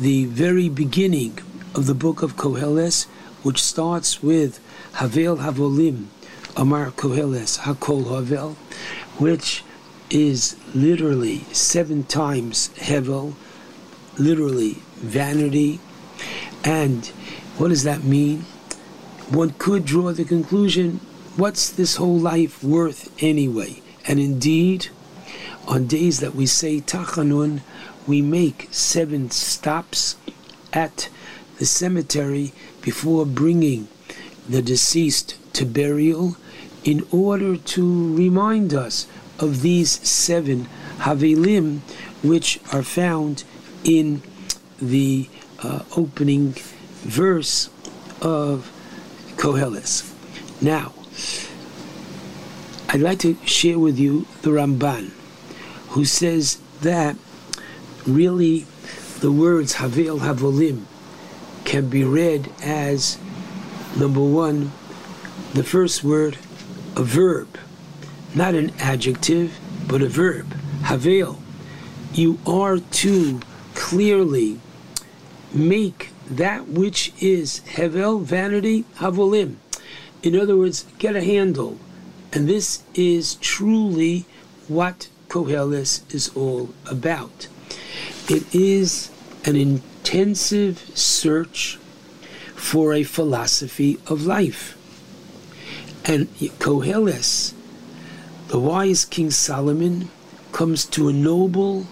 [0.00, 1.38] the very beginning
[1.74, 3.06] of the book of Koheles
[3.42, 4.60] which starts with
[4.94, 6.06] Havel Havolim,
[6.56, 8.54] Amar Koheles Hakol Havel,
[9.18, 9.62] which
[10.10, 13.34] is literally seven times Hevel,
[14.18, 15.80] literally vanity.
[16.64, 17.06] And
[17.58, 18.40] what does that mean?
[19.30, 21.00] One could draw the conclusion
[21.36, 23.80] what's this whole life worth anyway?
[24.06, 24.88] And indeed,
[25.68, 27.60] on days that we say Tachanun,
[28.06, 30.16] we make seven stops
[30.72, 31.08] at
[31.58, 33.88] the cemetery before bringing
[34.48, 36.36] the deceased to burial
[36.84, 39.06] in order to remind us
[39.38, 41.80] of these seven Havilim
[42.22, 43.44] which are found
[43.84, 44.22] in
[44.80, 45.28] the
[45.62, 46.54] uh, opening
[47.02, 47.68] verse
[48.22, 48.72] of
[49.36, 50.14] Koheles.
[50.62, 50.92] Now,
[52.88, 55.10] I'd like to share with you the Ramban,
[55.90, 57.16] who says that
[58.06, 58.66] really
[59.20, 60.84] the words Havel Havolim
[61.68, 63.18] can be read as
[63.94, 64.72] number one,
[65.52, 66.38] the first word,
[66.96, 67.58] a verb,
[68.34, 69.52] not an adjective,
[69.86, 70.50] but a verb.
[70.84, 71.38] Havel.
[72.14, 73.40] You are to
[73.74, 74.60] clearly
[75.52, 79.56] make that which is hevel, vanity, havolim.
[80.22, 81.78] In other words, get a handle.
[82.32, 84.24] And this is truly
[84.68, 87.46] what Koheles is all about.
[88.26, 89.10] It is
[89.44, 89.56] an
[90.08, 91.76] intensive search
[92.54, 94.74] for a philosophy of life.
[96.06, 96.28] And
[96.58, 97.52] Koheles,
[98.48, 100.08] the wise King Solomon,
[100.50, 101.86] comes to a noble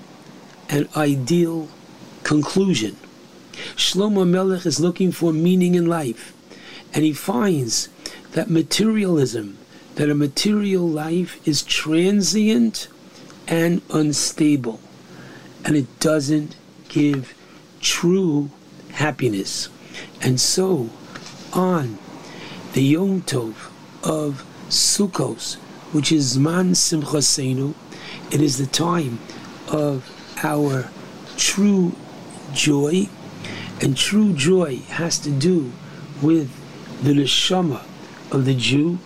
[0.70, 1.68] and ideal
[2.22, 2.96] conclusion.
[3.76, 6.32] Shlomo Melech is looking for meaning in life,
[6.94, 7.90] and he finds
[8.32, 9.58] that materialism,
[9.96, 12.88] that a material life is transient
[13.46, 14.80] and unstable,
[15.66, 16.56] and it doesn't
[16.88, 17.35] give
[17.80, 18.50] true
[18.92, 19.68] happiness.
[20.20, 20.90] And so,
[21.52, 21.98] on
[22.72, 23.54] the Yom Tov
[24.02, 25.54] of Sukkos,
[25.92, 27.74] which is Man Simchasenu,
[28.30, 29.18] it is the time
[29.68, 30.10] of
[30.42, 30.90] our
[31.36, 31.94] true
[32.52, 33.08] joy,
[33.80, 35.72] And true joy has to do
[36.22, 36.50] with
[37.02, 37.84] the neshama
[38.32, 38.98] of the Jew.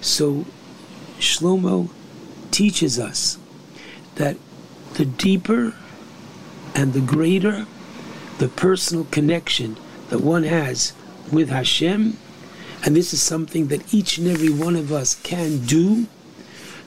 [0.00, 0.44] So
[1.18, 1.88] Shlomo
[2.50, 3.38] teaches us
[4.16, 4.36] that
[4.94, 5.74] the deeper
[6.74, 7.66] and the greater
[8.42, 9.76] the personal connection
[10.08, 10.92] that one has
[11.30, 12.16] with Hashem,
[12.84, 16.08] and this is something that each and every one of us can do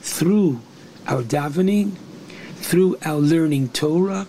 [0.01, 0.59] through
[1.07, 1.93] our davening,
[2.57, 4.27] through our learning Torah,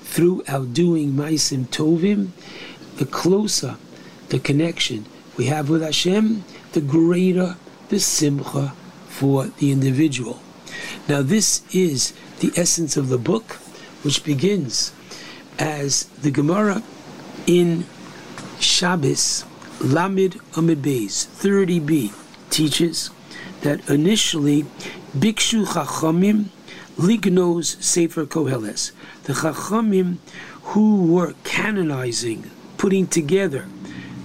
[0.00, 2.28] through our doing Maisim Tovim,
[2.96, 3.76] the closer
[4.30, 5.04] the connection
[5.36, 6.42] we have with Hashem,
[6.72, 7.56] the greater
[7.90, 8.72] the simcha
[9.08, 10.40] for the individual.
[11.06, 13.56] Now, this is the essence of the book,
[14.02, 14.94] which begins
[15.58, 16.82] as the Gemara
[17.46, 17.84] in
[18.60, 19.44] Shabbos,
[19.78, 22.12] Lamid Amid Beis, 30b,
[22.50, 23.10] teaches
[23.62, 24.64] that initially
[25.16, 26.46] Bikshu Chachamim
[26.96, 28.92] Lignos Sefer Koheles.
[29.24, 30.18] The Chachamim
[30.62, 33.66] who were canonizing, putting together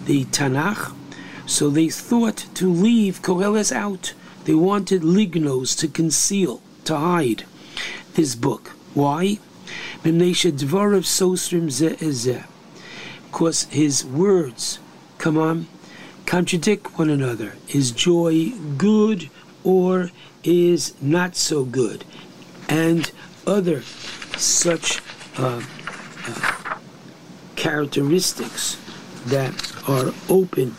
[0.06, 0.94] the Tanakh,
[1.46, 4.14] so they thought to leave Koheles out.
[4.46, 7.46] They wanted Lignos to conceal, to hide
[8.14, 8.70] this book.
[8.94, 9.40] Why?
[13.32, 14.80] Because his words,
[15.18, 15.68] come on,
[16.26, 17.54] contradict one another.
[17.70, 19.30] Is joy good
[19.64, 20.12] or
[20.44, 22.04] is not so good?
[22.70, 23.12] And
[23.46, 23.82] other
[24.38, 25.02] such
[25.38, 25.62] uh,
[26.28, 26.78] uh,
[27.56, 28.78] characteristics
[29.26, 29.54] that
[29.88, 30.72] are open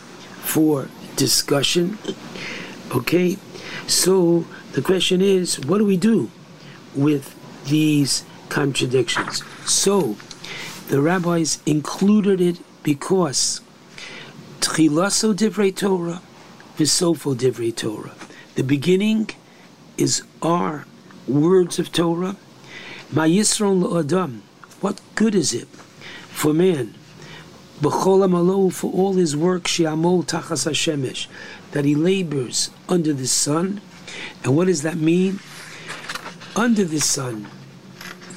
[0.43, 1.97] for discussion.
[2.95, 3.37] Okay,
[3.87, 6.31] so the question is, what do we do
[6.95, 7.35] with
[7.65, 9.43] these contradictions?
[9.65, 10.17] So
[10.89, 13.61] the rabbis included it because
[14.59, 16.21] Tchilaso Divrei Torah,
[16.77, 18.15] Visofo Divrei Torah.
[18.55, 19.29] The beginning
[19.97, 20.85] is our
[21.27, 22.35] words of Torah.
[23.13, 24.43] Mayisron Adam.
[24.81, 26.95] What good is it for man?
[27.81, 31.27] B'chol amalo for all his work shiamol tachas hashemesh
[31.71, 33.81] that he labors under the sun.
[34.43, 35.39] And what does that mean?
[36.55, 37.47] Under the sun,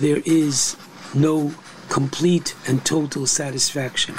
[0.02, 0.76] there is
[1.14, 1.54] no
[1.88, 4.16] complete and total satisfaction.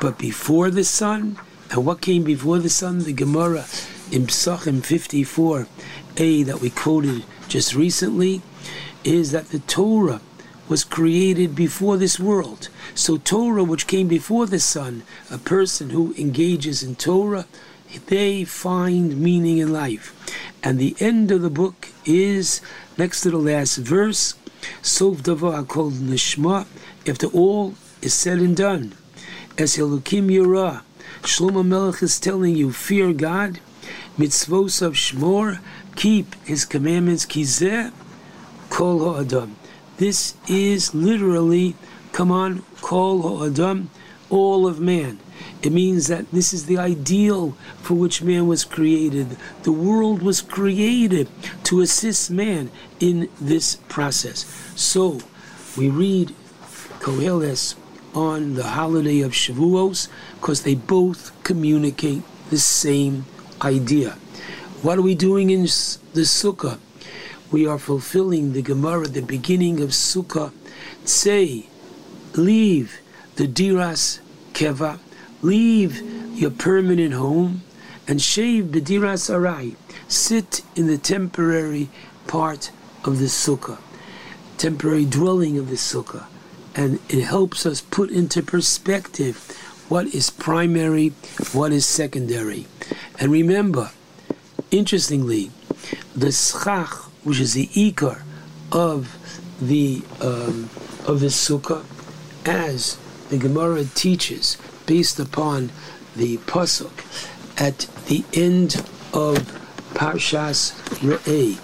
[0.00, 1.38] But before the sun,
[1.70, 2.98] and what came before the sun?
[3.04, 3.66] The Gemara
[4.10, 8.42] in Psachim 54a that we quoted just recently
[9.04, 10.20] is that the Torah
[10.68, 12.68] was created before this world.
[12.96, 17.46] So Torah, which came before the sun, a person who engages in Torah,
[18.06, 20.16] they find meaning in life.
[20.64, 22.60] And the end of the book is
[22.98, 24.34] next to the last verse,
[24.82, 26.66] Sof Davar called Nishma,
[27.06, 28.94] after all is said and done.
[29.58, 30.82] As Elokim Yirah,
[31.22, 33.60] Shlomo Melech is telling you, fear God,
[34.18, 35.60] mitzvos of Shmor,
[35.94, 37.92] keep his commandments, kizeh,
[38.70, 39.56] kol ha'adam.
[39.98, 41.76] This is literally,
[42.12, 43.90] come on, kol ha'adam,
[44.30, 45.18] all of man.
[45.62, 49.36] It means that this is the ideal for which man was created.
[49.62, 51.28] The world was created
[51.64, 54.44] to assist man in this process.
[54.74, 55.20] So,
[55.76, 56.34] we read
[56.98, 57.76] Koheles
[58.14, 60.08] on the holiday of Shavuos
[60.40, 63.24] because they both communicate the same
[63.62, 64.18] idea.
[64.82, 66.78] What are we doing in the Sukkah?
[67.50, 70.52] We are fulfilling the Gemara the beginning of Sukkah.
[71.04, 71.68] Say,
[72.34, 73.00] leave
[73.36, 74.20] the Diras
[74.52, 74.98] Keva,
[75.42, 76.00] leave
[76.38, 77.62] your permanent home,
[78.08, 79.76] and shave Bediras Arai.
[80.08, 81.88] Sit in the temporary
[82.26, 82.70] part
[83.04, 83.78] of the Sukkah,
[84.58, 86.26] temporary dwelling of the Sukkah.
[86.74, 89.36] And it helps us put into perspective
[89.88, 91.10] what is primary,
[91.52, 92.66] what is secondary.
[93.18, 93.90] And remember,
[94.70, 95.50] interestingly,
[96.16, 98.22] the schach, which is the ikar
[98.72, 99.16] of
[99.60, 100.70] the um,
[101.06, 101.84] of the sukkah,
[102.46, 102.96] as
[103.28, 104.56] the Gemara teaches,
[104.92, 105.70] based upon
[106.16, 106.92] the pasuk
[107.56, 108.76] at the end
[109.14, 109.38] of
[109.94, 110.60] Parshas
[111.00, 111.56] Re'eh,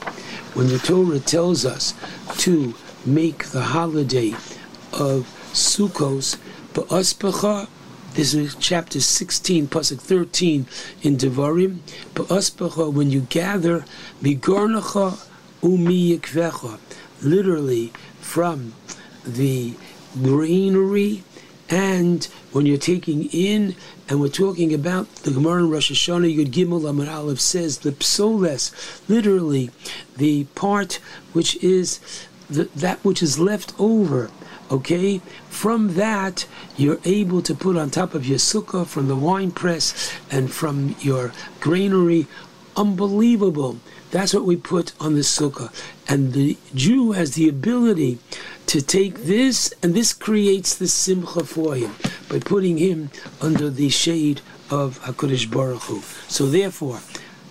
[0.54, 1.92] when the Torah tells us
[2.38, 2.74] to
[3.04, 4.30] make the holiday
[4.94, 6.38] of Sukkos,
[6.72, 7.68] Ba'aspacha,
[8.14, 10.66] this is chapter 16, pasuk 13
[11.02, 11.80] in Devarim.
[12.14, 13.84] Ba'aspacha, when you gather,
[14.22, 15.18] Bigornacha
[15.60, 16.78] umiyikvecha,
[17.20, 17.92] literally
[18.22, 18.72] from
[19.22, 19.74] the
[20.14, 21.22] greenery
[21.68, 23.76] and when you're taking in,
[24.08, 27.92] and we're talking about the Gemara in Rosh Hashanah, Yud Gimel Amud Aleph says the
[27.92, 28.72] psoles,
[29.08, 29.70] literally
[30.16, 31.00] the part
[31.32, 32.00] which is
[32.48, 34.30] the, that which is left over
[34.70, 35.18] okay?
[35.48, 36.46] From that
[36.76, 40.94] you're able to put on top of your sukkah from the wine press and from
[41.00, 42.26] your granary.
[42.76, 43.78] Unbelievable.
[44.10, 45.72] That's what we put on the sukkah.
[46.06, 48.18] And the jew has the ability
[48.68, 51.94] to take this, and this creates the simcha for him
[52.28, 56.02] by putting him under the shade of Hakadosh Baruch Hu.
[56.28, 57.00] So therefore,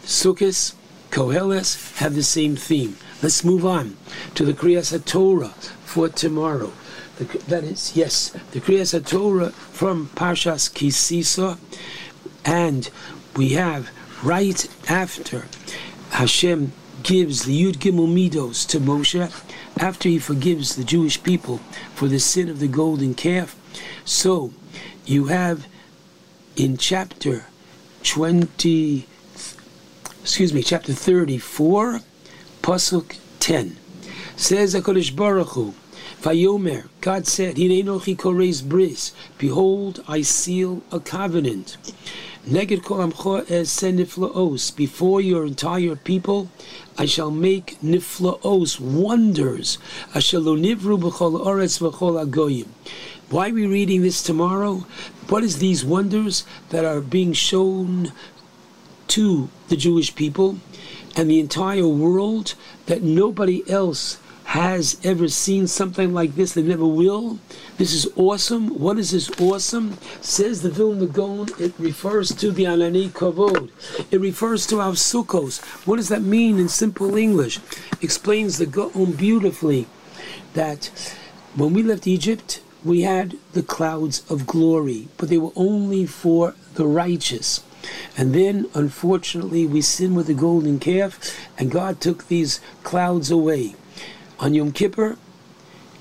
[0.04, 0.76] Sukkot,
[1.10, 2.98] Koheles have the same theme.
[3.24, 3.98] Let's move on
[4.36, 5.56] to the Kriyas Torah
[5.86, 6.72] for tomorrow.
[7.18, 11.58] The, that is, yes, the Kriyas Torah from Parshas Kisisa,
[12.46, 12.92] and
[13.36, 13.90] we have
[14.22, 15.48] right after
[16.12, 19.32] Hashem gives the Yud Gimel Midos to Moshe,
[19.80, 21.58] after he forgives the Jewish people
[21.94, 23.56] for the sin of the golden calf.
[24.06, 24.54] So
[25.06, 25.68] you have
[26.56, 27.46] in chapter
[28.04, 29.06] 20,
[30.22, 32.02] excuse me, chapter 34,
[32.62, 33.78] Pasuk 10,
[34.36, 35.74] says HaKadosh Baruch Hu,
[36.22, 41.78] Vayomer, God said, Hinenochi koreis bris, behold, I seal a covenant.
[42.48, 46.50] Neged kol amcho es niflaos, before your entire people,
[47.00, 49.78] I shall make niflaos, wonders,
[50.16, 52.68] asher lo nivru b'chol oretz v'chol agoyim.
[53.30, 54.86] Why are we reading this tomorrow?
[55.30, 58.14] What is these wonders that are being shown
[59.10, 60.58] to the Jewish people
[61.16, 62.56] and the entire world
[62.88, 64.18] that nobody else
[64.58, 66.54] has ever seen something like this.
[66.54, 67.40] They never will.
[67.78, 68.70] This is awesome.
[68.80, 69.98] What is this awesome?
[70.22, 73.70] Says the Vilna Gaon, it refers to the Anani Kavod.
[74.12, 75.64] It refers to our Sukkos.
[75.86, 77.60] What does that mean in simple English?
[78.02, 79.86] Explains the Gaon beautifully
[80.54, 80.88] that
[81.56, 86.56] when we left Egypt, we had the clouds of glory, but they were only for
[86.76, 87.64] the righteous.
[88.18, 93.76] And then, unfortunately, we sinned with the golden calf, and God took these clouds away.
[94.40, 95.18] On Yom Kippur,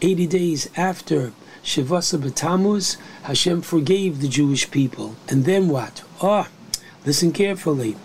[0.02, 1.32] 80 days after
[1.65, 5.16] Shavasa B'Tammuz, Hashem forgave the Jewish people.
[5.28, 6.02] And then what?
[6.20, 6.48] Ah,
[7.06, 7.97] listen carefully.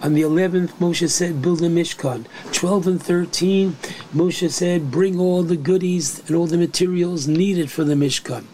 [0.00, 2.26] On the 11th, Moshe said, build a Mishkan.
[2.52, 3.72] 12 and 13,
[4.14, 8.44] Moshe said, bring all the goodies and all the materials needed for the Mishkan.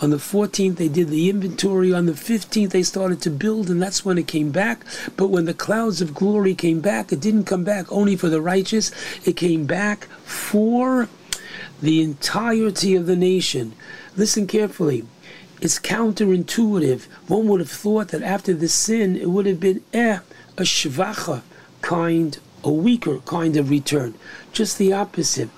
[0.00, 1.92] On the 14th, they did the inventory.
[1.92, 4.84] On the 15th, they started to build, and that's when it came back.
[5.16, 8.40] But when the clouds of glory came back, it didn't come back only for the
[8.40, 8.92] righteous,
[9.24, 11.08] it came back for
[11.82, 13.72] the entirety of the nation.
[14.16, 15.04] Listen carefully.
[15.60, 17.06] It's counterintuitive.
[17.26, 20.20] One would have thought that after the sin, it would have been eh,
[20.56, 21.42] a shvacha
[21.82, 24.14] kind, a weaker kind of return.
[24.52, 25.48] Just the opposite.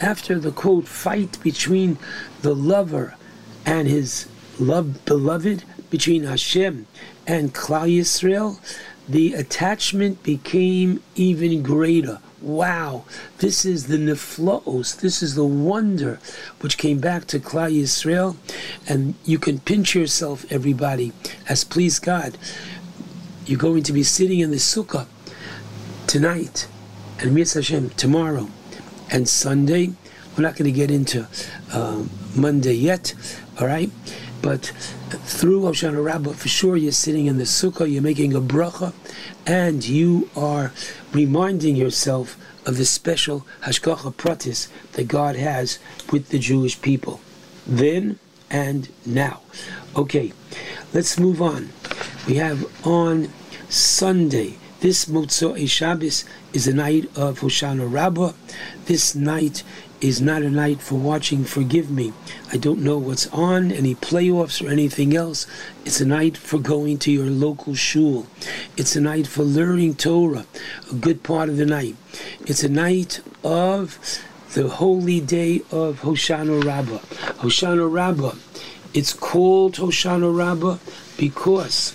[0.00, 1.98] After the quote fight between
[2.40, 3.16] the lover
[3.64, 6.86] and his love beloved, between Hashem
[7.26, 8.58] and Klal Yisrael,
[9.08, 12.20] the attachment became even greater.
[12.40, 13.04] Wow,
[13.38, 16.20] this is the neflaos, this is the wonder
[16.60, 18.36] which came back to Klal Yisrael,
[18.88, 21.12] and you can pinch yourself, everybody,
[21.48, 22.38] as please God.
[23.44, 25.06] You're going to be sitting in the sukkah
[26.06, 26.66] tonight,
[27.18, 28.48] and Mitzvah Hashem tomorrow,
[29.10, 29.92] and Sunday.
[30.36, 31.26] We're not going to get into
[31.74, 33.12] um, Monday yet,
[33.60, 33.90] all right?
[34.42, 34.66] But
[35.10, 38.94] through Hoshana Rabbah, for sure, you're sitting in the sukkah, you're making a bracha,
[39.46, 40.72] and you are
[41.12, 45.78] reminding yourself of the special hashgacha pratis that God has
[46.10, 47.20] with the Jewish people,
[47.66, 48.18] then
[48.50, 49.40] and now.
[49.94, 50.32] Okay,
[50.92, 51.68] let's move on.
[52.26, 53.28] We have on
[53.68, 54.56] Sunday.
[54.80, 56.24] This Motzoi Shabbos
[56.54, 58.32] is a night of Hoshana Rabbah.
[58.86, 59.62] This night
[60.00, 62.12] is not a night for watching Forgive Me.
[62.52, 65.46] I don't know what's on, any playoffs or anything else.
[65.84, 68.26] It's a night for going to your local shul.
[68.76, 70.46] It's a night for learning Torah,
[70.90, 71.96] a good part of the night.
[72.46, 73.98] It's a night of
[74.54, 76.98] the holy day of Hoshana Rabbah.
[77.42, 78.34] Hoshana Rabbah.
[78.92, 80.78] It's called Hoshana Rabbah
[81.16, 81.94] because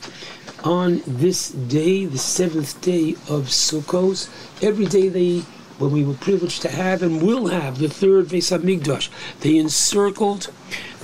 [0.63, 4.29] on this day, the seventh day of Sukkot,
[4.63, 5.43] every day they
[5.77, 9.09] when we were privileged to have and will have the third Beis Hamikdash.
[9.41, 10.49] They encircled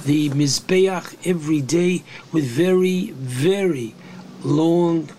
[0.04, 3.94] the Mizbeach every day with very, very
[4.44, 5.10] long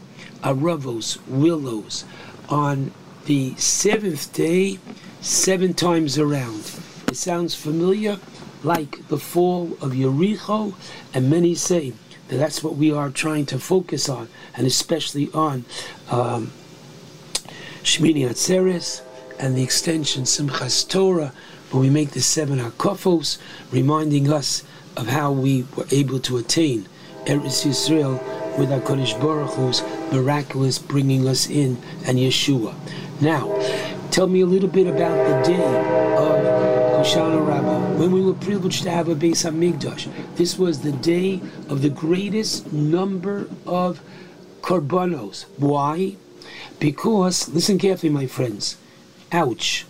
[0.42, 2.04] aravos, willows.
[2.48, 2.92] On
[3.26, 4.78] the seventh day,
[5.20, 6.80] seven times around.
[7.08, 8.18] It sounds familiar,
[8.62, 10.74] like the fall of Yericho,
[11.14, 11.92] and many say
[12.28, 15.64] that that's what we are trying to focus on, and especially on
[16.10, 16.52] um,
[17.82, 19.02] Shmini Atzeres,
[19.42, 21.32] and the extension Simchas Torah,
[21.72, 23.38] when we make the seven Hakofos,
[23.72, 24.62] reminding us
[24.96, 26.86] of how we were able to attain
[27.26, 28.22] Eretz Yisrael
[28.56, 32.72] with our Kodesh Baruch Hu's miraculous bringing us in and Yeshua.
[33.20, 33.58] Now,
[34.12, 35.64] tell me a little bit about the day
[36.16, 36.44] of
[37.04, 40.08] Hoshana Rabbah, when we were privileged to have a Beis Hamikdash.
[40.36, 44.00] This was the day of the greatest number of
[44.60, 45.46] korbanos.
[45.56, 46.14] Why?
[46.78, 48.76] Because, listen carefully, my friends,
[49.32, 49.86] Ouch.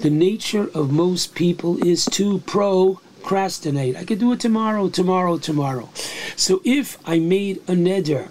[0.00, 3.96] The nature of most people is to procrastinate.
[3.96, 5.88] I could do it tomorrow, tomorrow, tomorrow.
[6.36, 8.28] So if I made a neder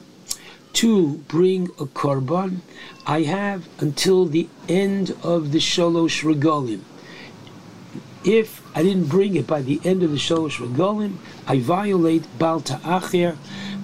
[0.74, 2.62] to bring a korban,
[3.06, 6.82] I have until the end of the shalosh regalim.
[8.24, 12.62] If I didn't bring it by the end of the shalosh regalim, I violate Bal
[12.62, 13.34] Ta'acher,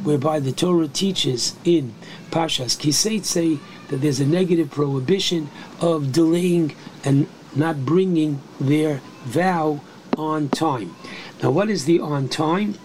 [0.03, 1.93] whereby the Torah teaches in
[2.31, 3.59] Parshas Kiseitse
[3.89, 5.49] that there's a negative prohibition
[5.81, 9.81] of delaying and not bringing their vow
[10.17, 10.95] on time.
[11.41, 12.75] Now, what is the on time?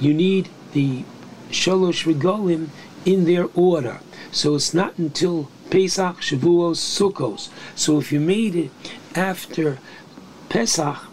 [0.00, 1.04] You need the
[1.50, 2.68] Shalosh Regalim
[3.04, 4.00] in their order.
[4.32, 7.48] So it's not until Pesach, Shavuos, Sukkos.
[7.74, 8.70] So if you made it
[9.14, 9.78] after
[10.48, 11.06] Pesach,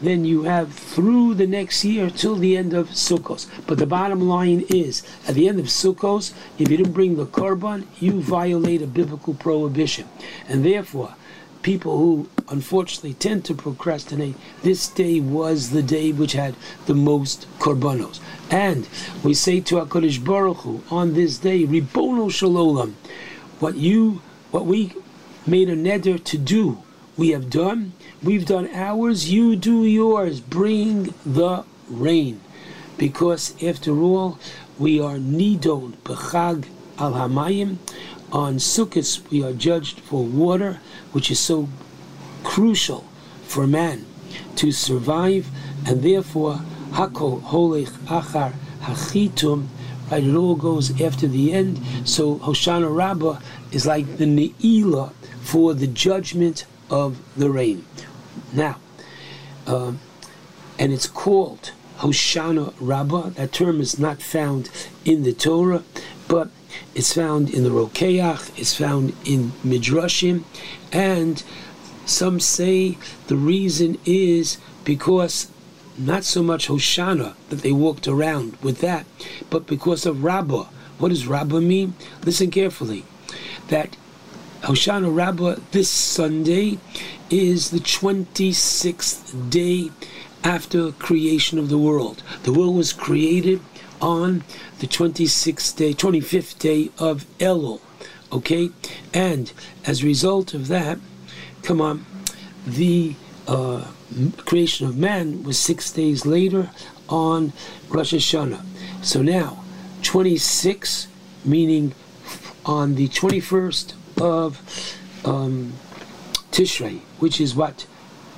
[0.00, 3.46] then you have through the next year till the end of Sukkos.
[3.66, 7.26] But the bottom line is, at the end of Sukkos, if you didn't bring the
[7.26, 10.08] korban, you violate a biblical prohibition,
[10.48, 11.14] and therefore,
[11.62, 16.54] people who unfortunately tend to procrastinate, this day was the day which had
[16.86, 18.20] the most korbanos.
[18.50, 18.88] And
[19.24, 22.92] we say to HaKadosh Baruch Hu, on this day, Ribono Shel Olam,
[23.58, 24.92] what you, what we
[25.44, 26.82] made a neder to do,
[27.16, 27.94] we have done.
[28.22, 30.40] We've done ours, you do yours.
[30.40, 32.40] Bring the rain.
[32.96, 34.38] Because after all,
[34.78, 36.66] we are nidon b'chag
[36.98, 37.76] al hamayim.
[38.32, 40.80] On Sukkot, we are judged for water,
[41.12, 41.68] which is so
[42.42, 43.04] crucial
[43.42, 44.06] for man
[44.56, 45.48] to survive,
[45.86, 46.60] and therefore,
[46.92, 49.66] hakol holech achar hachitum,
[50.10, 50.24] right?
[50.24, 51.80] It all goes after the end.
[52.04, 53.40] So Hoshana Rabbah
[53.72, 55.12] is like the ne'ilah
[55.42, 57.84] for the judgment of the rain.
[58.52, 58.78] Now,
[59.66, 60.00] um,
[60.78, 63.30] and it's called Hoshana Rabbah.
[63.30, 64.70] That term is not found
[65.04, 65.82] in the Torah,
[66.28, 66.50] but
[66.94, 70.44] it's found in the Rokeach, it's found in Midrashim,
[70.92, 71.42] and
[72.04, 75.50] some say the reason is because
[75.98, 79.06] not so much Hoshana that they walked around with that,
[79.50, 80.66] but because of Rabbah.
[80.98, 81.94] What does Rabbah mean?
[82.24, 83.04] Listen carefully.
[83.68, 83.96] That
[84.66, 86.80] Hoshana Rabbah this Sunday
[87.30, 89.92] is the 26th day
[90.42, 92.24] after creation of the world.
[92.42, 93.60] The world was created
[94.00, 94.42] on
[94.80, 97.80] the 26th day, 25th day of Elul.
[98.32, 98.70] Okay?
[99.14, 99.52] And
[99.84, 100.98] as a result of that,
[101.62, 102.04] come on,
[102.66, 103.14] the
[103.46, 103.84] uh,
[104.38, 106.70] creation of man was six days later
[107.08, 107.52] on
[107.88, 108.64] Rosh Hashanah.
[109.00, 109.62] So now,
[110.02, 111.06] 26,
[111.44, 111.94] meaning
[112.64, 114.60] on the 21st of
[115.24, 115.74] um,
[116.50, 117.86] Tishrei, which is what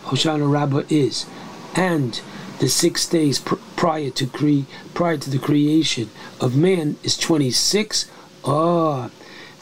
[0.04, 1.26] Hoshana Rabbah is,
[1.74, 2.20] and
[2.58, 8.10] the six days pr- prior to cre- prior to the creation of man is 26.
[8.44, 9.10] Ah,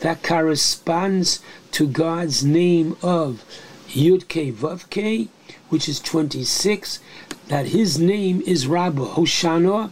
[0.00, 1.40] that corresponds
[1.72, 3.44] to God's name of
[3.88, 5.28] Yud K Vav K,
[5.68, 7.00] which is 26.
[7.48, 9.90] That His name is Rabbah, Hoshana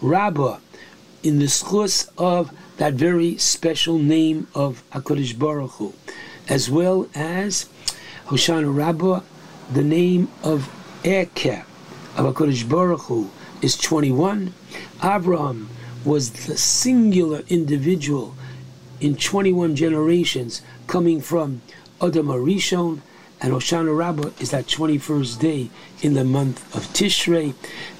[0.00, 0.58] Rabbah,
[1.22, 5.94] in the zchus of that very special name of Hakadosh Baruch Hu,
[6.48, 7.68] as well as
[8.26, 9.20] Hoshana Rabbah,
[9.72, 10.70] the name of
[11.04, 11.64] Eke
[12.16, 13.30] of Hakadosh Baruch Hu
[13.62, 14.52] is 21.
[15.02, 15.68] Abraham
[16.04, 18.34] was the singular individual
[19.00, 21.62] in 21 generations coming from
[22.00, 23.00] Adam HaRishon,
[23.40, 27.54] and Hoshana Rabbah is that 21st day in the month of Tishrei.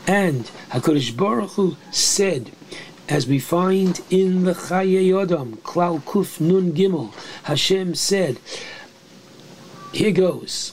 [0.06, 2.52] And HaKadosh Baruch Hu said,
[3.09, 7.12] as we find in the Chayei Adam, Klal Kuf Nun Gimel,
[7.44, 8.39] Hashem said,
[9.93, 10.73] here goes.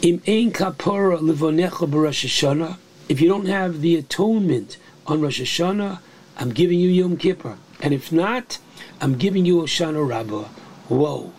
[0.00, 2.78] Im ein kapora levonecha b'Rosh Hashanah.
[3.08, 6.00] If you don't have the atonement on Rosh Hashanah,
[6.38, 7.58] I'm giving you Yom Kippur.
[7.80, 8.58] And if not,
[9.00, 10.44] I'm giving you Hoshana Rabbah.
[10.88, 11.32] Whoa.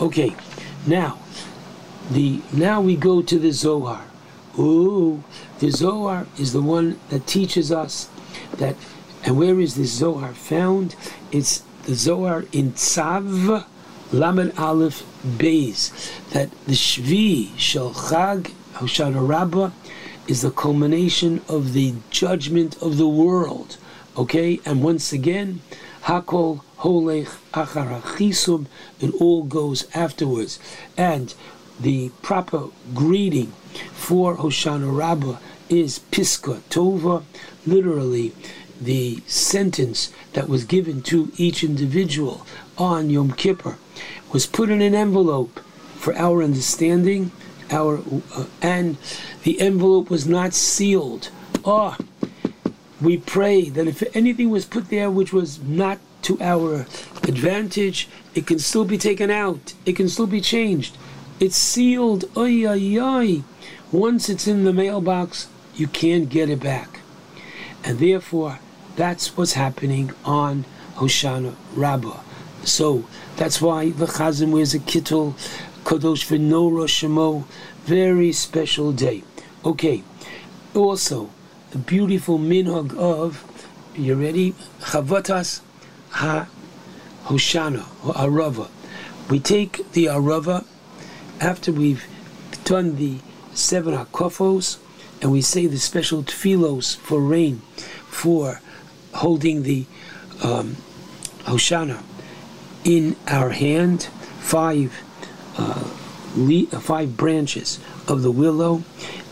[0.00, 0.36] Okay,
[0.86, 1.18] now
[2.10, 4.04] the now we go to the Zohar.
[4.58, 5.24] Ooh,
[5.60, 8.08] the Zohar is the one that teaches us
[8.56, 8.76] that.
[9.24, 10.94] And where is this Zohar found?
[11.32, 13.64] It's the Zohar in Tzav
[14.12, 15.90] Lamed Aleph Beis.
[16.30, 19.72] That the Shvi Shel Chag Hoshana Rabbah
[20.28, 23.76] is the culmination of the judgment of the world.
[24.16, 25.60] Okay, and once again,
[26.04, 28.66] Hakol Holech Achar Chisum,
[29.00, 30.58] it all goes afterwards.
[30.96, 31.34] And
[31.80, 33.52] the proper greeting
[33.92, 37.22] for Hoshana Rabbah is Piska Tova,
[37.66, 38.32] literally
[38.80, 43.76] the sentence that was given to each individual on Yom Kippur
[44.32, 45.60] was put in an envelope
[45.96, 47.32] for our understanding,
[47.70, 48.00] our
[48.34, 48.96] uh, and
[49.42, 51.30] the envelope was not sealed.
[51.64, 51.96] Oh,
[53.00, 56.86] we pray that if anything was put there which was not to our
[57.24, 59.74] advantage, it can still be taken out.
[59.84, 60.96] It can still be changed.
[61.40, 62.24] It's sealed.
[62.36, 63.42] Oy, oy, oy.
[63.92, 67.00] Once it's in the mailbox, you can't get it back.
[67.84, 68.58] And therefore,
[68.96, 70.64] that's what's happening on
[70.96, 72.20] Hoshana Rabbah.
[72.64, 75.34] So that's why the Chazan wears a kittel,
[75.84, 77.44] Kadosh V'Nora Shemo,
[77.84, 79.22] very special day.
[79.64, 80.02] Okay,
[80.74, 81.30] also,
[81.70, 83.44] the beautiful minhag of,
[83.94, 84.54] you ready?
[84.80, 85.60] Chavatas
[86.10, 86.48] Ha
[87.26, 88.68] Hoshana, or Arava.
[89.30, 90.64] We take the Arava
[91.40, 92.04] after we've
[92.64, 93.18] done the
[93.54, 94.78] seven Hakofos,
[95.20, 97.60] and we say the special tefillos for rain,
[98.08, 98.60] for
[99.14, 99.86] holding the
[100.42, 100.76] um,
[101.44, 102.02] Hoshana
[102.84, 104.04] in our hand,
[104.38, 104.92] five
[105.56, 105.90] uh,
[106.36, 108.82] le- uh, five branches of the willow,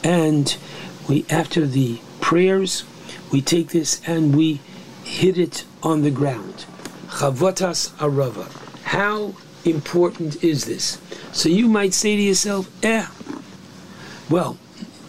[0.02, 0.56] and
[1.08, 2.84] we after the prayers,
[3.32, 4.60] we take this and we
[5.04, 6.64] hit it on the ground.
[7.06, 8.50] Chavotas arava.
[8.82, 9.34] How
[9.66, 10.98] important is this?
[11.32, 13.06] So you might say to yourself, eh.
[14.30, 14.58] Well,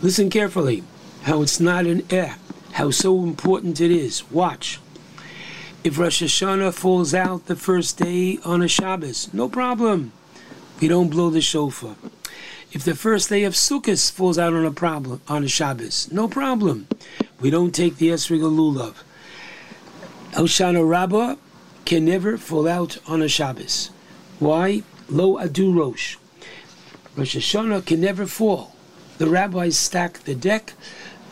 [0.01, 0.83] listen carefully.
[1.23, 2.35] How it's not an eh.
[2.73, 4.29] How so important it is.
[4.31, 4.79] Watch.
[5.83, 10.11] If Rosh Hashanah falls out the first day on a Shabbos, no problem.
[10.79, 11.95] We don't blow the shofar.
[12.71, 16.27] If the first day of Sukkot falls out on a problem on a Shabbos, no
[16.27, 16.87] problem.
[17.39, 18.95] We don't take the Esrig Lulav.
[20.33, 21.35] Hoshana Rabbah
[21.85, 23.89] can never fall out on a Shabbos.
[24.39, 24.83] Why?
[25.09, 26.17] Lo Adu Rosh.
[27.15, 28.75] Rosh Hashanah can never fall.
[29.17, 30.73] The rabbis stack the deck.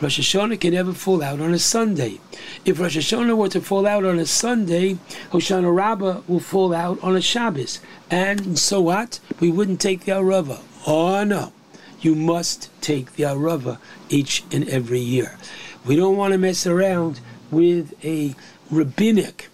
[0.00, 2.20] Rosh Hashanah can never fall out on a Sunday.
[2.64, 4.98] If Rosh Hashanah were to fall out on a Sunday,
[5.30, 7.80] Hoshana Rabbah will fall out on a Shabbos.
[8.10, 9.20] And so what?
[9.40, 10.60] We wouldn't take the Arava.
[10.86, 11.52] Oh no.
[12.00, 13.78] You must take the Arava
[14.08, 15.38] each and every year.
[15.84, 17.20] We don't want to mess around
[17.50, 18.34] with a
[18.70, 19.48] rabbinic,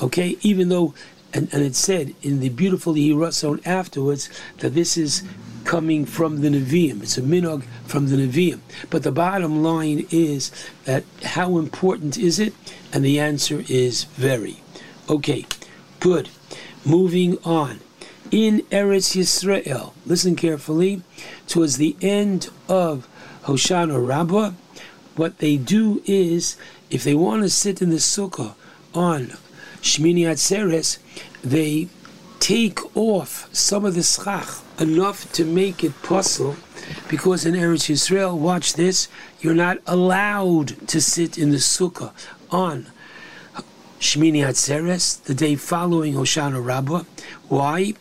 [0.00, 0.94] okay, even though,
[1.34, 4.28] and, and it said in the beautiful Yehi Ratzon afterwards
[4.58, 5.22] that this is
[5.64, 7.02] coming from the Nevi'im.
[7.02, 8.60] It's a minhag from the Nevi'im.
[8.90, 10.50] But the bottom line is
[10.84, 12.52] that how important is it?
[12.92, 14.58] And the answer is very.
[15.08, 15.46] Okay,
[16.00, 16.28] good.
[16.84, 17.80] Moving on.
[18.30, 21.02] In Eretz Yisrael, listen carefully,
[21.46, 23.06] towards the end of
[23.44, 24.52] Hoshana Rabbah,
[25.16, 26.56] what they do is,
[26.90, 28.54] if they want to sit in the sukkah
[28.94, 29.36] on
[29.82, 30.98] Shmini Atzeres,
[31.42, 31.88] they
[32.38, 36.56] take off some of the schach, enough to make it possible,
[37.08, 39.08] because in Eretz Yisrael, watch this,
[39.40, 42.12] you're not allowed to sit in the sukkah
[42.50, 42.86] on
[43.98, 47.04] Shmini Atzeres, the day following Hoshana Rabbah.
[47.48, 47.94] Why?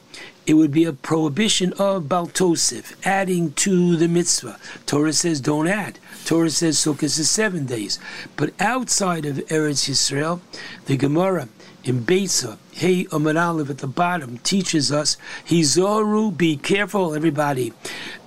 [0.48, 4.58] It would be a prohibition of Baltosif, adding to the mitzvah.
[4.88, 6.00] Torah says don't add.
[6.26, 8.00] Torah says Sukkot is seven days.
[8.35, 10.42] But outside of Eretz Yisrael,
[10.88, 11.48] the Gemara
[11.84, 17.74] in Beitza, Hey Amud Aleph at the bottom teaches us, Hizoru, be careful, everybody.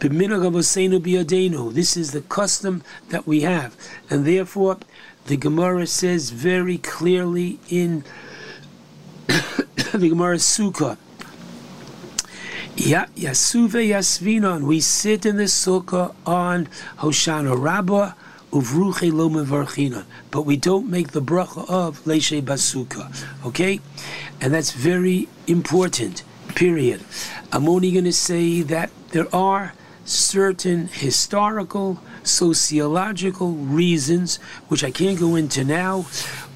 [0.00, 0.10] This
[1.96, 3.76] is the custom that we have.
[4.10, 4.78] And therefore,
[5.26, 8.04] the Gemara says very clearly in
[9.26, 10.96] the Gemara Sukkah,
[12.76, 14.64] Ya Yasuve Yasvinon.
[14.64, 16.66] We sit in the sukkah on
[16.98, 18.14] Hoshana Rabbah
[18.54, 23.12] uvruche lo mevarchinon, but we don't make the bracha of leishe basuka.
[23.44, 23.80] Okay,
[24.40, 26.22] and that's very important.
[26.54, 27.02] Period.
[27.52, 29.74] I'm only going to say that there are
[30.04, 34.36] certain historical, sociological reasons,
[34.68, 36.02] which I can't go into now,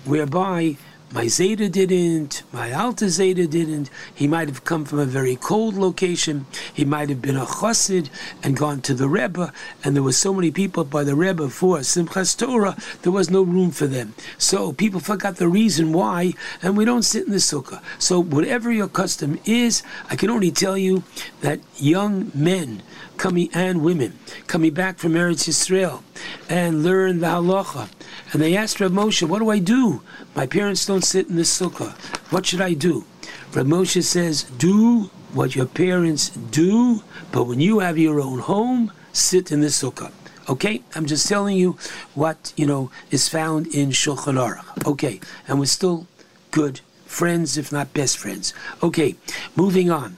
[0.04, 0.76] whereby
[1.10, 3.88] my Zeta didn't, my Alta Zeta didn't.
[4.14, 6.46] He might have come from a very cold location.
[6.74, 8.10] He might have been a chassid
[8.42, 11.78] and gone to the Rebbe, and there were so many people by the Rebbe for
[11.78, 14.14] Simchas Torah, there was no room for them.
[14.36, 17.82] So people forgot the reason why, and we don't sit in the sukkah.
[17.98, 21.04] So whatever your custom is, I can only tell you
[21.40, 22.82] that young men
[23.18, 26.02] coming and women coming back from Eretz Yisrael
[26.48, 27.88] and learn the halacha.
[28.32, 30.02] And they asked Rav Moshe, "What do I do?
[30.34, 31.92] My parents don't sit in the sukkah.
[32.30, 33.04] What should I do?"
[33.52, 38.92] Rav Moshe says, "Do what your parents do, but when you have your own home,
[39.12, 40.12] sit in the sukkah."
[40.48, 41.76] Okay, I'm just telling you
[42.14, 44.86] what you know is found in Shulchan Aruch.
[44.86, 46.06] Okay, and we're still
[46.50, 48.54] good friends, if not best friends.
[48.82, 49.16] Okay,
[49.56, 50.16] moving on.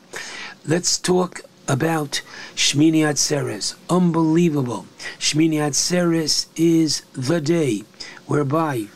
[0.65, 1.41] Let's talk
[1.71, 2.21] about
[2.57, 3.77] Shmini Atzeres.
[3.89, 4.87] Unbelievable.
[5.21, 7.85] Shmini Atzeres is the day
[8.27, 8.89] whereby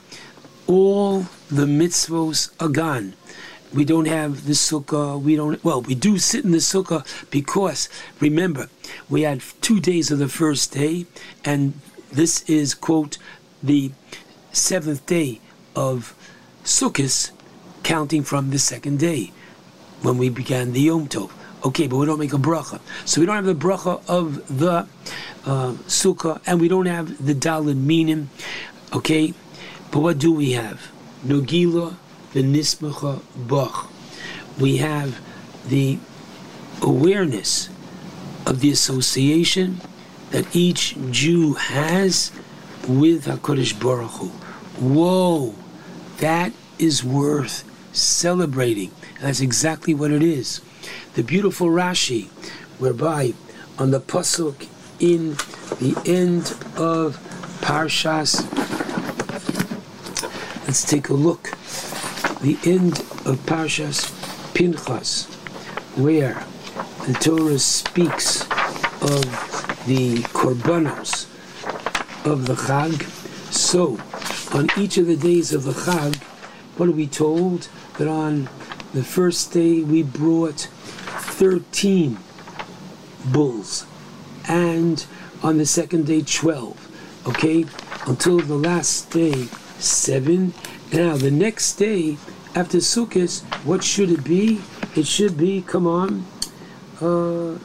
[0.67, 3.15] all the mitzvos are gone.
[3.73, 5.23] We don't have the sukkah.
[5.23, 5.63] We don't.
[5.65, 7.89] Well, we do sit in the sukkah because
[8.21, 8.69] remember
[9.09, 11.07] we had two days of the first day,
[11.45, 11.75] and
[12.13, 13.19] this is quote
[13.63, 13.93] the
[14.53, 15.41] seventh day
[15.77, 16.15] of
[16.65, 17.31] Sukkot,
[17.83, 19.33] counting from the second day
[20.03, 21.31] when we began the Yom Tov.
[21.65, 22.81] Okay, but we don't make a bracha.
[23.07, 24.87] So we don't have the bracha of the
[25.47, 28.29] uh, sukkah, and we don't have the daled minim.
[28.93, 29.33] Okay,
[29.91, 30.91] but what do we have?
[31.25, 31.97] Nogila,
[32.35, 33.91] the nismacha bach.
[34.61, 35.21] We have
[35.67, 35.99] the
[36.83, 37.71] awareness
[38.47, 39.81] of the association
[40.31, 42.31] that each Jew has
[42.87, 44.29] with HaKadosh Baruch Hu.
[44.87, 45.55] Whoa,
[46.19, 48.91] that is worth celebrating.
[49.17, 50.61] And that's exactly what it is.
[51.15, 52.29] The beautiful Rashi,
[52.79, 53.35] whereby
[53.79, 54.69] on the pasuk
[55.01, 55.37] in
[55.81, 57.19] the end of
[57.61, 58.43] Parshas,
[60.67, 61.51] let's take a look.
[62.41, 64.11] The end of Parshas
[64.55, 65.27] Pinchas,
[65.97, 66.45] where
[67.07, 68.43] the Torah speaks
[69.03, 69.25] of
[69.87, 71.27] the korbanos
[72.25, 73.03] of the Chag.
[73.53, 73.99] So,
[74.57, 76.17] on each of the days of the Chag,
[76.77, 77.69] what are we told?
[77.99, 78.49] That on
[78.93, 80.69] the first day we brought
[81.35, 82.19] 13
[83.27, 83.87] bulls,
[84.49, 85.05] and
[85.43, 87.27] on the second day 12.
[87.27, 87.67] Okay?
[88.07, 89.47] Until the last day,
[89.79, 90.55] 7.
[90.93, 92.19] Now, the next day,
[92.55, 94.61] after Sukkot, what should it be?
[94.95, 96.25] It should be, come on,
[97.01, 97.59] uh,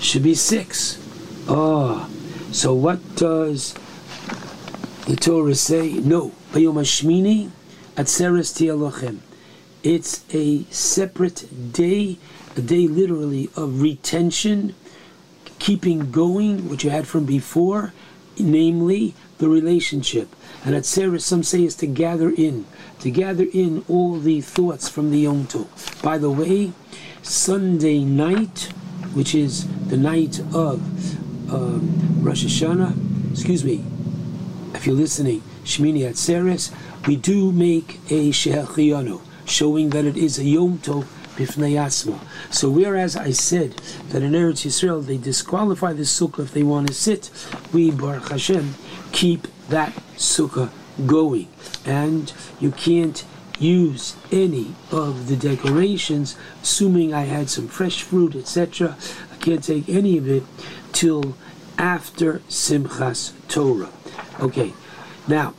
[0.00, 0.98] should be six.
[1.48, 2.08] Ah,
[2.50, 3.74] so what does
[5.06, 5.92] the Torah say?
[5.92, 7.50] No, Bayom Hashmini
[7.96, 9.20] Atzeres Tialochem.
[9.82, 12.18] It's a separate day,
[12.56, 14.74] a day literally of retention,
[15.58, 17.92] keeping going what you had from before,
[18.38, 20.34] namely the relationship.
[20.64, 22.64] And Atzeres, some say, is to gather in,
[23.00, 26.02] to gather in all the thoughts from the Yom Tov.
[26.02, 26.72] By the way,
[27.22, 28.72] Sunday night,
[29.14, 30.80] which is the night of
[31.52, 33.84] um, Rosh Hashanah, excuse me,
[34.74, 36.72] if you're listening, Shmini Atzeres,
[37.06, 41.04] we do make a Shehechianu, showing that it is a Yom Tov
[41.36, 42.18] Bifnei Atzma.
[42.50, 43.72] So whereas I said
[44.10, 47.30] that in Eretz Yisrael they disqualify the sukkah if they want to sit,
[47.72, 48.74] we, Baruch Hashem,
[49.12, 50.70] keep that sukkah
[51.06, 51.48] going.
[51.86, 53.24] And you can't
[53.58, 58.96] use any of the decorations, assuming I had some fresh fruit, etc.
[59.32, 60.42] I can't take any of it
[60.92, 61.36] till
[61.78, 63.90] after Simchas Torah.
[64.40, 64.72] Okay,
[65.26, 65.54] now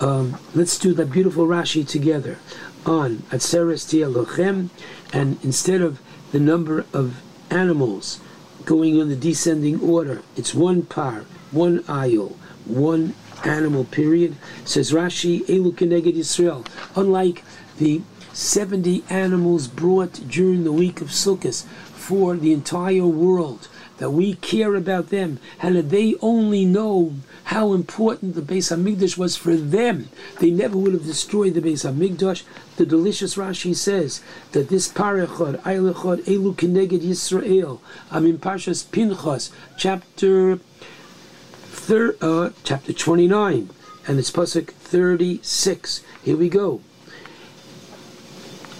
[0.00, 2.38] um, let's do that beautiful Rashi together
[2.86, 4.70] on Atzeres Tialochem,
[5.12, 6.00] and instead of
[6.32, 8.20] the number of animals
[8.64, 14.36] going in the descending order, it's one par, one ayil, one animal period.
[14.64, 16.66] Says Rashi, Elu Keneged Yisrael.
[16.94, 17.44] Unlike
[17.78, 24.34] the 70 animals brought during the week of Sukkot for the entire world, that we
[24.34, 29.56] care about them, and that they only know how important the Beis Hamikdash was for
[29.56, 30.08] them.
[30.40, 32.42] They never would have destroyed the Beis Hamikdash.
[32.76, 34.20] The delicious Rashi says
[34.52, 42.92] that this parachod, Eilechod, Elu Keneged Yisrael, I'm in Parshas Pinchas, chapter thir- uh, chapter
[42.92, 43.70] 29,
[44.08, 46.02] and it's pasuk 36.
[46.22, 46.80] Here we go.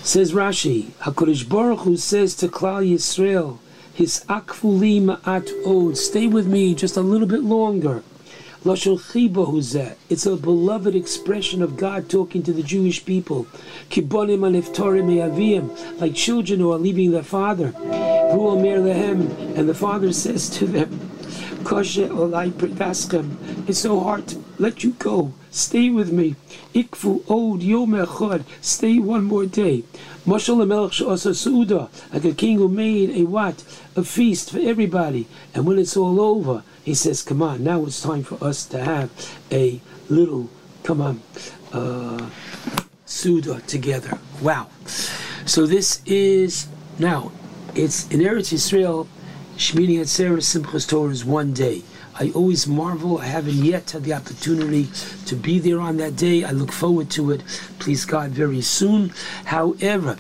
[0.03, 3.59] Says Rashi, Hakadosh Baruch Hu says to Klal Yisrael,
[3.97, 5.97] His akfuli at od.
[5.97, 8.03] Stay with me just a little bit longer.
[8.63, 13.47] It's a beloved expression of God talking to the Jewish people.
[15.99, 17.73] Like children who are leaving their father.
[19.57, 21.01] And the father says to them.
[23.69, 25.33] It's so hard to let you go.
[25.51, 26.35] Stay with me.
[26.75, 28.45] Ikfu od yom echad.
[28.61, 29.85] Stay one more day.
[30.27, 31.89] Mashal melech she'asa su'uda.
[32.13, 33.63] Like a king who made a what?
[33.95, 35.29] A feast for everybody.
[35.55, 38.83] And when it's all over, he says, come on, now it's time for us to
[38.83, 39.11] have
[39.53, 40.51] a little,
[40.83, 41.23] come on,
[41.73, 42.29] uh,
[43.05, 44.19] Suda together.
[44.43, 44.69] Wow.
[45.47, 46.67] So this is,
[46.99, 47.31] now,
[47.75, 49.07] it's in Eretz Yisrael,
[49.57, 51.83] Shmini Atzeres Simchas Torah is one day.
[52.19, 53.19] I always marvel.
[53.19, 54.89] I haven't yet had the opportunity
[55.27, 56.45] to be there on that day.
[56.45, 57.43] I look forward to it,
[57.79, 59.13] please God, very soon.
[59.45, 60.17] However,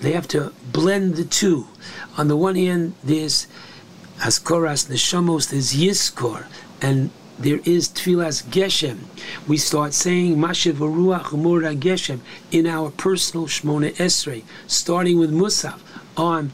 [0.00, 1.66] they have to blend the two.
[2.18, 3.46] On the one hand, there's
[4.18, 6.44] Hazkaras Neshamos, there's Yizkor,
[6.82, 8.98] and there is Tfilas Geshem.
[9.46, 12.20] We start saying Mashiv Mura Geshem
[12.50, 15.80] in our personal Shmona Esrei, starting with Musaf
[16.16, 16.52] on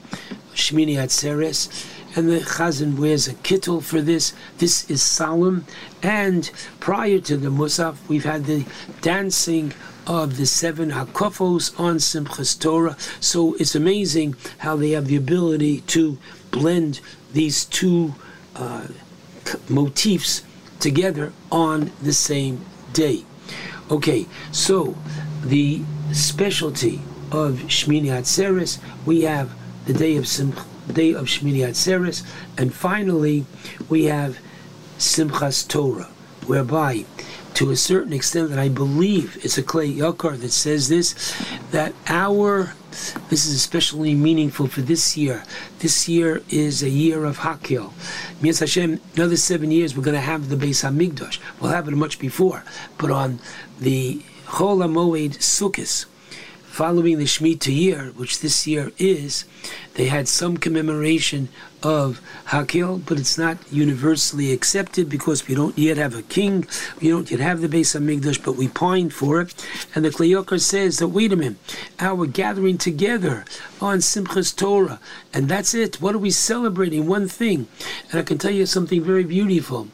[0.54, 4.32] Shmini Atzeres and the Chazan wears a kittel for this.
[4.58, 5.66] This is solemn.
[6.02, 8.64] And prior to the Musaf, we've had the
[9.00, 9.72] dancing
[10.06, 12.96] of the seven Hakofos on Simchas Torah.
[13.20, 16.18] So it's amazing how they have the ability to
[16.50, 17.00] blend
[17.32, 18.14] these two
[18.54, 18.86] uh,
[19.68, 20.42] motifs
[20.78, 23.24] together on the same day.
[23.90, 24.96] Okay, so
[25.42, 27.00] the specialty
[27.34, 28.78] of Shmini Atzeres.
[29.04, 29.50] We have
[29.86, 30.54] the day of Sim-
[30.92, 32.24] day of Shmini Atzeres,
[32.58, 33.46] and finally
[33.88, 34.38] we have
[34.98, 36.10] Simchas Torah,
[36.46, 37.04] whereby,
[37.54, 41.14] to a certain extent, that I believe it's a Kli Yakar that says this,
[41.70, 42.74] that our
[43.28, 45.42] this is especially meaningful for this year.
[45.80, 47.92] This year is a year of Hakhel.
[48.40, 51.38] Mitzvah Hashem, another seven years, we're going to have the Beis Hamikdash.
[51.60, 52.62] We'll have it much before,
[52.98, 53.40] but on
[53.80, 56.06] the Chol HaMoed Sukkot,
[56.74, 59.44] following the Shemitah year, which this year is,
[59.94, 61.48] they had some commemoration
[61.84, 66.66] of Hakhel, but it's not universally accepted because we don't yet have a king,
[67.00, 69.54] we don't yet have the Beis Hamikdash, but we pine for it.
[69.94, 71.58] And the Kli Yakar says that wait a minute,
[72.00, 73.44] our gathering together
[73.80, 74.98] on Simchas Torah,
[75.32, 76.00] and that's it.
[76.00, 77.06] What are we celebrating?
[77.06, 77.68] One thing,
[78.10, 79.86] and I can tell you something very beautiful.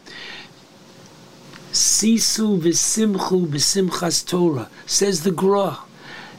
[1.72, 5.80] Sisu v'simchu b'simchas Torah says the Gra.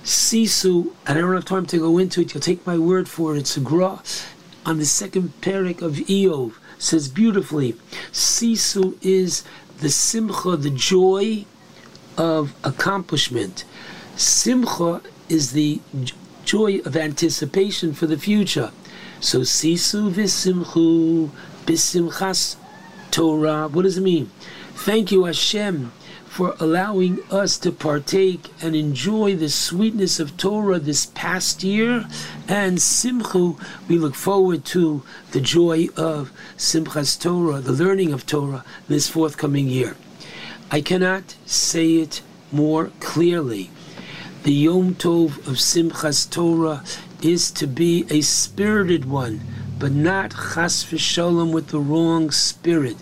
[0.04, 2.34] Sisu, and I don't have time to go into it.
[2.34, 3.40] You'll take my word for it.
[3.40, 4.02] It's a Gra
[4.66, 7.74] on the second parak of Iyov says beautifully.
[8.12, 9.44] Sisu is
[9.80, 11.46] the simcha, the joy
[12.18, 13.64] of accomplishment.
[14.16, 15.80] Simcha is the
[16.44, 18.72] joy of anticipation for the future.
[19.20, 21.30] So sisu v'simchu
[21.66, 22.56] b'simchas
[23.12, 23.68] Torah.
[23.68, 24.32] What does it mean?
[24.74, 25.92] Thank you, Hashem,
[26.32, 32.06] for allowing us to partake and enjoy the sweetness of Torah this past year.
[32.48, 38.64] And Simchu, we look forward to the joy of Simchas Torah, the learning of Torah,
[38.88, 39.98] this forthcoming year.
[40.72, 43.69] I cannot say it more clearly.
[44.43, 46.82] The Yom Tov of Simchas Torah
[47.22, 49.42] is to be a spirited one,
[49.77, 52.95] but not chas v'shalom with the wrong spirit.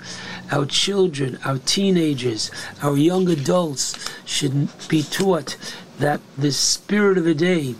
[0.51, 2.49] Our children, our teenagers,
[2.81, 3.95] our young adults
[4.25, 5.57] should be taught
[5.99, 7.75] that the spirit of the day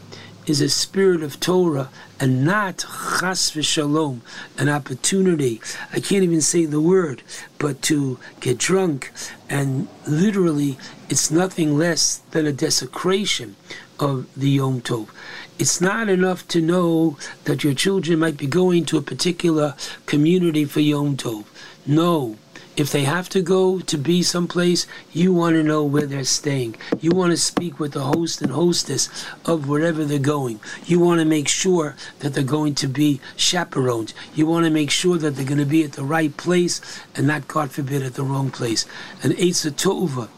[0.46, 1.90] is a spirit of Torah
[2.20, 4.20] and not chas v'shalom,
[4.58, 5.62] an opportunity.
[5.94, 7.24] I can't even say the word,
[7.58, 9.12] but to get drunk,
[9.50, 10.78] and literally,
[11.10, 13.56] it's nothing less than a desecration
[14.00, 15.10] of the Yom Tov.
[15.58, 19.76] It's not enough to know that your children might be going to a particular
[20.06, 21.46] community for Yom Tov.
[21.86, 22.38] No.
[22.80, 26.78] If they have to go to be someplace, you want to know where they're staying.
[27.02, 29.10] You want to speak with the host and hostess
[29.44, 30.62] of wherever they're going.
[30.86, 34.14] You want to make sure that they're going to be chaperoned.
[34.34, 36.80] You want to make sure that they're going to be at the right place
[37.18, 38.86] and not, God forbid, at the wrong place.
[39.22, 40.30] And Eitzah Tova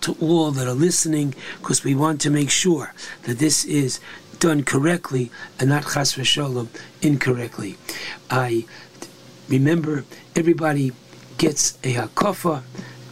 [0.00, 4.00] to all that are listening, because we want to make sure that this is
[4.38, 5.30] done correctly
[5.60, 6.16] and not chas
[7.02, 7.76] incorrectly.
[8.30, 8.64] I
[9.48, 10.04] remember
[10.34, 10.92] everybody
[11.38, 12.62] gets a hakafa.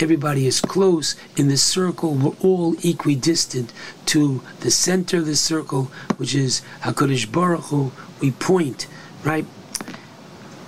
[0.00, 2.14] Everybody is close in the circle.
[2.14, 3.72] We're all equidistant
[4.06, 7.92] to the center of the circle, which is Hakadosh Baruch Hu.
[8.20, 8.88] We point
[9.22, 9.46] right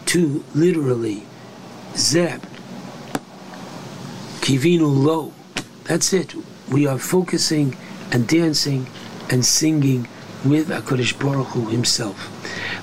[0.06, 1.24] to literally
[1.96, 2.42] Zeb
[4.40, 5.32] Kivinu Lo.
[5.84, 6.34] That's it.
[6.70, 7.76] We are focusing
[8.12, 8.86] and dancing
[9.30, 10.06] and singing
[10.44, 12.30] with Hakadosh Baruch Hu Himself.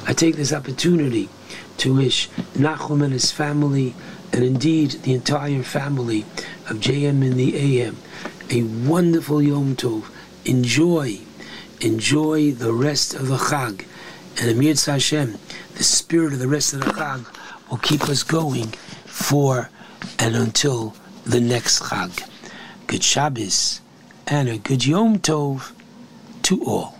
[0.07, 1.29] I take this opportunity
[1.77, 3.95] to wish Nachum and his family
[4.33, 6.21] and indeed the entire family
[6.69, 7.97] of JM in the AM
[8.51, 10.11] a wonderful Yom Tov.
[10.43, 11.19] Enjoy,
[11.79, 13.85] enjoy the rest of the Chag.
[14.39, 15.37] And Amir Hashem,
[15.75, 17.25] the spirit of the rest of the Chag
[17.69, 18.67] will keep us going
[19.05, 19.69] for
[20.19, 20.95] and until
[21.25, 22.27] the next Chag.
[22.87, 23.79] Good Shabbos
[24.27, 25.71] and a good Yom Tov
[26.43, 26.97] to all.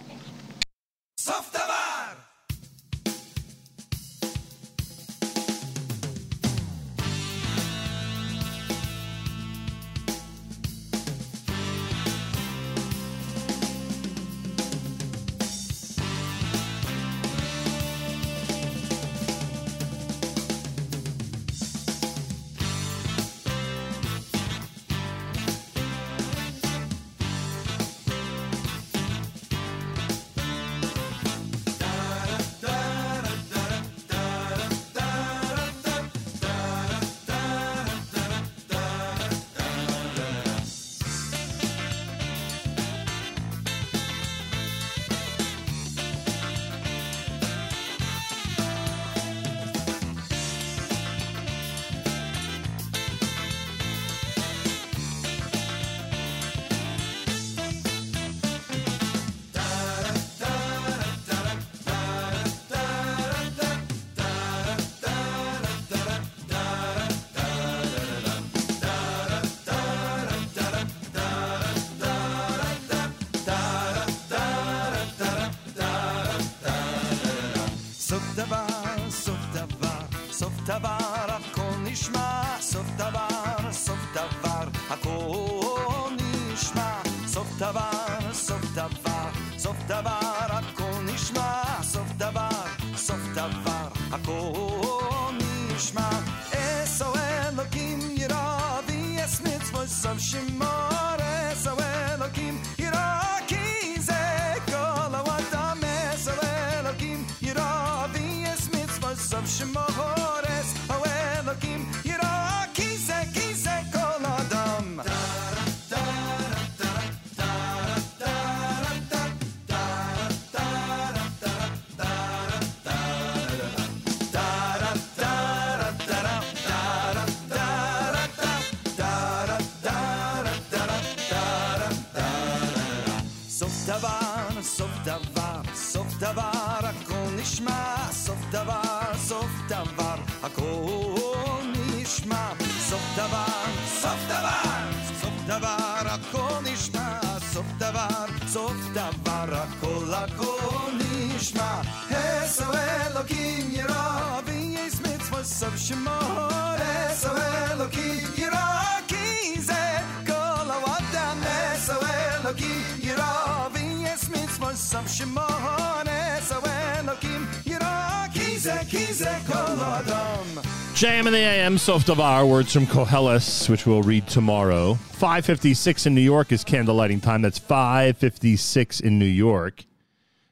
[171.01, 174.93] JM in the AM, Sof Davar, words from Koheles, which we'll read tomorrow.
[174.93, 177.41] 556 in New York is candlelighting time.
[177.41, 179.85] That's 556 in New York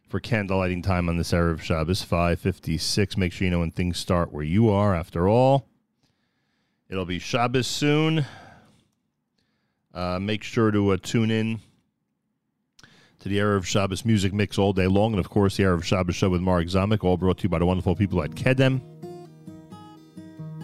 [0.08, 2.02] for candlelighting time on this Erev Shabbos.
[2.02, 3.16] 556.
[3.16, 5.68] Make sure you know when things start where you are, after all.
[6.90, 8.26] It'll be Shabbos soon.
[9.94, 11.62] Uh, make sure to uh, tune in
[13.20, 15.12] to the Erev Shabbos music mix all day long.
[15.12, 17.60] And, of course, the Erev Shabbos show with Mark Zamek, all brought to you by
[17.60, 18.82] the wonderful people at Kedem.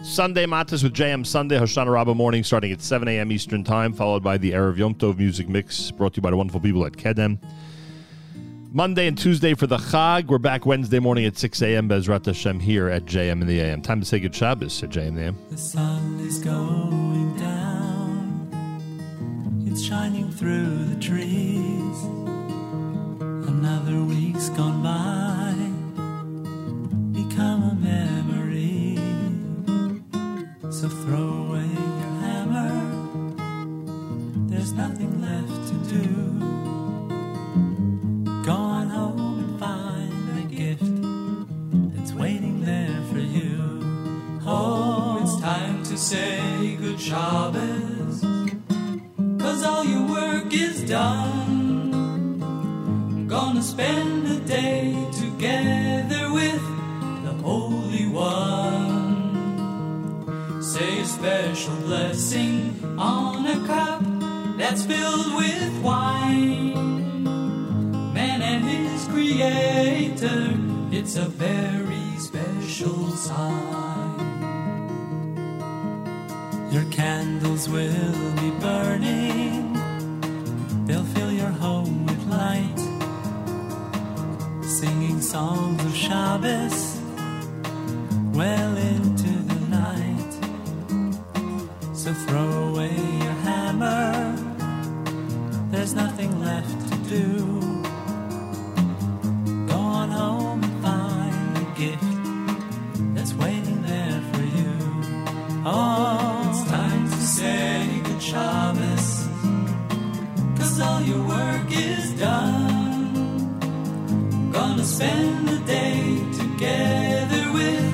[0.02, 3.32] Sunday Matas with JM Sunday, Hoshana Rabbah morning starting at 7 a.m.
[3.32, 6.36] Eastern Time, followed by the Erev Yom Tov music mix brought to you by the
[6.36, 7.38] wonderful people at Kedem.
[8.72, 10.26] Monday and Tuesday for the Chag.
[10.26, 11.88] We're back Wednesday morning at 6 a.m.
[11.88, 13.82] Bezrat Hashem here at JM in the AM.
[13.82, 15.38] Time to say good Shabbos at JM in the AM.
[15.50, 18.50] The sun is going down.
[19.66, 22.45] It's shining through the trees.
[23.58, 25.54] Another week's gone by.
[27.18, 28.98] Become a memory.
[30.70, 31.64] So throw away
[32.00, 32.74] your hammer.
[34.50, 36.06] There's nothing left to do.
[38.44, 40.96] Go on home and find a gift
[41.96, 43.80] that's waiting there for you.
[44.44, 48.20] Oh, it's time to say good Shabbos.
[49.40, 51.65] Cause all your work is done.
[53.36, 56.62] Gonna spend a day together with
[57.22, 59.12] the Holy One.
[60.62, 64.00] Say a special blessing on a cup
[64.56, 67.24] that's filled with wine.
[68.14, 70.56] Man and his creator,
[70.90, 74.16] it's a very special sign.
[76.72, 79.74] Your candles will be burning,
[80.86, 81.85] they'll fill your home.
[84.80, 87.00] Singing songs of Shabbos
[88.34, 90.32] well into the night.
[91.94, 94.36] So throw away your hammer,
[95.70, 97.65] there's nothing left to do.
[114.86, 117.92] Spend the day together with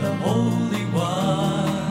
[0.00, 1.86] the Holy One.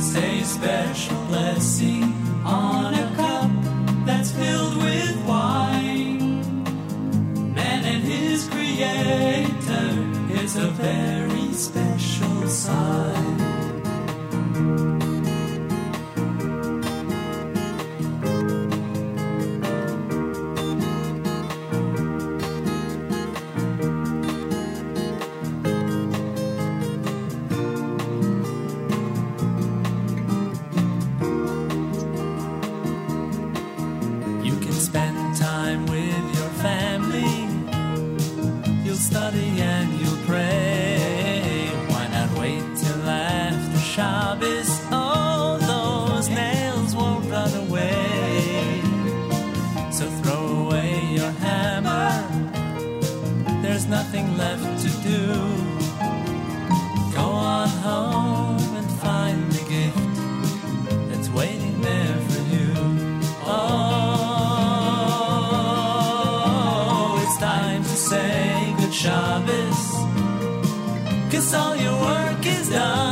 [0.00, 2.12] Say a special blessing
[2.44, 3.50] on a cup
[4.04, 6.42] that's filled with wine.
[7.54, 9.88] Man and his creator
[10.42, 13.15] is a very special sign.
[71.56, 73.05] All your work is done.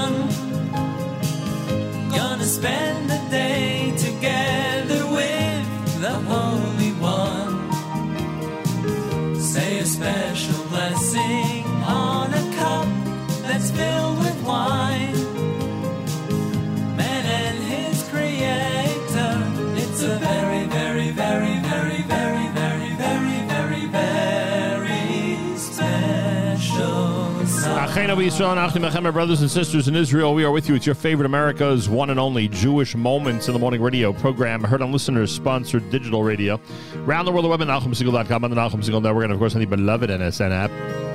[29.05, 30.35] My brothers and sisters in Israel.
[30.35, 30.75] We are with you.
[30.75, 34.83] It's your favorite America's one and only Jewish Moments in the Morning radio program, heard
[34.83, 36.61] on listeners sponsored digital radio.
[37.07, 39.55] Around the world, the web at NachumSegal.com on the Nachum Segal Network, and of course
[39.55, 41.14] on the beloved NSN app.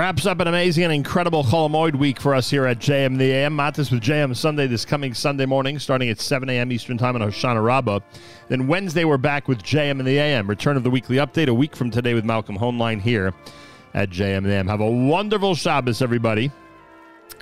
[0.00, 3.18] Wraps up an amazing and incredible Chol Hamoed week for us here at JM in
[3.18, 3.54] the AM.
[3.54, 6.72] Matis with JM Sunday this coming Sunday morning, starting at 7 a.m.
[6.72, 8.00] Eastern Time on Hoshana Rabbah.
[8.48, 10.48] Then Wednesday, we're back with JM in the AM.
[10.48, 13.34] Return of the weekly update a week from today with Malcolm Hoenlein here
[13.92, 14.68] at JM the AM.
[14.68, 16.50] Have a wonderful Shabbos, everybody.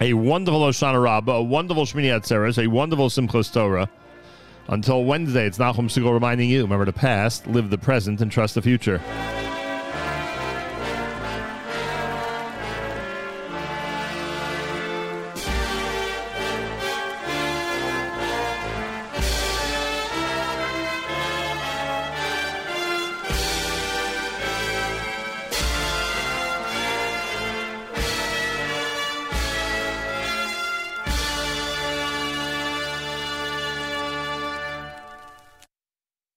[0.01, 3.89] A wonderful Hoshana Rabbah, a wonderful Shmini Atzeres, a wonderful Simchas Torah.
[4.67, 8.57] Until Wednesday, it's Nachum Segal reminding you remember the past, live the present, and trust
[8.57, 9.01] the future.